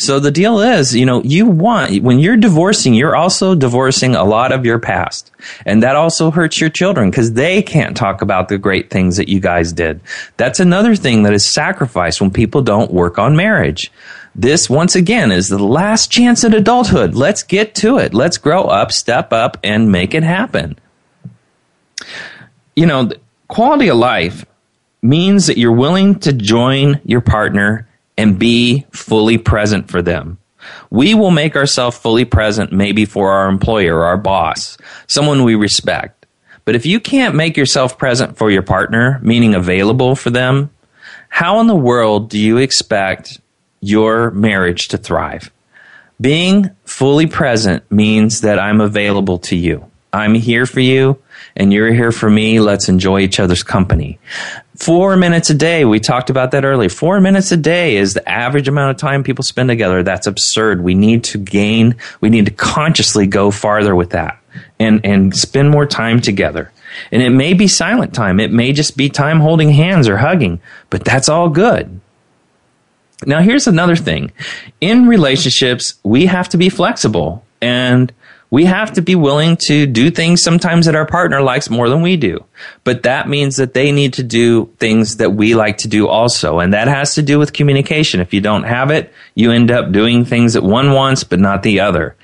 So 0.01 0.19
the 0.19 0.31
deal 0.31 0.61
is, 0.61 0.97
you 0.97 1.05
know, 1.05 1.23
you 1.23 1.45
want, 1.45 2.03
when 2.03 2.21
you're 2.21 2.39
divorcing, 2.39 2.95
you're 2.95 3.15
also 3.15 3.55
divorcing 3.55 4.15
a 4.15 4.25
lot 4.25 4.51
of 4.51 4.65
your 4.65 4.79
past. 4.79 5.31
And 5.67 5.83
that 5.83 5.95
also 5.95 6.31
hurts 6.31 6.59
your 6.59 6.71
children 6.71 7.11
because 7.11 7.35
they 7.35 7.61
can't 7.61 7.95
talk 7.95 8.23
about 8.23 8.49
the 8.49 8.57
great 8.57 8.89
things 8.89 9.19
that 9.19 9.29
you 9.29 9.41
guys 9.41 9.75
did. 9.75 10.01
That's 10.39 10.59
another 10.59 10.97
thing 10.97 11.25
that 11.25 11.35
is 11.35 11.45
sacrificed 11.45 12.19
when 12.19 12.31
people 12.31 12.63
don't 12.63 12.91
work 12.91 13.19
on 13.19 13.37
marriage. 13.37 13.93
This, 14.35 14.71
once 14.71 14.97
again, 14.97 15.31
is 15.31 15.49
the 15.49 15.63
last 15.63 16.11
chance 16.11 16.45
at 16.45 16.55
adulthood. 16.55 17.15
Let's 17.15 17.43
get 17.43 17.75
to 17.77 17.99
it. 17.99 18.15
Let's 18.15 18.39
grow 18.39 18.63
up, 18.63 18.93
step 18.93 19.35
up, 19.35 19.59
and 19.63 19.93
make 19.93 20.15
it 20.15 20.23
happen. 20.23 20.79
You 22.75 22.87
know, 22.87 23.11
quality 23.49 23.89
of 23.89 23.99
life 23.99 24.47
means 25.03 25.47
that 25.49 25.59
you're 25.59 25.73
willing 25.73 26.21
to 26.21 26.33
join 26.33 27.03
your 27.05 27.21
partner 27.21 27.87
and 28.17 28.39
be 28.39 28.87
fully 28.91 29.39
present 29.39 29.91
for 29.91 30.03
them. 30.03 30.39
We 30.91 31.15
will 31.15 31.31
make 31.31 31.57
ourselves 31.57 31.97
fully 31.97 32.25
present 32.25 32.73
maybe 32.73 33.05
for 33.05 33.33
our 33.33 33.49
employer, 33.49 34.05
our 34.05 34.19
boss, 34.19 34.77
someone 35.07 35.45
we 35.45 35.55
respect. 35.55 36.27
But 36.65 36.75
if 36.75 36.85
you 36.87 37.01
can't 37.01 37.35
make 37.35 37.57
yourself 37.57 37.99
present 37.99 38.37
for 38.37 38.51
your 38.51 38.63
partner, 38.63 39.19
meaning 39.23 39.55
available 39.55 40.15
for 40.15 40.31
them, 40.31 40.71
how 41.29 41.61
in 41.61 41.67
the 41.67 41.75
world 41.75 42.29
do 42.29 42.39
you 42.39 42.59
expect 42.59 43.41
your 43.81 44.31
marriage 44.33 44.89
to 44.89 44.99
thrive? 44.99 45.51
Being 46.21 46.71
fully 46.85 47.27
present 47.27 47.91
means 47.91 48.43
that 48.43 48.59
I'm 48.59 48.81
available 48.81 49.39
to 49.39 49.57
you. 49.57 49.91
I'm 50.13 50.35
here 50.35 50.67
for 50.67 50.81
you 50.81 51.19
and 51.57 51.73
you're 51.73 51.93
here 51.93 52.13
for 52.13 52.29
me. 52.29 52.61
Let's 52.61 52.89
enjoy 52.89 53.21
each 53.21 53.41
other's 53.41 53.63
company. 53.63 54.19
Four 54.81 55.17
minutes 55.17 55.51
a 55.51 55.55
day. 55.55 55.85
We 55.85 56.01
talked 56.01 56.31
about 56.31 56.53
that 56.53 56.65
earlier. 56.65 56.89
Four 56.89 57.21
minutes 57.21 57.53
a 57.53 57.57
day 57.59 57.97
is 57.97 58.15
the 58.15 58.27
average 58.27 58.67
amount 58.67 58.93
of 58.93 58.97
time 58.97 59.23
people 59.23 59.45
spend 59.45 59.69
together. 59.69 60.03
That's 60.03 60.27
absurd. 60.27 60.83
We 60.83 60.95
need 60.95 61.23
to 61.25 61.39
gain, 61.39 61.97
we 62.23 62.31
need 62.31 62.47
to 62.47 62.51
consciously 62.51 63.27
go 63.27 63.51
farther 63.51 63.95
with 63.95 64.11
that 64.11 64.41
and, 64.79 65.05
and 65.05 65.37
spend 65.37 65.69
more 65.69 65.85
time 65.85 66.23
together. 66.23 66.73
And 67.13 67.23
it 67.23 67.29
may 67.29 67.53
be 67.53 67.69
silent 67.69 68.15
time. 68.15 68.41
It 68.41 68.53
may 68.53 68.73
just 68.73 68.97
be 68.97 69.11
time 69.11 69.41
holding 69.41 69.69
hands 69.69 70.09
or 70.09 70.17
hugging, 70.17 70.61
but 70.89 71.05
that's 71.05 71.29
all 71.29 71.51
good. 71.51 72.01
Now, 73.27 73.43
here's 73.43 73.67
another 73.67 73.97
thing. 73.97 74.33
In 74.81 75.07
relationships, 75.07 75.95
we 76.03 76.25
have 76.25 76.49
to 76.49 76.57
be 76.57 76.71
flexible 76.71 77.45
and 77.61 78.15
we 78.51 78.65
have 78.65 78.93
to 78.95 79.03
be 79.03 79.15
willing 79.15 79.57
to 79.57 79.87
do 79.87 80.11
things 80.11 80.43
sometimes 80.43 80.87
that 80.87 80.97
our 80.97 81.07
partner 81.07 81.41
likes 81.41 81.71
more 81.71 81.89
than 81.89 82.03
we 82.03 82.17
do. 82.17 82.45
But 82.83 83.05
that 83.05 83.29
means 83.29 83.57
that 83.57 83.75
they 83.75 83.93
need 83.93 84.15
to 84.15 84.25
do 84.25 84.67
things 84.79 85.17
that 85.17 85.31
we 85.31 85.55
like 85.55 85.79
to 85.79 85.89
do 85.89 86.09
also. 86.09 86.59
And 86.59 86.73
that 86.73 86.89
has 86.89 87.15
to 87.15 87.23
do 87.23 87.39
with 87.39 87.53
communication. 87.53 88.21
If 88.21 88.35
you 88.35 88.41
don't 88.41 88.65
have 88.65 88.91
it, 88.91 89.13
you 89.37 89.53
end 89.53 89.71
up 89.71 89.93
doing 89.93 90.25
things 90.25 90.55
that 90.55 90.65
one 90.65 90.93
wants, 90.93 91.23
but 91.23 91.39
not 91.39 91.63
the 91.63 91.81
other. 91.81 92.17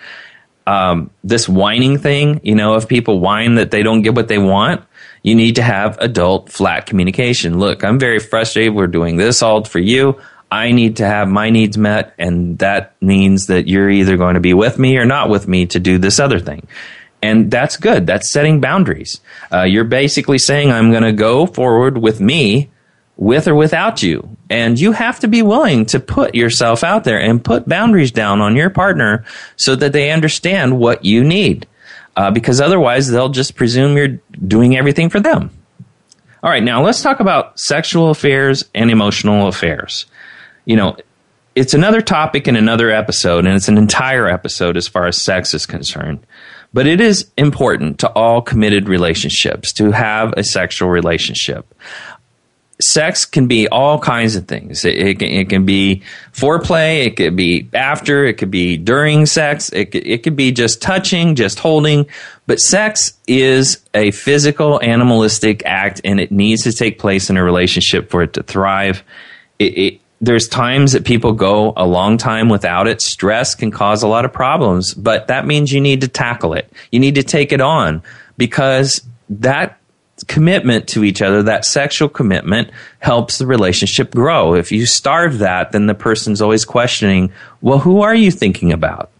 Um, 0.66 1.10
this 1.22 1.48
whining 1.48 1.98
thing, 1.98 2.40
you 2.42 2.56
know, 2.56 2.74
if 2.74 2.88
people 2.88 3.20
whine 3.20 3.54
that 3.54 3.70
they 3.70 3.84
don't 3.84 4.02
get 4.02 4.16
what 4.16 4.26
they 4.26 4.38
want, 4.38 4.82
you 5.22 5.36
need 5.36 5.56
to 5.56 5.62
have 5.62 5.96
adult 6.00 6.50
flat 6.50 6.86
communication. 6.86 7.58
Look, 7.60 7.84
I'm 7.84 8.00
very 8.00 8.18
frustrated. 8.18 8.74
We're 8.74 8.88
doing 8.88 9.16
this 9.16 9.42
all 9.42 9.62
for 9.64 9.78
you. 9.78 10.20
I 10.50 10.70
need 10.72 10.96
to 10.96 11.06
have 11.06 11.28
my 11.28 11.50
needs 11.50 11.76
met, 11.76 12.14
and 12.18 12.58
that 12.58 12.94
means 13.02 13.46
that 13.46 13.66
you're 13.66 13.90
either 13.90 14.16
going 14.16 14.34
to 14.34 14.40
be 14.40 14.54
with 14.54 14.78
me 14.78 14.96
or 14.96 15.04
not 15.04 15.28
with 15.28 15.48
me 15.48 15.66
to 15.66 15.80
do 15.80 15.98
this 15.98 16.20
other 16.20 16.38
thing. 16.38 16.66
And 17.22 17.50
that's 17.50 17.76
good. 17.76 18.06
That's 18.06 18.32
setting 18.32 18.60
boundaries. 18.60 19.20
Uh, 19.52 19.62
you're 19.62 19.84
basically 19.84 20.38
saying, 20.38 20.70
I'm 20.70 20.90
going 20.90 21.02
to 21.02 21.12
go 21.12 21.46
forward 21.46 21.98
with 21.98 22.20
me, 22.20 22.70
with 23.16 23.48
or 23.48 23.54
without 23.54 24.02
you. 24.02 24.36
And 24.48 24.78
you 24.78 24.92
have 24.92 25.18
to 25.20 25.28
be 25.28 25.42
willing 25.42 25.86
to 25.86 25.98
put 25.98 26.34
yourself 26.34 26.84
out 26.84 27.04
there 27.04 27.20
and 27.20 27.44
put 27.44 27.68
boundaries 27.68 28.12
down 28.12 28.40
on 28.40 28.54
your 28.54 28.70
partner 28.70 29.24
so 29.56 29.74
that 29.76 29.92
they 29.92 30.10
understand 30.10 30.78
what 30.78 31.04
you 31.04 31.24
need. 31.24 31.66
Uh, 32.14 32.30
because 32.30 32.60
otherwise, 32.60 33.08
they'll 33.08 33.28
just 33.28 33.56
presume 33.56 33.96
you're 33.96 34.20
doing 34.46 34.76
everything 34.76 35.10
for 35.10 35.18
them. 35.18 35.50
All 36.42 36.50
right, 36.50 36.62
now 36.62 36.82
let's 36.82 37.02
talk 37.02 37.18
about 37.18 37.58
sexual 37.58 38.10
affairs 38.10 38.64
and 38.74 38.90
emotional 38.90 39.48
affairs 39.48 40.06
you 40.66 40.76
know, 40.76 40.96
it's 41.54 41.72
another 41.72 42.02
topic 42.02 42.46
in 42.46 42.54
another 42.54 42.90
episode, 42.90 43.46
and 43.46 43.54
it's 43.54 43.68
an 43.68 43.78
entire 43.78 44.28
episode 44.28 44.76
as 44.76 44.86
far 44.86 45.06
as 45.06 45.24
sex 45.24 45.54
is 45.54 45.64
concerned. 45.64 46.26
But 46.74 46.86
it 46.86 47.00
is 47.00 47.30
important 47.38 47.98
to 48.00 48.10
all 48.10 48.42
committed 48.42 48.88
relationships 48.88 49.72
to 49.74 49.92
have 49.92 50.34
a 50.36 50.44
sexual 50.44 50.90
relationship. 50.90 51.74
Sex 52.78 53.24
can 53.24 53.46
be 53.46 53.66
all 53.68 53.98
kinds 53.98 54.36
of 54.36 54.46
things. 54.46 54.84
It, 54.84 54.98
it, 54.98 55.18
can, 55.18 55.28
it 55.28 55.48
can 55.48 55.64
be 55.64 56.02
foreplay. 56.34 57.06
It 57.06 57.16
could 57.16 57.34
be 57.34 57.70
after. 57.72 58.26
It 58.26 58.34
could 58.34 58.50
be 58.50 58.76
during 58.76 59.24
sex. 59.24 59.70
It, 59.70 59.94
it 59.94 60.22
could 60.22 60.36
be 60.36 60.52
just 60.52 60.82
touching, 60.82 61.36
just 61.36 61.58
holding. 61.58 62.04
But 62.46 62.60
sex 62.60 63.14
is 63.26 63.82
a 63.94 64.10
physical, 64.10 64.78
animalistic 64.82 65.64
act, 65.64 66.02
and 66.04 66.20
it 66.20 66.30
needs 66.30 66.64
to 66.64 66.72
take 66.74 66.98
place 66.98 67.30
in 67.30 67.38
a 67.38 67.42
relationship 67.42 68.10
for 68.10 68.22
it 68.22 68.34
to 68.34 68.42
thrive. 68.42 69.02
It, 69.58 70.02
there's 70.26 70.48
times 70.48 70.92
that 70.92 71.04
people 71.04 71.32
go 71.32 71.72
a 71.76 71.86
long 71.86 72.18
time 72.18 72.48
without 72.48 72.86
it. 72.86 73.00
Stress 73.00 73.54
can 73.54 73.70
cause 73.70 74.02
a 74.02 74.08
lot 74.08 74.24
of 74.24 74.32
problems, 74.32 74.92
but 74.92 75.28
that 75.28 75.46
means 75.46 75.72
you 75.72 75.80
need 75.80 76.02
to 76.02 76.08
tackle 76.08 76.52
it. 76.52 76.70
You 76.90 77.00
need 77.00 77.14
to 77.14 77.22
take 77.22 77.52
it 77.52 77.60
on 77.60 78.02
because 78.36 79.06
that 79.30 79.78
commitment 80.26 80.88
to 80.88 81.04
each 81.04 81.22
other, 81.22 81.42
that 81.42 81.64
sexual 81.64 82.08
commitment 82.08 82.70
helps 83.00 83.38
the 83.38 83.46
relationship 83.46 84.12
grow. 84.12 84.54
If 84.54 84.72
you 84.72 84.86
starve 84.86 85.38
that, 85.38 85.72
then 85.72 85.86
the 85.86 85.94
person's 85.94 86.40
always 86.40 86.64
questioning, 86.64 87.32
well, 87.60 87.78
who 87.78 88.00
are 88.00 88.14
you 88.14 88.30
thinking 88.30 88.72
about? 88.72 89.10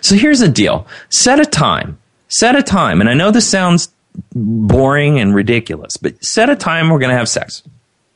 So 0.00 0.14
here's 0.14 0.40
the 0.40 0.48
deal. 0.48 0.86
Set 1.08 1.40
a 1.40 1.46
time. 1.46 1.98
Set 2.28 2.56
a 2.56 2.62
time. 2.62 3.00
And 3.00 3.08
I 3.08 3.14
know 3.14 3.30
this 3.30 3.48
sounds 3.48 3.88
boring 4.34 5.18
and 5.18 5.34
ridiculous, 5.34 5.96
but 5.96 6.22
set 6.22 6.50
a 6.50 6.56
time 6.56 6.90
we're 6.90 6.98
going 6.98 7.10
to 7.10 7.16
have 7.16 7.28
sex. 7.28 7.62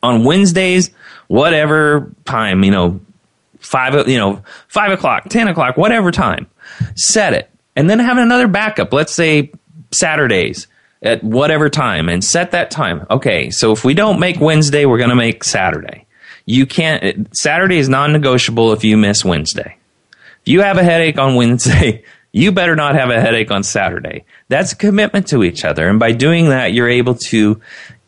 On 0.02 0.24
Wednesdays, 0.24 0.90
whatever 1.32 2.12
time, 2.26 2.62
you 2.62 2.70
know, 2.70 3.00
five, 3.58 4.06
you 4.06 4.18
know, 4.18 4.42
five 4.68 4.92
o'clock, 4.92 5.30
10 5.30 5.48
o'clock, 5.48 5.78
whatever 5.78 6.10
time. 6.10 6.46
Set 6.94 7.32
it. 7.32 7.50
And 7.74 7.88
then 7.88 8.00
have 8.00 8.18
another 8.18 8.48
backup. 8.48 8.92
Let's 8.92 9.14
say 9.14 9.50
Saturdays 9.92 10.66
at 11.00 11.24
whatever 11.24 11.70
time 11.70 12.10
and 12.10 12.22
set 12.22 12.50
that 12.50 12.70
time. 12.70 13.06
Okay. 13.10 13.48
So 13.48 13.72
if 13.72 13.82
we 13.82 13.94
don't 13.94 14.20
make 14.20 14.40
Wednesday, 14.40 14.84
we're 14.84 14.98
going 14.98 15.08
to 15.08 15.16
make 15.16 15.42
Saturday. 15.42 16.04
You 16.44 16.66
can't, 16.66 17.34
Saturday 17.34 17.78
is 17.78 17.88
non 17.88 18.12
negotiable 18.12 18.74
if 18.74 18.84
you 18.84 18.98
miss 18.98 19.24
Wednesday. 19.24 19.78
If 20.42 20.48
you 20.48 20.60
have 20.60 20.76
a 20.76 20.84
headache 20.84 21.18
on 21.18 21.34
Wednesday, 21.34 22.04
you 22.32 22.52
better 22.52 22.76
not 22.76 22.94
have 22.94 23.08
a 23.08 23.18
headache 23.18 23.50
on 23.50 23.62
Saturday. 23.62 24.26
That's 24.48 24.72
a 24.72 24.76
commitment 24.76 25.28
to 25.28 25.44
each 25.44 25.64
other. 25.64 25.88
And 25.88 25.98
by 25.98 26.12
doing 26.12 26.50
that, 26.50 26.74
you're 26.74 26.90
able 26.90 27.14
to 27.14 27.58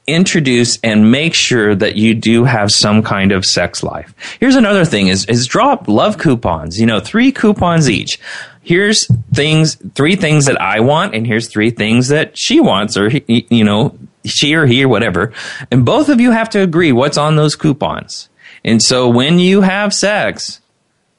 introduce 0.06 0.78
and 0.82 1.10
make 1.10 1.34
sure 1.34 1.74
that 1.74 1.96
you 1.96 2.14
do 2.14 2.44
have 2.44 2.70
some 2.70 3.02
kind 3.02 3.32
of 3.32 3.44
sex 3.44 3.82
life. 3.82 4.14
Here's 4.38 4.56
another 4.56 4.84
thing 4.84 5.08
is, 5.08 5.24
is 5.26 5.46
drop 5.46 5.88
love 5.88 6.18
coupons, 6.18 6.78
you 6.78 6.86
know, 6.86 7.00
three 7.00 7.32
coupons 7.32 7.88
each. 7.88 8.18
Here's 8.62 9.06
things, 9.32 9.76
three 9.94 10.16
things 10.16 10.46
that 10.46 10.60
I 10.60 10.80
want, 10.80 11.14
and 11.14 11.26
here's 11.26 11.48
three 11.48 11.70
things 11.70 12.08
that 12.08 12.36
she 12.36 12.60
wants, 12.60 12.96
or, 12.96 13.08
you 13.08 13.64
know, 13.64 13.98
she 14.24 14.54
or 14.54 14.64
he 14.66 14.84
or 14.84 14.88
whatever. 14.88 15.32
And 15.70 15.84
both 15.84 16.08
of 16.08 16.20
you 16.20 16.30
have 16.30 16.48
to 16.50 16.62
agree 16.62 16.92
what's 16.92 17.18
on 17.18 17.36
those 17.36 17.56
coupons. 17.56 18.28
And 18.64 18.82
so 18.82 19.08
when 19.08 19.38
you 19.38 19.60
have 19.60 19.92
sex, 19.92 20.60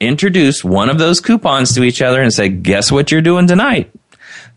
introduce 0.00 0.64
one 0.64 0.90
of 0.90 0.98
those 0.98 1.20
coupons 1.20 1.72
to 1.74 1.84
each 1.84 2.02
other 2.02 2.20
and 2.20 2.32
say, 2.32 2.48
guess 2.48 2.90
what 2.90 3.12
you're 3.12 3.22
doing 3.22 3.46
tonight? 3.46 3.92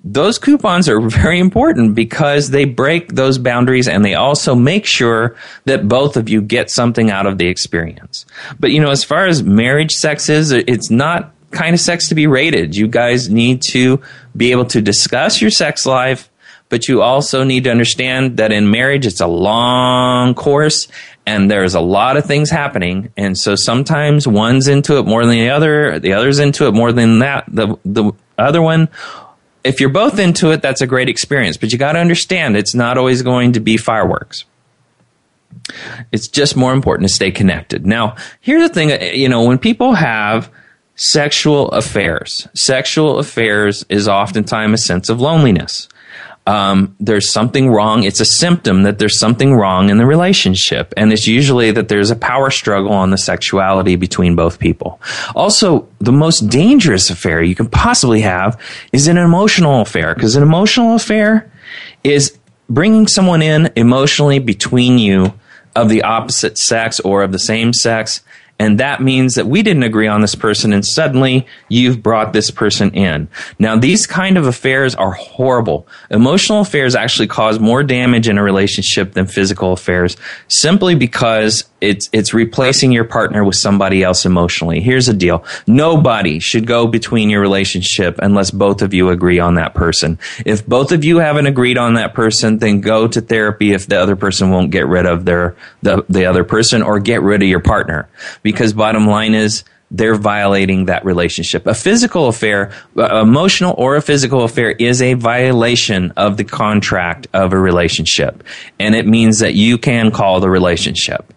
Those 0.03 0.39
coupons 0.39 0.87
are 0.87 1.01
very 1.01 1.39
important 1.39 1.95
because 1.95 2.49
they 2.49 2.65
break 2.65 3.15
those 3.15 3.37
boundaries 3.37 3.87
and 3.87 4.03
they 4.03 4.15
also 4.15 4.55
make 4.55 4.85
sure 4.85 5.35
that 5.65 5.87
both 5.87 6.17
of 6.17 6.29
you 6.29 6.41
get 6.41 6.69
something 6.69 7.11
out 7.11 7.25
of 7.25 7.37
the 7.37 7.47
experience. 7.47 8.25
But 8.59 8.71
you 8.71 8.79
know, 8.79 8.91
as 8.91 9.03
far 9.03 9.27
as 9.27 9.43
marriage 9.43 9.91
sex 9.91 10.29
is, 10.29 10.51
it's 10.51 10.89
not 10.89 11.33
kind 11.51 11.73
of 11.73 11.79
sex 11.79 12.09
to 12.09 12.15
be 12.15 12.27
rated. 12.27 12.75
You 12.75 12.87
guys 12.87 13.29
need 13.29 13.61
to 13.71 14.01
be 14.37 14.51
able 14.51 14.65
to 14.65 14.81
discuss 14.81 15.41
your 15.41 15.51
sex 15.51 15.85
life, 15.85 16.29
but 16.69 16.87
you 16.87 17.01
also 17.01 17.43
need 17.43 17.63
to 17.65 17.71
understand 17.71 18.37
that 18.37 18.51
in 18.51 18.69
marriage, 18.69 19.05
it's 19.05 19.21
a 19.21 19.27
long 19.27 20.35
course 20.35 20.87
and 21.25 21.49
there's 21.49 21.75
a 21.75 21.79
lot 21.79 22.17
of 22.17 22.25
things 22.25 22.49
happening 22.49 23.11
and 23.15 23.37
so 23.37 23.55
sometimes 23.55 24.27
one's 24.27 24.67
into 24.67 24.97
it 24.97 25.05
more 25.05 25.25
than 25.25 25.35
the 25.35 25.49
other 25.49 25.99
the 25.99 26.13
other's 26.13 26.39
into 26.39 26.65
it 26.65 26.73
more 26.73 26.91
than 26.91 27.19
that 27.19 27.43
the 27.47 27.75
the 27.85 28.11
other 28.39 28.61
one 28.61 28.89
if 29.63 29.79
you're 29.79 29.89
both 29.89 30.19
into 30.19 30.51
it 30.51 30.61
that's 30.61 30.81
a 30.81 30.87
great 30.87 31.09
experience 31.09 31.57
but 31.57 31.71
you 31.71 31.77
got 31.77 31.93
to 31.93 31.99
understand 31.99 32.55
it's 32.55 32.75
not 32.75 32.97
always 32.97 33.21
going 33.21 33.53
to 33.53 33.59
be 33.59 33.77
fireworks. 33.77 34.45
It's 36.11 36.27
just 36.27 36.55
more 36.55 36.73
important 36.73 37.09
to 37.09 37.13
stay 37.13 37.31
connected. 37.31 37.85
Now 37.85 38.15
here's 38.41 38.67
the 38.67 38.73
thing 38.73 39.15
you 39.15 39.29
know 39.29 39.43
when 39.43 39.57
people 39.57 39.93
have 39.93 40.51
sexual 40.95 41.69
affairs 41.69 42.47
sexual 42.55 43.19
affairs 43.19 43.85
is 43.87 44.07
oftentimes 44.07 44.81
a 44.81 44.83
sense 44.83 45.07
of 45.07 45.21
loneliness 45.21 45.87
um, 46.49 46.95
there's 46.99 47.31
something 47.31 47.69
wrong. 47.69 48.01
It's 48.01 48.19
a 48.19 48.25
symptom 48.25 48.81
that 48.81 48.97
there's 48.97 49.19
something 49.19 49.53
wrong 49.53 49.91
in 49.91 49.99
the 49.99 50.05
relationship. 50.07 50.95
And 50.97 51.13
it's 51.13 51.27
usually 51.27 51.69
that 51.69 51.89
there's 51.89 52.09
a 52.09 52.15
power 52.15 52.49
struggle 52.49 52.91
on 52.91 53.11
the 53.11 53.19
sexuality 53.19 53.95
between 53.95 54.35
both 54.35 54.57
people. 54.57 54.99
Also, 55.35 55.87
the 55.99 56.11
most 56.11 56.49
dangerous 56.49 57.11
affair 57.11 57.43
you 57.43 57.53
can 57.53 57.69
possibly 57.69 58.21
have 58.21 58.59
is 58.91 59.07
an 59.07 59.17
emotional 59.17 59.81
affair 59.81 60.15
because 60.15 60.35
an 60.35 60.41
emotional 60.41 60.95
affair 60.95 61.51
is 62.03 62.35
bringing 62.67 63.05
someone 63.05 63.43
in 63.43 63.71
emotionally 63.75 64.39
between 64.39 64.97
you 64.97 65.31
of 65.75 65.87
the 65.87 66.01
opposite 66.01 66.57
sex 66.57 66.99
or 67.01 67.21
of 67.21 67.31
the 67.31 67.37
same 67.37 67.73
sex 67.73 68.21
and 68.59 68.79
that 68.79 69.01
means 69.01 69.35
that 69.35 69.47
we 69.47 69.63
didn't 69.63 69.83
agree 69.83 70.07
on 70.07 70.21
this 70.21 70.35
person 70.35 70.73
and 70.73 70.85
suddenly 70.85 71.47
you've 71.69 72.03
brought 72.03 72.33
this 72.33 72.51
person 72.51 72.91
in. 72.91 73.29
Now, 73.57 73.77
these 73.77 74.05
kind 74.05 74.37
of 74.37 74.45
affairs 74.45 74.93
are 74.95 75.13
horrible. 75.13 75.87
Emotional 76.11 76.59
affairs 76.59 76.93
actually 76.93 77.27
cause 77.27 77.59
more 77.59 77.83
damage 77.83 78.27
in 78.27 78.37
a 78.37 78.43
relationship 78.43 79.13
than 79.13 79.27
physical 79.27 79.71
affairs 79.71 80.17
simply 80.49 80.93
because 80.93 81.63
it's 81.81 82.09
it's 82.11 82.33
replacing 82.33 82.91
your 82.91 83.03
partner 83.03 83.43
with 83.43 83.55
somebody 83.55 84.03
else 84.03 84.25
emotionally. 84.25 84.81
Here's 84.81 85.05
the 85.07 85.13
deal. 85.13 85.43
Nobody 85.67 86.39
should 86.39 86.67
go 86.67 86.87
between 86.87 87.29
your 87.29 87.41
relationship 87.41 88.19
unless 88.21 88.51
both 88.51 88.81
of 88.81 88.93
you 88.93 89.09
agree 89.09 89.39
on 89.39 89.55
that 89.55 89.73
person. 89.73 90.19
If 90.45 90.65
both 90.65 90.91
of 90.91 91.03
you 91.03 91.19
haven't 91.19 91.47
agreed 91.47 91.77
on 91.77 91.93
that 91.95 92.13
person, 92.13 92.57
then 92.59 92.81
go 92.81 93.07
to 93.07 93.21
therapy 93.21 93.71
if 93.71 93.87
the 93.87 93.99
other 93.99 94.15
person 94.15 94.51
won't 94.51 94.71
get 94.71 94.87
rid 94.87 95.05
of 95.05 95.25
their 95.25 95.55
the, 95.81 96.05
the 96.09 96.25
other 96.25 96.43
person 96.43 96.81
or 96.81 96.99
get 96.99 97.21
rid 97.21 97.41
of 97.41 97.47
your 97.47 97.61
partner. 97.61 98.09
Because 98.43 98.73
bottom 98.73 99.07
line 99.07 99.33
is 99.33 99.63
they're 99.91 100.15
violating 100.15 100.85
that 100.85 101.03
relationship. 101.03 101.65
A 101.65 101.73
physical 101.73 102.27
affair, 102.27 102.71
uh, 102.95 103.21
emotional 103.21 103.73
or 103.77 103.95
a 103.95 104.01
physical 104.01 104.43
affair 104.43 104.71
is 104.71 105.01
a 105.01 105.15
violation 105.15 106.11
of 106.11 106.37
the 106.37 106.43
contract 106.43 107.27
of 107.33 107.53
a 107.53 107.57
relationship. 107.57 108.43
And 108.79 108.93
it 108.95 109.07
means 109.07 109.39
that 109.39 109.55
you 109.55 109.77
can 109.77 110.11
call 110.11 110.41
the 110.41 110.49
relationship 110.49 111.33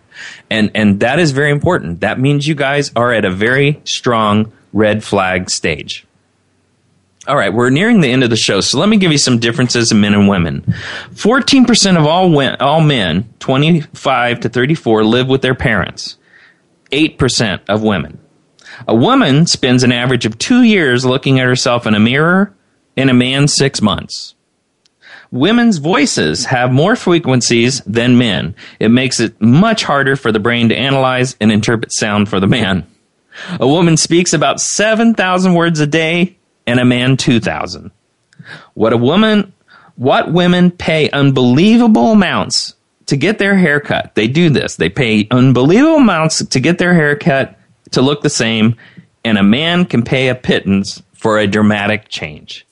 and 0.50 0.70
and 0.74 1.00
that 1.00 1.18
is 1.18 1.32
very 1.32 1.50
important. 1.50 2.00
That 2.00 2.18
means 2.18 2.46
you 2.46 2.54
guys 2.54 2.90
are 2.96 3.12
at 3.12 3.24
a 3.24 3.30
very 3.30 3.80
strong 3.84 4.52
red 4.72 5.04
flag 5.04 5.50
stage. 5.50 6.06
All 7.28 7.36
right, 7.36 7.52
we're 7.52 7.70
nearing 7.70 8.00
the 8.00 8.10
end 8.10 8.24
of 8.24 8.30
the 8.30 8.36
show, 8.36 8.60
so 8.60 8.80
let 8.80 8.88
me 8.88 8.96
give 8.96 9.12
you 9.12 9.18
some 9.18 9.38
differences 9.38 9.92
in 9.92 10.00
men 10.00 10.12
and 10.12 10.28
women. 10.28 10.62
14% 11.12 11.96
of 11.96 12.04
all, 12.04 12.36
all 12.60 12.80
men, 12.80 13.32
25 13.38 14.40
to 14.40 14.48
34, 14.48 15.04
live 15.04 15.28
with 15.28 15.40
their 15.40 15.54
parents. 15.54 16.16
8% 16.90 17.60
of 17.68 17.84
women. 17.84 18.18
A 18.88 18.94
woman 18.94 19.46
spends 19.46 19.84
an 19.84 19.92
average 19.92 20.26
of 20.26 20.36
two 20.36 20.64
years 20.64 21.04
looking 21.04 21.38
at 21.38 21.46
herself 21.46 21.86
in 21.86 21.94
a 21.94 22.00
mirror, 22.00 22.56
in 22.96 23.08
a 23.08 23.14
man 23.14 23.46
six 23.46 23.80
months 23.80 24.34
women's 25.32 25.78
voices 25.78 26.44
have 26.44 26.70
more 26.70 26.94
frequencies 26.94 27.80
than 27.80 28.18
men. 28.18 28.54
It 28.78 28.90
makes 28.90 29.18
it 29.18 29.40
much 29.40 29.82
harder 29.82 30.14
for 30.14 30.30
the 30.30 30.38
brain 30.38 30.68
to 30.68 30.76
analyze 30.76 31.34
and 31.40 31.50
interpret 31.50 31.92
sound 31.92 32.28
for 32.28 32.38
the 32.38 32.46
man. 32.46 32.86
A 33.58 33.66
woman 33.66 33.96
speaks 33.96 34.34
about 34.34 34.60
7,000 34.60 35.54
words 35.54 35.80
a 35.80 35.86
day 35.86 36.36
and 36.66 36.78
a 36.78 36.84
man 36.84 37.16
2,000. 37.16 37.90
What 38.74 38.92
a 38.92 38.98
woman, 38.98 39.52
what 39.96 40.32
women 40.32 40.70
pay 40.70 41.10
unbelievable 41.10 42.12
amounts 42.12 42.74
to 43.06 43.16
get 43.16 43.38
their 43.38 43.56
hair 43.56 43.80
cut. 43.80 44.14
They 44.14 44.28
do 44.28 44.50
this. 44.50 44.76
They 44.76 44.90
pay 44.90 45.26
unbelievable 45.30 45.96
amounts 45.96 46.44
to 46.44 46.60
get 46.60 46.78
their 46.78 46.94
hair 46.94 47.16
cut 47.16 47.58
to 47.92 48.02
look 48.02 48.22
the 48.22 48.30
same, 48.30 48.76
and 49.24 49.38
a 49.38 49.42
man 49.42 49.86
can 49.86 50.02
pay 50.02 50.28
a 50.28 50.34
pittance 50.34 51.02
for 51.14 51.38
a 51.38 51.46
dramatic 51.46 52.08
change. 52.08 52.66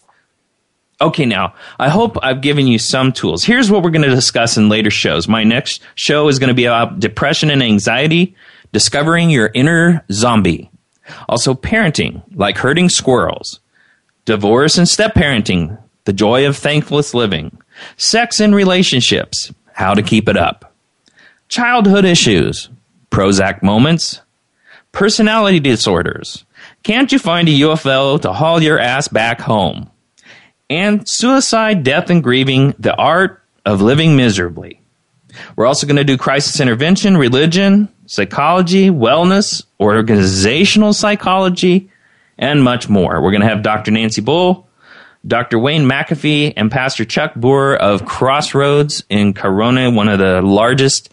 Okay, 1.01 1.25
now, 1.25 1.55
I 1.79 1.89
hope 1.89 2.19
I've 2.23 2.43
given 2.43 2.67
you 2.67 2.79
some 2.79 3.13
tools. 3.13 3.43
Here's 3.43 3.71
what 3.71 3.83
we're 3.83 3.91
going 3.91 4.09
to 4.09 4.15
discuss 4.15 4.59
in 4.59 4.69
later 4.69 4.91
shows. 4.91 5.27
My 5.29 5.45
next 5.45 5.81
show 5.95 6.29
is 6.29 6.39
going 6.39 6.49
to 6.49 6.55
be 6.55 6.67
about 6.67 7.01
depression 7.01 7.51
and 7.51 7.63
anxiety, 7.63 8.35
discovering 8.73 9.31
your 9.31 9.51
inner 9.55 10.05
zombie. 10.13 10.71
Also, 11.29 11.55
parenting, 11.55 12.23
like 12.35 12.59
herding 12.59 12.91
squirrels, 12.91 13.61
divorce 14.27 14.77
and 14.77 14.89
step 14.89 15.15
parenting, 15.15 15.79
the 16.05 16.13
joy 16.13 16.47
of 16.47 16.57
thankless 16.57 17.15
living, 17.15 17.57
sex 17.97 18.39
and 18.39 18.55
relationships, 18.55 19.53
how 19.73 19.95
to 19.95 20.03
keep 20.03 20.29
it 20.29 20.37
up, 20.37 20.75
childhood 21.49 22.05
issues, 22.05 22.69
Prozac 23.11 23.63
moments, 23.63 24.21
personality 24.93 25.61
disorders. 25.61 26.45
Can't 26.83 27.11
you 27.11 27.19
find 27.19 27.49
a 27.49 27.53
UFO 27.53 28.21
to 28.21 28.33
haul 28.33 28.63
your 28.63 28.79
ass 28.79 29.09
back 29.09 29.41
home? 29.41 29.90
And 30.71 31.07
Suicide, 31.07 31.83
Death, 31.83 32.09
and 32.11 32.23
Grieving 32.23 32.75
The 32.79 32.95
Art 32.95 33.43
of 33.67 33.83
Living 33.83 34.17
Miserably. 34.17 34.81
We're 35.57 35.67
also 35.67 35.87
going 35.87 35.97
to 35.97 36.05
do 36.05 36.17
crisis 36.17 36.61
intervention, 36.61 37.17
religion, 37.17 37.89
psychology, 38.07 38.89
wellness, 38.89 39.65
organizational 39.81 40.93
psychology, 40.93 41.91
and 42.39 42.63
much 42.63 42.89
more. 42.89 43.21
We're 43.21 43.33
going 43.33 43.43
to 43.43 43.49
have 43.49 43.63
Dr. 43.63 43.91
Nancy 43.91 44.21
Bull, 44.21 44.69
Dr. 45.27 45.59
Wayne 45.59 45.87
McAfee, 45.87 46.55
and 46.57 46.71
Pastor 46.71 47.05
Chuck 47.05 47.35
Booher 47.35 47.77
of 47.77 48.07
Crossroads 48.07 49.05
in 49.11 49.35
Corona, 49.35 49.91
one 49.91 50.09
of 50.09 50.19
the 50.19 50.41
largest, 50.41 51.11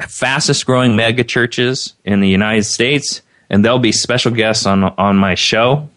fastest 0.00 0.64
growing 0.66 0.96
mega 0.96 1.24
churches 1.24 1.94
in 2.04 2.20
the 2.20 2.28
United 2.28 2.64
States. 2.64 3.22
And 3.50 3.64
they'll 3.64 3.78
be 3.78 3.92
special 3.92 4.32
guests 4.32 4.66
on, 4.66 4.84
on 4.84 5.16
my 5.16 5.34
show. 5.34 5.88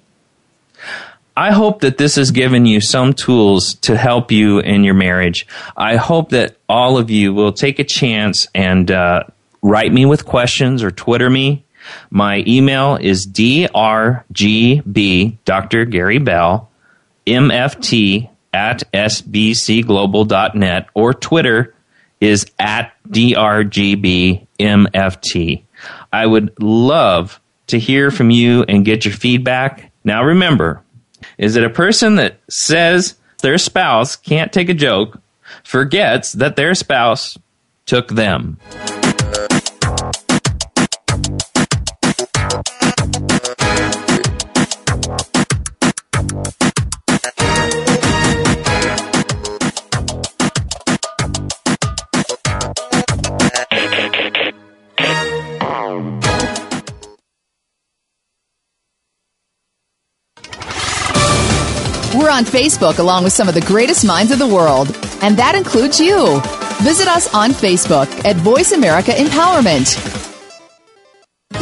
I 1.35 1.51
hope 1.51 1.81
that 1.81 1.97
this 1.97 2.15
has 2.15 2.31
given 2.31 2.65
you 2.65 2.81
some 2.81 3.13
tools 3.13 3.75
to 3.75 3.95
help 3.95 4.31
you 4.31 4.59
in 4.59 4.83
your 4.83 4.93
marriage. 4.93 5.47
I 5.77 5.95
hope 5.95 6.31
that 6.31 6.57
all 6.67 6.97
of 6.97 7.09
you 7.09 7.33
will 7.33 7.53
take 7.53 7.79
a 7.79 7.85
chance 7.85 8.47
and 8.53 8.91
uh, 8.91 9.23
write 9.61 9.93
me 9.93 10.05
with 10.05 10.25
questions 10.25 10.83
or 10.83 10.91
Twitter 10.91 11.29
me. 11.29 11.63
My 12.09 12.43
email 12.47 12.97
is 12.97 13.25
drgb, 13.27 13.67
Dr. 15.45 15.85
Gary 15.85 16.19
Bell, 16.19 16.69
mft 17.25 18.29
at 18.53 18.83
sbcglobal.net, 18.93 20.87
or 20.93 21.13
Twitter 21.13 21.73
is 22.19 22.45
at 22.59 22.93
drgbmft. 23.09 24.43
I 26.13 26.25
would 26.25 26.53
love 26.61 27.39
to 27.67 27.79
hear 27.79 28.11
from 28.11 28.29
you 28.29 28.63
and 28.63 28.83
get 28.85 29.05
your 29.05 29.13
feedback. 29.13 29.91
Now 30.03 30.23
remember, 30.23 30.83
is 31.37 31.53
that 31.53 31.63
a 31.63 31.69
person 31.69 32.15
that 32.15 32.39
says 32.49 33.15
their 33.41 33.57
spouse 33.57 34.15
can't 34.15 34.53
take 34.53 34.69
a 34.69 34.73
joke 34.73 35.19
forgets 35.63 36.33
that 36.33 36.55
their 36.55 36.75
spouse 36.75 37.37
took 37.85 38.09
them. 38.09 38.57
On 62.31 62.45
Facebook 62.45 62.99
along 62.99 63.23
with 63.23 63.33
some 63.33 63.47
of 63.47 63.53
the 63.53 63.61
greatest 63.61 64.05
minds 64.05 64.31
of 64.31 64.39
the 64.39 64.47
world, 64.47 64.87
and 65.21 65.37
that 65.37 65.55
includes 65.55 65.99
you. 65.99 66.41
Visit 66.81 67.07
us 67.07 67.33
on 67.33 67.51
Facebook 67.51 68.07
at 68.25 68.35
Voice 68.37 68.71
America 68.71 69.11
Empowerment. 69.11 70.19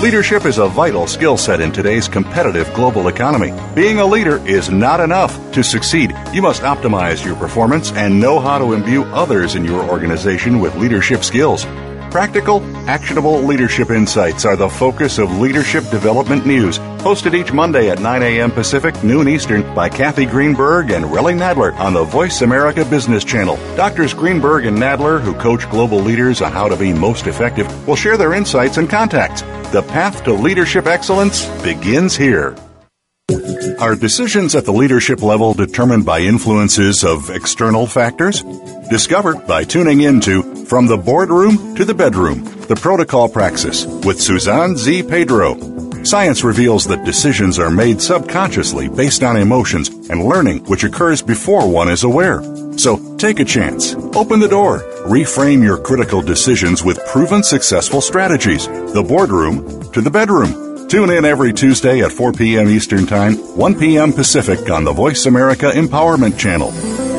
Leadership 0.01 0.45
is 0.45 0.59
a 0.59 0.67
vital 0.67 1.07
skill 1.07 1.35
set 1.35 1.59
in 1.59 1.73
today's 1.73 2.07
competitive 2.07 2.73
global 2.73 3.09
economy. 3.09 3.51
Being 3.75 3.99
a 3.99 4.05
leader 4.05 4.37
is 4.47 4.69
not 4.69 5.01
enough. 5.01 5.51
To 5.51 5.61
succeed, 5.61 6.15
you 6.31 6.41
must 6.41 6.61
optimize 6.61 7.25
your 7.25 7.35
performance 7.35 7.91
and 7.91 8.17
know 8.17 8.39
how 8.39 8.57
to 8.59 8.71
imbue 8.71 9.03
others 9.05 9.55
in 9.55 9.65
your 9.65 9.83
organization 9.89 10.59
with 10.59 10.75
leadership 10.75 11.23
skills. 11.23 11.65
Practical, 12.11 12.63
actionable 12.89 13.39
leadership 13.43 13.91
insights 13.91 14.43
are 14.43 14.55
the 14.55 14.67
focus 14.67 15.19
of 15.19 15.37
Leadership 15.37 15.87
Development 15.91 16.43
News, 16.43 16.79
hosted 16.99 17.35
each 17.35 17.53
Monday 17.53 17.91
at 17.91 17.99
9 17.99 18.23
a.m. 18.23 18.49
Pacific, 18.49 19.03
noon 19.03 19.29
Eastern 19.29 19.61
by 19.75 19.89
Kathy 19.89 20.25
Greenberg 20.25 20.89
and 20.89 21.05
Relly 21.05 21.37
Nadler 21.37 21.77
on 21.77 21.93
the 21.93 22.03
Voice 22.03 22.41
America 22.41 22.83
Business 22.83 23.23
Channel. 23.23 23.57
Doctors 23.75 24.15
Greenberg 24.15 24.65
and 24.65 24.75
Nadler, 24.75 25.21
who 25.21 25.35
coach 25.35 25.69
global 25.69 25.99
leaders 25.99 26.41
on 26.41 26.51
how 26.51 26.67
to 26.67 26.75
be 26.75 26.91
most 26.93 27.27
effective, 27.27 27.87
will 27.87 27.95
share 27.95 28.17
their 28.17 28.33
insights 28.33 28.77
and 28.77 28.89
contacts. 28.89 29.43
The 29.71 29.83
path 29.83 30.23
to 30.23 30.33
leadership 30.33 30.87
excellence 30.87 31.45
begins 31.61 32.15
here. 32.15 32.55
Are 33.79 33.95
decisions 33.95 34.55
at 34.55 34.65
the 34.65 34.73
leadership 34.73 35.21
level 35.21 35.53
determined 35.53 36.07
by 36.07 36.21
influences 36.21 37.03
of 37.03 37.29
external 37.29 37.85
factors? 37.85 38.41
Discover 38.89 39.35
by 39.35 39.63
tuning 39.63 40.01
into 40.01 40.58
From 40.69 40.85
the 40.85 40.97
Boardroom 40.97 41.73
to 41.77 41.83
the 41.83 41.95
Bedroom, 41.95 42.43
the 42.67 42.75
Protocol 42.75 43.27
Praxis 43.27 43.87
with 44.05 44.21
Suzanne 44.21 44.77
Z. 44.77 45.01
Pedro. 45.01 45.57
Science 46.03 46.43
reveals 46.43 46.85
that 46.85 47.03
decisions 47.03 47.57
are 47.57 47.71
made 47.71 47.99
subconsciously 47.99 48.87
based 48.87 49.23
on 49.23 49.35
emotions 49.35 49.89
and 50.11 50.25
learning 50.25 50.63
which 50.65 50.83
occurs 50.83 51.23
before 51.23 51.67
one 51.67 51.89
is 51.89 52.03
aware. 52.03 52.43
So 52.77 53.17
take 53.17 53.39
a 53.39 53.45
chance. 53.45 53.95
Open 54.13 54.39
the 54.39 54.47
door. 54.47 54.81
Reframe 55.07 55.63
your 55.63 55.79
critical 55.79 56.21
decisions 56.21 56.83
with 56.83 57.03
proven 57.07 57.41
successful 57.41 57.99
strategies. 57.99 58.67
The 58.67 59.03
boardroom 59.05 59.91
to 59.91 60.01
the 60.01 60.11
bedroom. 60.11 60.87
Tune 60.87 61.09
in 61.09 61.25
every 61.25 61.51
Tuesday 61.51 62.03
at 62.03 62.11
4 62.11 62.31
p.m. 62.33 62.69
Eastern 62.69 63.07
Time, 63.07 63.37
1 63.57 63.79
p.m. 63.79 64.13
Pacific 64.13 64.69
on 64.69 64.83
the 64.83 64.93
Voice 64.93 65.25
America 65.25 65.71
Empowerment 65.71 66.37
Channel. 66.37 67.18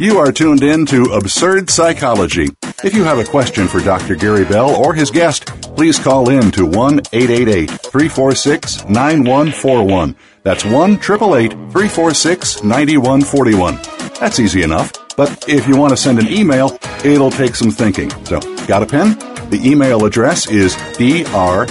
You 0.00 0.16
are 0.16 0.32
tuned 0.32 0.62
in 0.62 0.86
to 0.86 1.12
Absurd 1.12 1.68
Psychology. 1.68 2.48
If 2.82 2.94
you 2.94 3.04
have 3.04 3.18
a 3.18 3.24
question 3.24 3.68
for 3.68 3.80
Dr. 3.80 4.14
Gary 4.14 4.46
Bell 4.46 4.74
or 4.74 4.94
his 4.94 5.10
guest, 5.10 5.44
please 5.76 5.98
call 5.98 6.30
in 6.30 6.50
to 6.52 6.64
1 6.64 7.00
888 7.12 7.68
346 7.68 8.84
9141. 8.88 10.16
That's 10.42 10.64
1 10.64 10.92
888 10.92 11.50
346 11.50 12.62
9141. 12.62 13.74
That's 14.18 14.40
easy 14.40 14.62
enough. 14.62 14.90
But 15.18 15.46
if 15.46 15.68
you 15.68 15.76
want 15.76 15.90
to 15.90 15.98
send 15.98 16.18
an 16.18 16.28
email, 16.28 16.78
it'll 17.04 17.30
take 17.30 17.54
some 17.54 17.70
thinking. 17.70 18.08
So, 18.24 18.40
got 18.66 18.82
a 18.82 18.86
pen? 18.86 19.18
The 19.50 19.60
email 19.64 20.04
address 20.04 20.48
is 20.48 20.76
drgbmft 20.76 21.66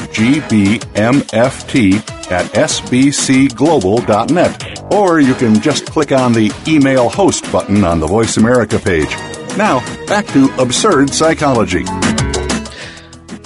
at 2.30 2.46
sbcglobal.net. 2.52 4.94
Or 4.94 5.22
you 5.22 5.34
can 5.36 5.62
just 5.62 5.86
click 5.86 6.12
on 6.12 6.34
the 6.34 6.52
Email 6.68 7.08
Host 7.08 7.50
button 7.54 7.86
on 7.86 8.02
the 8.02 8.08
Voice 8.08 8.36
America 8.36 8.80
page. 8.80 9.10
Now, 9.58 9.80
back 10.08 10.28
to 10.28 10.54
Absurd 10.60 11.12
Psychology. 11.12 11.86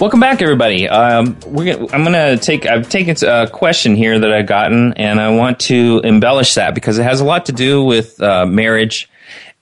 Welcome 0.00 0.18
back, 0.18 0.42
everybody. 0.42 0.88
Um, 0.88 1.38
gonna, 1.46 1.86
I'm 1.92 2.02
going 2.02 2.14
to 2.14 2.36
take. 2.36 2.66
I've 2.66 2.88
taken 2.88 3.14
a 3.24 3.48
question 3.48 3.94
here 3.94 4.18
that 4.18 4.32
I've 4.32 4.46
gotten, 4.46 4.94
and 4.94 5.20
I 5.20 5.30
want 5.30 5.60
to 5.60 6.00
embellish 6.02 6.54
that 6.54 6.74
because 6.74 6.98
it 6.98 7.04
has 7.04 7.20
a 7.20 7.24
lot 7.24 7.46
to 7.46 7.52
do 7.52 7.84
with 7.84 8.20
uh, 8.20 8.46
marriage, 8.46 9.08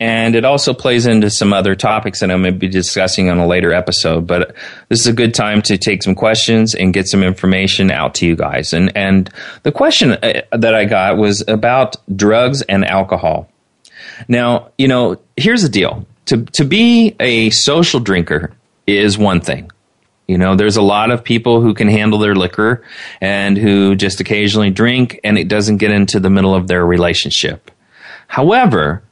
and 0.03 0.35
it 0.35 0.45
also 0.45 0.75
plays 0.75 1.07
into 1.07 1.31
some 1.31 1.53
other 1.53 1.77
topics 1.77 2.19
that 2.19 2.31
I'm 2.33 2.43
going 2.43 2.55
to 2.55 2.59
be 2.59 2.67
discussing 2.67 3.31
on 3.31 3.39
a 3.39 3.47
later 3.47 3.73
episode. 3.73 4.27
But 4.27 4.57
this 4.89 4.99
is 4.99 5.07
a 5.07 5.13
good 5.13 5.33
time 5.33 5.63
to 5.63 5.79
take 5.79 6.03
some 6.03 6.17
questions 6.17 6.75
and 6.75 6.93
get 6.93 7.07
some 7.07 7.23
information 7.23 7.89
out 7.89 8.17
to 8.17 8.27
you 8.27 8.35
guys. 8.35 8.73
And 8.73 8.91
and 8.97 9.31
the 9.63 9.71
question 9.71 10.11
uh, 10.11 10.43
that 10.51 10.75
I 10.75 10.87
got 10.87 11.19
was 11.19 11.45
about 11.47 11.95
drugs 12.17 12.63
and 12.63 12.85
alcohol. 12.85 13.49
Now, 14.27 14.73
you 14.77 14.89
know, 14.89 15.21
here's 15.37 15.63
the 15.63 15.69
deal: 15.69 16.05
to 16.27 16.47
to 16.47 16.65
be 16.65 17.15
a 17.21 17.51
social 17.51 18.01
drinker 18.01 18.53
is 18.89 19.17
one 19.17 19.41
thing. 19.41 19.71
You 20.27 20.37
know, 20.37 20.57
there's 20.57 20.77
a 20.77 20.83
lot 20.83 21.13
of 21.13 21.23
people 21.23 21.61
who 21.61 21.75
can 21.75 21.87
handle 21.87 22.19
their 22.19 22.35
liquor 22.35 22.83
and 23.21 23.57
who 23.57 23.95
just 23.95 24.19
occasionally 24.19 24.71
drink 24.71 25.21
and 25.23 25.39
it 25.39 25.47
doesn't 25.47 25.77
get 25.77 25.93
into 25.93 26.19
the 26.19 26.31
middle 26.31 26.57
of 26.57 26.67
their 26.67 26.85
relationship. 26.85 27.71
However, 28.27 29.05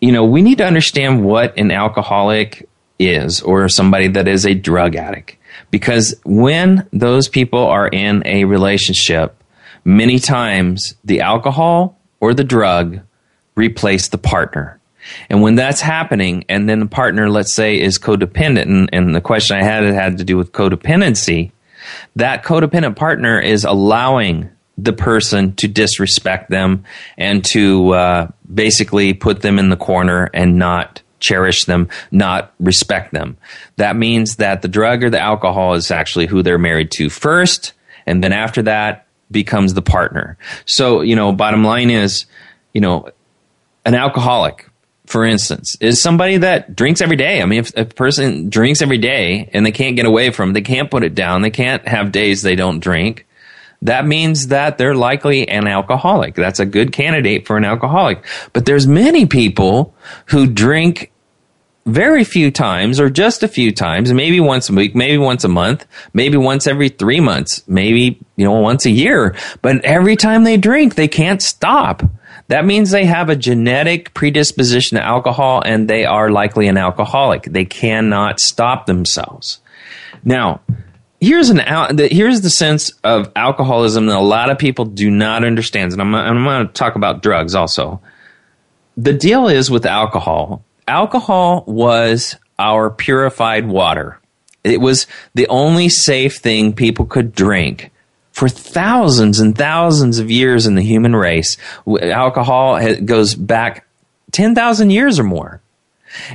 you 0.00 0.12
know, 0.12 0.24
we 0.24 0.42
need 0.42 0.58
to 0.58 0.66
understand 0.66 1.24
what 1.24 1.56
an 1.56 1.70
alcoholic 1.70 2.68
is 2.98 3.40
or 3.42 3.68
somebody 3.68 4.08
that 4.08 4.28
is 4.28 4.46
a 4.46 4.54
drug 4.54 4.96
addict. 4.96 5.36
Because 5.70 6.14
when 6.24 6.86
those 6.92 7.28
people 7.28 7.60
are 7.60 7.88
in 7.88 8.22
a 8.26 8.44
relationship, 8.44 9.42
many 9.84 10.18
times 10.18 10.94
the 11.04 11.20
alcohol 11.20 11.98
or 12.20 12.34
the 12.34 12.44
drug 12.44 13.00
replace 13.56 14.08
the 14.08 14.18
partner. 14.18 14.80
And 15.28 15.42
when 15.42 15.54
that's 15.54 15.80
happening, 15.80 16.44
and 16.48 16.68
then 16.68 16.80
the 16.80 16.86
partner, 16.86 17.28
let's 17.28 17.54
say, 17.54 17.78
is 17.78 17.98
codependent, 17.98 18.62
and, 18.62 18.88
and 18.92 19.14
the 19.14 19.20
question 19.20 19.56
I 19.56 19.62
had 19.62 19.84
had 19.84 20.18
to 20.18 20.24
do 20.24 20.36
with 20.36 20.52
codependency, 20.52 21.52
that 22.16 22.42
codependent 22.42 22.96
partner 22.96 23.38
is 23.38 23.64
allowing 23.64 24.48
the 24.76 24.92
person 24.92 25.54
to 25.56 25.68
disrespect 25.68 26.50
them 26.50 26.84
and 27.16 27.44
to 27.44 27.90
uh, 27.90 28.28
basically 28.52 29.14
put 29.14 29.42
them 29.42 29.58
in 29.58 29.68
the 29.68 29.76
corner 29.76 30.30
and 30.34 30.58
not 30.58 31.02
cherish 31.20 31.64
them, 31.64 31.88
not 32.10 32.52
respect 32.58 33.12
them. 33.12 33.36
That 33.76 33.96
means 33.96 34.36
that 34.36 34.62
the 34.62 34.68
drug 34.68 35.04
or 35.04 35.10
the 35.10 35.20
alcohol 35.20 35.74
is 35.74 35.90
actually 35.90 36.26
who 36.26 36.42
they're 36.42 36.58
married 36.58 36.90
to 36.92 37.08
first, 37.08 37.72
and 38.06 38.22
then 38.22 38.32
after 38.32 38.62
that 38.62 39.06
becomes 39.30 39.74
the 39.74 39.82
partner. 39.82 40.36
So, 40.66 41.00
you 41.00 41.16
know, 41.16 41.32
bottom 41.32 41.64
line 41.64 41.90
is, 41.90 42.26
you 42.72 42.80
know, 42.80 43.08
an 43.84 43.94
alcoholic 43.94 44.68
for 45.06 45.24
instance, 45.24 45.76
is 45.80 46.00
somebody 46.00 46.38
that 46.38 46.74
drinks 46.74 47.00
every 47.00 47.16
day. 47.16 47.42
I 47.42 47.46
mean, 47.46 47.60
if 47.60 47.76
a 47.76 47.84
person 47.84 48.48
drinks 48.48 48.80
every 48.80 48.98
day 48.98 49.50
and 49.52 49.64
they 49.64 49.72
can't 49.72 49.96
get 49.96 50.06
away 50.06 50.30
from, 50.30 50.50
it, 50.50 50.52
they 50.54 50.62
can't 50.62 50.90
put 50.90 51.04
it 51.04 51.14
down, 51.14 51.42
they 51.42 51.50
can't 51.50 51.86
have 51.86 52.10
days 52.10 52.42
they 52.42 52.56
don't 52.56 52.80
drink. 52.80 53.26
That 53.84 54.06
means 54.06 54.48
that 54.48 54.78
they're 54.78 54.94
likely 54.94 55.46
an 55.48 55.66
alcoholic. 55.66 56.34
That's 56.34 56.58
a 56.58 56.66
good 56.66 56.92
candidate 56.92 57.46
for 57.46 57.56
an 57.56 57.64
alcoholic. 57.64 58.24
But 58.52 58.66
there's 58.66 58.86
many 58.86 59.26
people 59.26 59.94
who 60.26 60.46
drink 60.46 61.12
very 61.86 62.24
few 62.24 62.50
times 62.50 62.98
or 62.98 63.10
just 63.10 63.42
a 63.42 63.48
few 63.48 63.70
times, 63.70 64.10
maybe 64.12 64.40
once 64.40 64.70
a 64.70 64.72
week, 64.72 64.94
maybe 64.94 65.18
once 65.18 65.44
a 65.44 65.48
month, 65.48 65.86
maybe 66.14 66.38
once 66.38 66.66
every 66.66 66.88
three 66.88 67.20
months, 67.20 67.62
maybe, 67.68 68.18
you 68.36 68.44
know, 68.44 68.58
once 68.58 68.86
a 68.86 68.90
year. 68.90 69.36
But 69.60 69.84
every 69.84 70.16
time 70.16 70.44
they 70.44 70.56
drink, 70.56 70.94
they 70.94 71.08
can't 71.08 71.42
stop. 71.42 72.02
That 72.48 72.64
means 72.64 72.90
they 72.90 73.04
have 73.04 73.28
a 73.28 73.36
genetic 73.36 74.14
predisposition 74.14 74.96
to 74.96 75.04
alcohol 75.04 75.62
and 75.64 75.88
they 75.88 76.06
are 76.06 76.30
likely 76.30 76.68
an 76.68 76.78
alcoholic. 76.78 77.44
They 77.44 77.64
cannot 77.66 78.40
stop 78.40 78.86
themselves. 78.86 79.60
Now, 80.24 80.60
here's 81.24 81.50
an 81.50 81.60
here's 81.98 82.40
the 82.42 82.50
sense 82.50 82.90
of 83.02 83.32
alcoholism 83.34 84.06
that 84.06 84.16
a 84.16 84.20
lot 84.20 84.50
of 84.50 84.58
people 84.58 84.84
do 84.84 85.10
not 85.10 85.44
understand, 85.44 85.92
and 85.92 86.00
I'm, 86.00 86.14
I'm 86.14 86.44
going 86.44 86.66
to 86.66 86.72
talk 86.72 86.94
about 86.94 87.22
drugs 87.22 87.54
also. 87.54 88.00
The 88.96 89.12
deal 89.12 89.48
is 89.48 89.70
with 89.70 89.86
alcohol. 89.86 90.62
Alcohol 90.86 91.64
was 91.66 92.36
our 92.58 92.90
purified 92.90 93.66
water. 93.66 94.20
It 94.62 94.80
was 94.80 95.06
the 95.34 95.48
only 95.48 95.88
safe 95.88 96.36
thing 96.36 96.72
people 96.72 97.06
could 97.06 97.34
drink 97.34 97.90
for 98.32 98.48
thousands 98.48 99.40
and 99.40 99.56
thousands 99.56 100.18
of 100.18 100.30
years 100.30 100.66
in 100.66 100.74
the 100.74 100.82
human 100.82 101.14
race. 101.14 101.56
Alcohol 101.86 102.80
goes 103.04 103.34
back 103.34 103.86
10,000 104.32 104.90
years 104.90 105.18
or 105.18 105.24
more. 105.24 105.60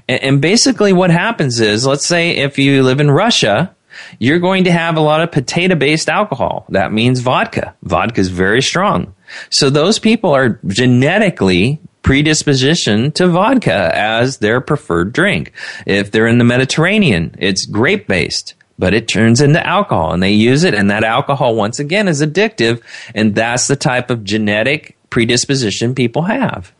And 0.08 0.42
basically, 0.42 0.92
what 0.94 1.10
happens 1.10 1.60
is, 1.60 1.86
let's 1.86 2.06
say 2.06 2.32
if 2.32 2.58
you 2.58 2.84
live 2.84 3.00
in 3.00 3.10
Russia, 3.12 3.74
you're 4.18 4.40
going 4.40 4.64
to 4.64 4.72
have 4.72 4.98
a 4.98 5.02
lot 5.02 5.22
of 5.22 5.32
potato 5.32 5.76
based 5.76 6.10
alcohol. 6.10 6.66
That 6.70 6.92
means 6.92 7.20
vodka. 7.20 7.76
Vodka 7.84 8.22
is 8.22 8.30
very 8.30 8.62
strong. 8.62 9.14
So 9.50 9.70
those 9.70 10.00
people 10.00 10.32
are 10.32 10.60
genetically 10.68 11.80
predisposition 12.02 13.12
to 13.12 13.28
vodka 13.28 13.92
as 13.94 14.40
their 14.40 14.62
preferred 14.62 15.14
drink. 15.14 15.54
If 15.86 16.12
they're 16.12 16.28
in 16.28 16.40
the 16.40 16.44
Mediterranean, 16.44 17.36
it's 17.38 17.66
grape 17.66 18.08
based 18.08 18.56
but 18.80 18.94
it 18.94 19.10
turns 19.10 19.42
into 19.42 19.64
alcohol 19.68 20.14
and 20.14 20.24
they 20.24 20.32
use 20.32 20.64
it 20.64 20.74
and 20.74 20.90
that 20.90 21.04
alcohol 21.04 21.54
once 21.54 21.80
again 21.80 22.08
is 22.08 22.22
addictive 22.22 22.82
and 23.14 23.36
that's 23.36 23.68
the 23.68 23.76
type 23.76 24.10
of 24.10 24.24
genetic 24.24 24.96
predisposition 25.10 25.94
people 25.94 26.24
have. 26.24 26.72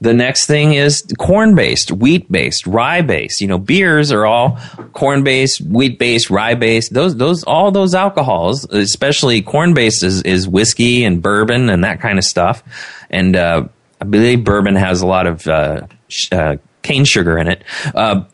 The 0.00 0.14
next 0.14 0.46
thing 0.46 0.74
is 0.74 1.04
corn 1.18 1.54
based, 1.54 1.92
wheat 1.92 2.30
based, 2.30 2.66
rye 2.66 3.02
based. 3.02 3.40
You 3.40 3.48
know, 3.48 3.58
beers 3.58 4.12
are 4.12 4.26
all 4.26 4.58
corn 4.92 5.24
based, 5.24 5.60
wheat 5.60 5.98
based, 5.98 6.30
rye 6.30 6.54
based. 6.54 6.92
Those, 6.92 7.16
those, 7.16 7.44
all 7.44 7.70
those 7.70 7.94
alcohols, 7.94 8.64
especially 8.70 9.42
corn 9.42 9.74
based 9.74 10.02
is, 10.02 10.22
is 10.22 10.48
whiskey 10.48 11.04
and 11.04 11.22
bourbon 11.22 11.70
and 11.70 11.84
that 11.84 12.00
kind 12.00 12.18
of 12.18 12.24
stuff. 12.24 12.62
And, 13.10 13.36
uh, 13.36 13.68
I 14.00 14.04
believe 14.04 14.44
bourbon 14.44 14.76
has 14.76 15.00
a 15.00 15.06
lot 15.06 15.26
of 15.26 15.46
uh, 15.46 15.86
sh- 16.08 16.28
uh, 16.30 16.56
cane 16.82 17.04
sugar 17.04 17.38
in 17.38 17.48
it. 17.48 17.62
Uh, 17.94 18.24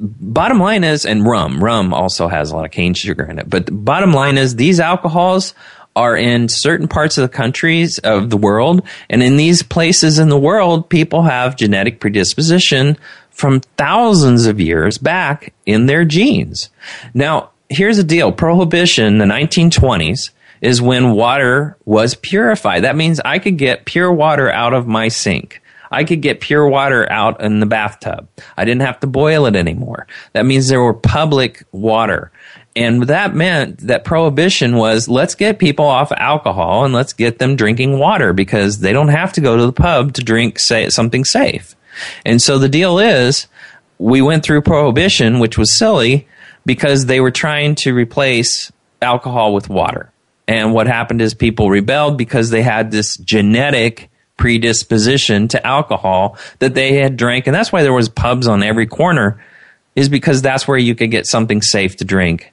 bottom 0.00 0.58
line 0.58 0.84
is, 0.84 1.06
and 1.06 1.24
rum, 1.24 1.62
rum 1.62 1.94
also 1.94 2.28
has 2.28 2.50
a 2.50 2.56
lot 2.56 2.64
of 2.64 2.70
cane 2.70 2.94
sugar 2.94 3.24
in 3.24 3.38
it. 3.38 3.48
But 3.48 3.68
bottom 3.84 4.12
line 4.12 4.36
is, 4.36 4.56
these 4.56 4.80
alcohols 4.80 5.54
are 5.96 6.16
in 6.16 6.48
certain 6.48 6.86
parts 6.86 7.18
of 7.18 7.22
the 7.22 7.36
countries 7.36 7.98
of 7.98 8.30
the 8.30 8.36
world, 8.36 8.82
and 9.10 9.22
in 9.22 9.36
these 9.36 9.64
places 9.64 10.20
in 10.20 10.28
the 10.28 10.38
world, 10.38 10.88
people 10.88 11.22
have 11.22 11.56
genetic 11.56 11.98
predisposition 11.98 12.96
from 13.30 13.60
thousands 13.76 14.46
of 14.46 14.60
years 14.60 14.98
back 14.98 15.52
in 15.64 15.86
their 15.86 16.04
genes. 16.04 16.70
Now, 17.14 17.50
here's 17.68 17.96
the 17.96 18.04
deal: 18.04 18.30
prohibition, 18.30 19.18
the 19.18 19.24
1920s. 19.24 20.30
Is 20.62 20.80
when 20.80 21.12
water 21.12 21.76
was 21.84 22.14
purified. 22.14 22.84
That 22.84 22.96
means 22.96 23.20
I 23.20 23.38
could 23.38 23.58
get 23.58 23.84
pure 23.84 24.10
water 24.10 24.50
out 24.50 24.72
of 24.72 24.86
my 24.86 25.08
sink. 25.08 25.60
I 25.90 26.02
could 26.04 26.22
get 26.22 26.40
pure 26.40 26.66
water 26.66 27.06
out 27.12 27.42
in 27.42 27.60
the 27.60 27.66
bathtub. 27.66 28.26
I 28.56 28.64
didn't 28.64 28.80
have 28.80 28.98
to 29.00 29.06
boil 29.06 29.44
it 29.44 29.54
anymore. 29.54 30.06
That 30.32 30.46
means 30.46 30.68
there 30.68 30.80
were 30.80 30.94
public 30.94 31.62
water. 31.72 32.32
And 32.76 33.04
that 33.04 33.34
meant 33.34 33.78
that 33.78 34.04
prohibition 34.04 34.76
was 34.76 35.08
let's 35.08 35.34
get 35.34 35.58
people 35.58 35.86
off 35.86 36.12
alcohol 36.12 36.84
and 36.84 36.92
let's 36.92 37.14
get 37.14 37.38
them 37.38 37.56
drinking 37.56 37.98
water 37.98 38.34
because 38.34 38.80
they 38.80 38.92
don't 38.92 39.08
have 39.08 39.32
to 39.32 39.40
go 39.40 39.56
to 39.56 39.64
the 39.64 39.72
pub 39.72 40.12
to 40.12 40.22
drink 40.22 40.58
say, 40.58 40.90
something 40.90 41.24
safe. 41.24 41.74
And 42.26 42.40
so 42.40 42.58
the 42.58 42.68
deal 42.68 42.98
is 42.98 43.48
we 43.98 44.20
went 44.20 44.44
through 44.44 44.60
prohibition, 44.60 45.38
which 45.38 45.56
was 45.56 45.78
silly 45.78 46.28
because 46.66 47.06
they 47.06 47.18
were 47.18 47.30
trying 47.30 47.76
to 47.76 47.94
replace 47.94 48.70
alcohol 49.00 49.54
with 49.54 49.70
water. 49.70 50.12
And 50.46 50.74
what 50.74 50.86
happened 50.86 51.22
is 51.22 51.32
people 51.32 51.70
rebelled 51.70 52.18
because 52.18 52.50
they 52.50 52.62
had 52.62 52.90
this 52.90 53.16
genetic 53.16 54.10
predisposition 54.36 55.48
to 55.48 55.66
alcohol 55.66 56.36
that 56.58 56.74
they 56.74 56.98
had 56.98 57.16
drank. 57.16 57.46
And 57.46 57.54
that's 57.54 57.72
why 57.72 57.82
there 57.82 57.92
was 57.94 58.10
pubs 58.10 58.46
on 58.46 58.62
every 58.62 58.86
corner 58.86 59.42
is 59.94 60.10
because 60.10 60.42
that's 60.42 60.68
where 60.68 60.76
you 60.76 60.94
could 60.94 61.10
get 61.10 61.26
something 61.26 61.62
safe 61.62 61.96
to 61.96 62.04
drink. 62.04 62.52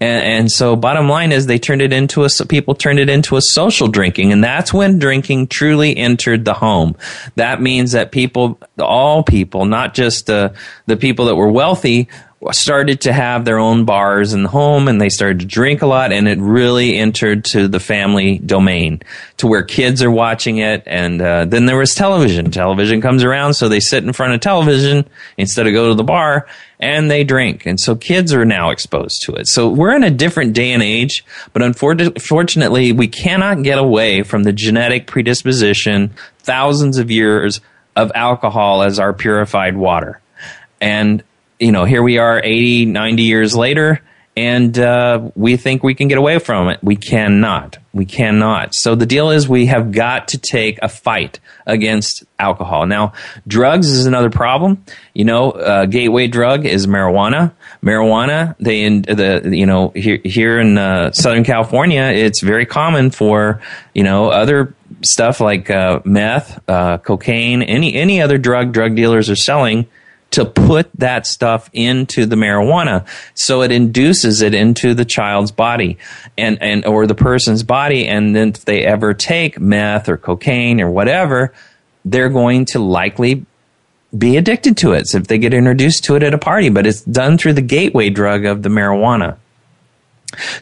And, 0.00 0.24
and, 0.24 0.50
so 0.50 0.76
bottom 0.76 1.08
line 1.08 1.32
is 1.32 1.46
they 1.46 1.58
turned 1.58 1.82
it 1.82 1.92
into 1.92 2.24
a, 2.24 2.28
people 2.48 2.74
turned 2.74 2.98
it 2.98 3.08
into 3.08 3.36
a 3.36 3.42
social 3.42 3.88
drinking. 3.88 4.32
And 4.32 4.42
that's 4.42 4.72
when 4.72 4.98
drinking 4.98 5.48
truly 5.48 5.96
entered 5.96 6.44
the 6.44 6.54
home. 6.54 6.96
That 7.36 7.60
means 7.60 7.92
that 7.92 8.12
people, 8.12 8.58
all 8.78 9.22
people, 9.22 9.64
not 9.64 9.94
just 9.94 10.26
the 10.26 10.54
people 10.98 11.26
that 11.26 11.36
were 11.36 11.50
wealthy, 11.50 12.08
started 12.52 13.00
to 13.02 13.12
have 13.12 13.44
their 13.44 13.58
own 13.58 13.84
bars 13.84 14.34
in 14.34 14.42
the 14.42 14.48
home 14.48 14.88
and 14.88 15.00
they 15.00 15.08
started 15.08 15.40
to 15.40 15.46
drink 15.46 15.82
a 15.82 15.86
lot 15.86 16.12
and 16.12 16.28
it 16.28 16.38
really 16.38 16.98
entered 16.98 17.44
to 17.44 17.68
the 17.68 17.80
family 17.80 18.38
domain 18.38 19.00
to 19.38 19.46
where 19.46 19.62
kids 19.62 20.02
are 20.02 20.10
watching 20.10 20.58
it 20.58 20.82
and 20.86 21.22
uh, 21.22 21.44
then 21.46 21.66
there 21.66 21.78
was 21.78 21.94
television. 21.94 22.50
Television 22.50 23.00
comes 23.00 23.24
around 23.24 23.54
so 23.54 23.68
they 23.68 23.80
sit 23.80 24.04
in 24.04 24.12
front 24.12 24.34
of 24.34 24.40
television 24.40 25.08
instead 25.38 25.66
of 25.66 25.72
go 25.72 25.88
to 25.88 25.94
the 25.94 26.04
bar 26.04 26.46
and 26.78 27.10
they 27.10 27.24
drink. 27.24 27.64
And 27.64 27.80
so 27.80 27.96
kids 27.96 28.34
are 28.34 28.44
now 28.44 28.70
exposed 28.70 29.22
to 29.22 29.34
it. 29.36 29.46
So 29.46 29.68
we're 29.68 29.96
in 29.96 30.04
a 30.04 30.10
different 30.10 30.52
day 30.52 30.72
and 30.72 30.82
age 30.82 31.24
but 31.52 31.62
unfortunately 31.62 32.92
we 32.92 33.08
cannot 33.08 33.62
get 33.62 33.78
away 33.78 34.22
from 34.22 34.42
the 34.42 34.52
genetic 34.52 35.06
predisposition 35.06 36.12
thousands 36.40 36.98
of 36.98 37.10
years 37.10 37.60
of 37.96 38.12
alcohol 38.14 38.82
as 38.82 38.98
our 38.98 39.12
purified 39.12 39.76
water. 39.76 40.20
And 40.80 41.22
you 41.58 41.72
know, 41.72 41.84
here 41.84 42.02
we 42.02 42.18
are 42.18 42.40
80, 42.42 42.86
90 42.86 43.22
years 43.22 43.54
later, 43.56 44.00
and 44.36 44.76
uh, 44.78 45.30
we 45.36 45.56
think 45.56 45.84
we 45.84 45.94
can 45.94 46.08
get 46.08 46.18
away 46.18 46.38
from 46.40 46.68
it. 46.68 46.82
We 46.82 46.96
cannot. 46.96 47.78
We 47.92 48.04
cannot. 48.04 48.74
So 48.74 48.96
the 48.96 49.06
deal 49.06 49.30
is 49.30 49.48
we 49.48 49.66
have 49.66 49.92
got 49.92 50.28
to 50.28 50.38
take 50.38 50.80
a 50.82 50.88
fight 50.88 51.38
against 51.66 52.24
alcohol. 52.40 52.86
Now, 52.86 53.12
drugs 53.46 53.88
is 53.88 54.06
another 54.06 54.30
problem. 54.30 54.84
You 55.14 55.24
know, 55.24 55.52
uh, 55.52 55.86
gateway 55.86 56.26
drug 56.26 56.66
is 56.66 56.88
marijuana. 56.88 57.52
Marijuana, 57.80 58.56
they 58.58 58.82
in 58.82 59.02
the 59.02 59.50
you 59.52 59.66
know 59.66 59.90
here 59.90 60.20
here 60.24 60.58
in 60.58 60.78
uh, 60.78 61.12
Southern 61.12 61.44
California, 61.44 62.02
it's 62.02 62.42
very 62.42 62.66
common 62.66 63.12
for 63.12 63.62
you 63.94 64.02
know 64.02 64.30
other 64.30 64.74
stuff 65.02 65.40
like 65.40 65.70
uh, 65.70 66.00
meth, 66.04 66.60
uh, 66.68 66.98
cocaine, 66.98 67.62
any 67.62 67.94
any 67.94 68.20
other 68.20 68.38
drug 68.38 68.72
drug 68.72 68.96
dealers 68.96 69.30
are 69.30 69.36
selling 69.36 69.86
to 70.34 70.44
put 70.44 70.90
that 70.94 71.26
stuff 71.26 71.70
into 71.72 72.26
the 72.26 72.36
marijuana. 72.36 73.06
So 73.34 73.62
it 73.62 73.70
induces 73.70 74.42
it 74.42 74.52
into 74.52 74.92
the 74.94 75.04
child's 75.04 75.52
body 75.52 75.98
and, 76.36 76.60
and, 76.60 76.84
or 76.84 77.06
the 77.06 77.14
person's 77.14 77.62
body. 77.62 78.06
And 78.06 78.34
then 78.34 78.48
if 78.48 78.64
they 78.64 78.84
ever 78.84 79.14
take 79.14 79.60
meth 79.60 80.08
or 80.08 80.16
cocaine 80.16 80.80
or 80.80 80.90
whatever, 80.90 81.52
they're 82.04 82.28
going 82.28 82.64
to 82.66 82.80
likely 82.80 83.46
be 84.16 84.36
addicted 84.36 84.76
to 84.78 84.92
it. 84.92 85.06
So 85.06 85.18
if 85.18 85.26
they 85.28 85.38
get 85.38 85.54
introduced 85.54 86.04
to 86.04 86.16
it 86.16 86.22
at 86.22 86.34
a 86.34 86.38
party, 86.38 86.68
but 86.68 86.86
it's 86.86 87.02
done 87.02 87.38
through 87.38 87.54
the 87.54 87.62
gateway 87.62 88.10
drug 88.10 88.44
of 88.44 88.62
the 88.62 88.68
marijuana. 88.68 89.36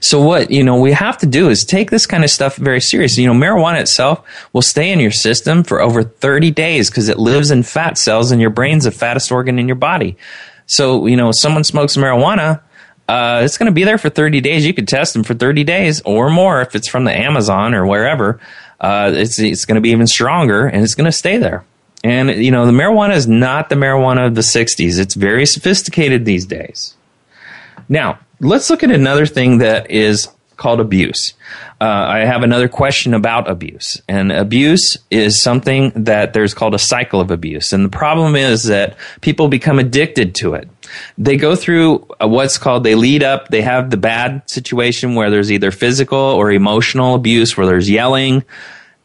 So 0.01 0.20
what, 0.20 0.51
you 0.51 0.62
know, 0.62 0.77
we 0.77 0.93
have 0.93 1.18
to 1.18 1.27
do 1.27 1.49
is 1.49 1.64
take 1.64 1.91
this 1.91 2.07
kind 2.07 2.25
of 2.25 2.31
stuff 2.31 2.57
very 2.57 2.81
seriously. 2.81 3.23
You 3.23 3.33
know, 3.33 3.39
marijuana 3.39 3.81
itself 3.81 4.25
will 4.53 4.62
stay 4.62 4.91
in 4.91 5.01
your 5.01 5.11
system 5.11 5.62
for 5.62 5.81
over 5.81 6.03
30 6.03 6.51
days 6.51 6.91
because 6.91 7.09
it 7.09 7.18
lives 7.18 7.51
in 7.51 7.62
fat 7.62 7.99
cells 7.99 8.31
and 8.31 8.41
your 8.41 8.51
brain's 8.51 8.85
the 8.85 8.91
fattest 8.91 9.31
organ 9.31 9.59
in 9.59 9.68
your 9.68 9.77
body. 9.77 10.16
So, 10.66 11.07
you 11.07 11.16
know, 11.16 11.33
someone 11.33 11.64
smokes 11.64 11.97
marijuana, 11.97 12.61
uh, 13.09 13.43
it's 13.45 13.59
going 13.59 13.66
to 13.66 13.73
be 13.73 13.85
there 13.85 13.99
for 13.99 14.09
30 14.09 14.41
days. 14.41 14.64
You 14.64 14.73
could 14.73 14.89
test 14.89 15.12
them 15.12 15.23
for 15.23 15.35
30 15.35 15.64
days 15.64 16.01
or 16.03 16.31
more 16.31 16.62
if 16.62 16.75
it's 16.75 16.89
from 16.89 17.05
the 17.05 17.12
Amazon 17.12 17.75
or 17.75 17.87
wherever. 17.87 18.41
Uh, 18.81 19.12
it's, 19.14 19.39
it's 19.39 19.64
going 19.64 19.75
to 19.75 19.81
be 19.81 19.91
even 19.91 20.07
stronger 20.07 20.66
and 20.66 20.83
it's 20.83 20.95
going 20.95 21.05
to 21.05 21.12
stay 21.12 21.37
there. 21.37 21.64
And, 22.05 22.31
you 22.31 22.51
know, 22.51 22.66
the 22.66 22.73
marijuana 22.73 23.14
is 23.14 23.29
not 23.29 23.68
the 23.68 23.75
marijuana 23.75 24.27
of 24.27 24.35
the 24.35 24.41
60s. 24.41 24.99
It's 24.99 25.14
very 25.14 25.47
sophisticated 25.47 26.25
these 26.25 26.47
days. 26.47 26.95
Now, 27.89 28.18
let's 28.43 28.68
look 28.68 28.82
at 28.82 28.90
another 28.90 29.24
thing 29.24 29.59
that 29.59 29.90
is 29.90 30.28
called 30.57 30.80
abuse. 30.80 31.34
Uh, 31.80 31.84
I 31.84 32.18
have 32.20 32.43
another 32.43 32.68
question 32.68 33.14
about 33.14 33.51
abuse. 33.51 34.01
And 34.07 34.30
abuse 34.30 34.97
is 35.11 35.40
something 35.40 35.90
that 36.05 36.34
there's 36.34 36.55
called 36.55 36.74
a 36.74 36.78
cycle 36.78 37.20
of 37.20 37.30
abuse. 37.30 37.72
And 37.72 37.84
the 37.84 37.88
problem 37.88 38.36
is 38.36 38.64
that 38.64 38.97
people 39.20 39.49
become 39.49 39.78
addicted 39.78 40.34
to 40.36 40.55
it. 40.55 40.68
They 41.18 41.36
go 41.36 41.57
through 41.57 42.07
what's 42.20 42.59
called, 42.59 42.84
they 42.84 42.95
lead 42.95 43.22
up, 43.22 43.49
they 43.49 43.62
have 43.62 43.90
the 43.90 43.97
bad 43.97 44.49
situation 44.49 45.14
where 45.14 45.30
there's 45.30 45.51
either 45.51 45.70
physical 45.70 46.18
or 46.18 46.53
emotional 46.53 47.14
abuse, 47.14 47.57
where 47.57 47.66
there's 47.66 47.88
yelling, 47.90 48.45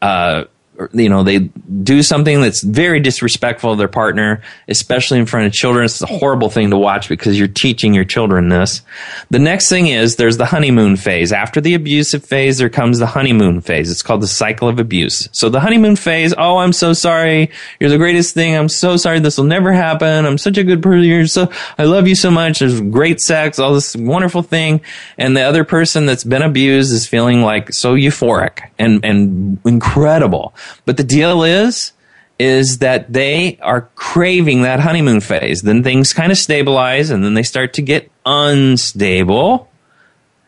uh, 0.02 0.44
you 0.92 1.08
know 1.08 1.22
they 1.22 1.38
do 1.82 2.02
something 2.02 2.40
that's 2.40 2.62
very 2.62 3.00
disrespectful 3.00 3.72
of 3.72 3.78
their 3.78 3.88
partner 3.88 4.42
especially 4.68 5.18
in 5.18 5.26
front 5.26 5.46
of 5.46 5.52
children. 5.52 5.84
It's 5.84 6.02
a 6.02 6.06
horrible 6.06 6.50
thing 6.50 6.70
to 6.70 6.78
watch 6.78 7.08
because 7.08 7.38
you're 7.38 7.48
teaching 7.48 7.94
your 7.94 8.04
children 8.04 8.48
this. 8.48 8.82
The 9.30 9.38
next 9.38 9.68
thing 9.68 9.88
is 9.88 10.16
there's 10.16 10.36
the 10.36 10.46
honeymoon 10.46 10.96
phase. 10.96 11.32
After 11.32 11.60
the 11.60 11.74
abusive 11.74 12.24
phase 12.24 12.58
there 12.58 12.68
comes 12.68 12.98
the 12.98 13.06
honeymoon 13.06 13.60
phase. 13.60 13.90
It's 13.90 14.02
called 14.02 14.22
the 14.22 14.28
cycle 14.28 14.68
of 14.68 14.78
abuse. 14.78 15.28
So 15.32 15.48
the 15.48 15.60
honeymoon 15.60 15.96
phase 15.96 16.34
oh 16.36 16.58
i'm 16.58 16.72
so 16.72 16.92
sorry. 16.92 17.50
You're 17.80 17.90
the 17.90 17.98
greatest 17.98 18.34
thing. 18.34 18.54
I'm 18.54 18.68
so 18.68 18.96
sorry. 18.96 19.20
This 19.20 19.38
will 19.38 19.44
never 19.44 19.72
happen. 19.72 20.26
I'm 20.26 20.38
such 20.38 20.58
a 20.58 20.64
good 20.64 20.82
person. 20.82 21.04
You're 21.04 21.26
so 21.26 21.50
i 21.76 21.84
love 21.84 22.06
you 22.06 22.14
so 22.14 22.30
much. 22.30 22.60
There's 22.60 22.80
great 22.80 23.20
sex 23.20 23.58
all 23.58 23.74
this 23.74 23.96
wonderful 23.96 24.42
thing. 24.42 24.80
And 25.16 25.36
the 25.36 25.42
other 25.42 25.64
person 25.64 26.06
that's 26.06 26.24
been 26.24 26.42
abused 26.42 26.92
is 26.92 27.06
feeling 27.06 27.42
like 27.42 27.72
so 27.72 27.94
euphoric 27.94 28.70
and 28.78 29.04
and 29.04 29.58
incredible 29.64 30.54
but 30.84 30.96
the 30.96 31.04
deal 31.04 31.42
is, 31.42 31.92
is 32.38 32.78
that 32.78 33.12
they 33.12 33.58
are 33.62 33.88
craving 33.96 34.62
that 34.62 34.80
honeymoon 34.80 35.20
phase. 35.20 35.62
Then 35.62 35.82
things 35.82 36.12
kind 36.12 36.30
of 36.30 36.38
stabilize 36.38 37.10
and 37.10 37.24
then 37.24 37.34
they 37.34 37.42
start 37.42 37.74
to 37.74 37.82
get 37.82 38.10
unstable. 38.24 39.68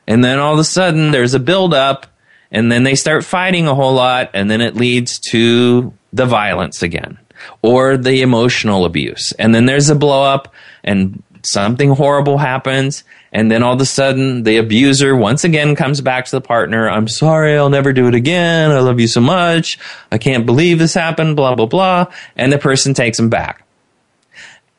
And 0.07 0.25
then 0.25 0.39
all 0.39 0.53
of 0.53 0.59
a 0.59 0.65
sudden 0.65 1.11
there's 1.11 1.35
a 1.35 1.41
buildup 1.41 2.07
and 2.51 2.71
then 2.71 2.85
they 2.85 2.95
start 2.95 3.25
fighting 3.25 3.67
a 3.67 3.75
whole 3.75 3.95
lot 3.95 4.31
and 4.35 4.51
then 4.51 4.61
it 4.61 4.77
leads 4.77 5.19
to 5.31 5.93
the 6.13 6.27
violence 6.27 6.83
again 6.83 7.19
or 7.63 7.97
the 7.97 8.23
emotional 8.23 8.85
abuse. 8.85 9.33
And 9.33 9.55
then 9.55 9.67
there's 9.67 9.91
a 9.91 9.95
blow 9.95 10.23
up 10.23 10.53
and 10.85 11.23
something 11.45 11.91
horrible 11.91 12.39
happens 12.39 13.05
and 13.33 13.51
then 13.51 13.63
all 13.63 13.75
of 13.75 13.81
a 13.81 13.87
sudden 13.87 14.43
the 14.43 14.57
abuser 14.57 15.15
once 15.15 15.45
again 15.45 15.77
comes 15.77 16.01
back 16.01 16.25
to 16.25 16.31
the 16.33 16.41
partner. 16.41 16.89
I'm 16.89 17.09
sorry 17.09 17.57
i'll 17.57 17.71
never 17.71 17.93
do 17.93 18.09
it 18.09 18.15
again. 18.15 18.71
I 18.71 18.81
love 18.81 19.01
you 19.01 19.09
so 19.09 19.21
much. 19.21 19.79
I 20.11 20.19
can't 20.19 20.47
believe 20.47 20.79
this 20.79 20.95
happened 20.95 21.37
blah 21.37 21.55
blah 21.55 21.67
blah. 21.67 22.07
And 22.37 22.53
the 22.53 22.59
person 22.59 22.95
takes 22.95 23.19
him 23.19 23.31
back. 23.31 23.65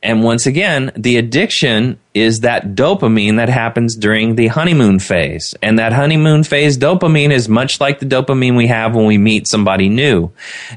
And 0.04 0.24
once 0.24 0.46
again 0.46 0.92
the 0.96 1.18
addiction 1.18 2.00
is 2.14 2.42
that 2.42 2.76
dopamine 2.76 3.38
that 3.38 3.50
happens 3.50 3.96
during 3.96 4.36
the 4.36 4.48
honeymoon 4.48 5.00
phase. 5.00 5.56
And 5.62 5.80
that 5.80 5.94
honeymoon 5.94 6.44
phase 6.44 6.78
dopamine 6.78 7.32
is 7.32 7.48
much 7.48 7.80
like 7.80 8.00
the 8.00 8.06
dopamine 8.06 8.58
we 8.58 8.68
have 8.68 8.96
when 8.96 9.06
we 9.06 9.18
meet 9.18 9.48
somebody 9.48 9.90
new. 9.90 10.32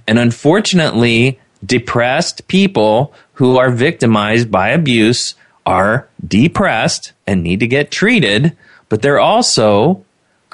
And 0.07 0.19
unfortunately 0.19 1.41
depressed 1.65 2.47
people 2.47 3.13
who 3.35 3.57
are 3.59 3.71
victimized 3.71 4.51
by 4.51 4.69
abuse 4.69 5.35
are 5.67 6.09
depressed 6.27 7.13
and 7.27 7.43
need 7.43 7.61
to 7.61 7.67
get 7.67 7.91
treated, 7.91 8.57
but 8.89 9.03
they're 9.03 9.21
also 9.21 10.05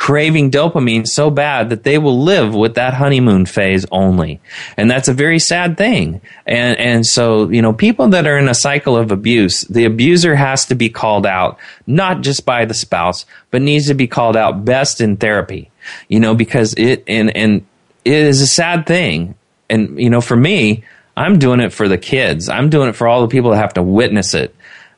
craving 0.00 0.50
dopamine 0.50 1.06
so 1.06 1.28
bad 1.28 1.68
that 1.68 1.82
they 1.82 1.98
will 1.98 2.22
live 2.22 2.54
with 2.54 2.74
that 2.76 2.94
honeymoon 2.94 3.44
phase 3.44 3.84
only. 3.92 4.40
And 4.78 4.90
that's 4.90 5.08
a 5.08 5.12
very 5.12 5.38
sad 5.38 5.76
thing. 5.76 6.22
And, 6.46 6.78
and 6.78 7.06
so, 7.06 7.50
you 7.50 7.60
know, 7.60 7.74
people 7.74 8.08
that 8.08 8.26
are 8.26 8.38
in 8.38 8.48
a 8.48 8.54
cycle 8.54 8.96
of 8.96 9.12
abuse, 9.12 9.60
the 9.64 9.84
abuser 9.84 10.34
has 10.34 10.64
to 10.66 10.74
be 10.74 10.88
called 10.88 11.26
out, 11.26 11.58
not 11.86 12.22
just 12.22 12.46
by 12.46 12.64
the 12.64 12.72
spouse, 12.72 13.26
but 13.50 13.60
needs 13.60 13.88
to 13.88 13.94
be 13.94 14.06
called 14.06 14.38
out 14.38 14.64
best 14.64 15.02
in 15.02 15.18
therapy, 15.18 15.70
you 16.08 16.18
know, 16.18 16.34
because 16.34 16.72
it, 16.78 17.04
and, 17.06 17.36
and 17.36 17.66
it 18.06 18.14
is 18.14 18.40
a 18.40 18.46
sad 18.46 18.86
thing. 18.86 19.34
And, 19.68 20.00
you 20.00 20.08
know, 20.08 20.22
for 20.22 20.36
me, 20.36 20.82
I'm 21.14 21.38
doing 21.38 21.60
it 21.60 21.74
for 21.74 21.88
the 21.88 21.98
kids. 21.98 22.48
I'm 22.48 22.70
doing 22.70 22.88
it 22.88 22.96
for 22.96 23.06
all 23.06 23.20
the 23.20 23.28
people 23.28 23.50
that 23.50 23.58
have 23.58 23.74
to 23.74 23.82
witness 23.82 24.32
it 24.32 24.54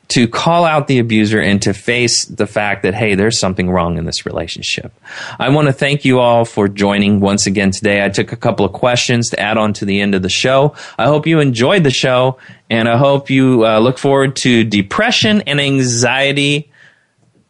to 0.09 0.27
call 0.27 0.65
out 0.65 0.87
the 0.87 0.99
abuser 0.99 1.39
and 1.39 1.61
to 1.61 1.73
face 1.73 2.25
the 2.25 2.45
fact 2.45 2.83
that, 2.83 2.93
hey, 2.93 3.15
there's 3.15 3.39
something 3.39 3.69
wrong 3.69 3.97
in 3.97 4.05
this 4.05 4.25
relationship. 4.25 4.93
I 5.39 5.49
want 5.49 5.67
to 5.67 5.73
thank 5.73 6.05
you 6.05 6.19
all 6.19 6.45
for 6.45 6.67
joining 6.67 7.19
once 7.19 7.47
again 7.47 7.71
today. 7.71 8.03
I 8.03 8.09
took 8.09 8.31
a 8.31 8.35
couple 8.35 8.65
of 8.65 8.73
questions 8.73 9.29
to 9.29 9.39
add 9.39 9.57
on 9.57 9.73
to 9.73 9.85
the 9.85 10.01
end 10.01 10.13
of 10.13 10.21
the 10.21 10.29
show. 10.29 10.75
I 10.97 11.05
hope 11.05 11.25
you 11.25 11.39
enjoyed 11.39 11.83
the 11.83 11.91
show, 11.91 12.37
and 12.69 12.89
I 12.89 12.97
hope 12.97 13.29
you 13.29 13.65
uh, 13.65 13.79
look 13.79 13.97
forward 13.97 14.35
to 14.37 14.63
depression 14.63 15.41
and 15.41 15.59
anxiety. 15.59 16.69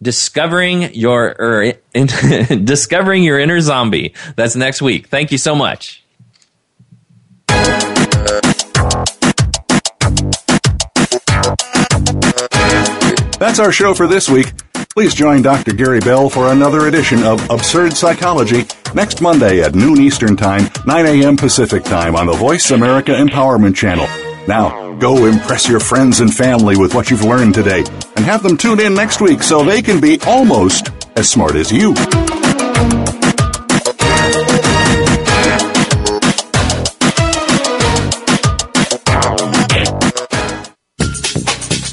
Discovering 0.02 0.94
your 0.94 1.36
er, 1.40 1.74
in, 1.94 2.08
discovering 2.66 3.24
your 3.24 3.40
inner 3.40 3.62
zombie. 3.62 4.14
That's 4.36 4.56
next 4.56 4.82
week. 4.82 5.08
Thank 5.08 5.32
you 5.32 5.38
so 5.38 5.56
much. 5.56 6.04
That's 13.44 13.60
our 13.60 13.74
show 13.74 13.94
for 13.94 14.08
this 14.08 14.30
week. 14.30 14.54
Please 14.96 15.14
join 15.14 15.42
Dr. 15.42 15.74
Gary 15.74 16.00
Bell 16.00 16.30
for 16.30 16.54
another 16.54 16.88
edition 16.88 17.24
of 17.24 17.50
Absurd 17.50 17.92
Psychology 17.92 18.64
next 18.96 19.20
Monday 19.20 19.62
at 19.62 19.76
noon 19.76 20.00
Eastern 20.00 20.38
Time, 20.38 20.70
9 20.88 21.06
a.m. 21.06 21.36
Pacific 21.36 21.84
Time 21.84 22.16
on 22.16 22.26
the 22.26 22.32
Voice 22.32 22.72
America 22.72 23.12
Empowerment 23.12 23.76
Channel. 23.76 24.08
Now, 24.48 24.94
go 24.94 25.26
impress 25.26 25.68
your 25.68 25.82
friends 25.82 26.22
and 26.22 26.34
family 26.34 26.78
with 26.78 26.96
what 26.96 27.12
you've 27.12 27.26
learned 27.26 27.54
today 27.54 27.84
and 28.16 28.24
have 28.24 28.44
them 28.44 28.56
tune 28.56 28.80
in 28.80 28.94
next 28.94 29.20
week 29.20 29.44
so 29.44 29.62
they 29.62 29.82
can 29.82 30.00
be 30.00 30.22
almost 30.26 30.92
as 31.18 31.30
smart 31.30 31.56
as 31.56 31.70
you. 31.70 31.94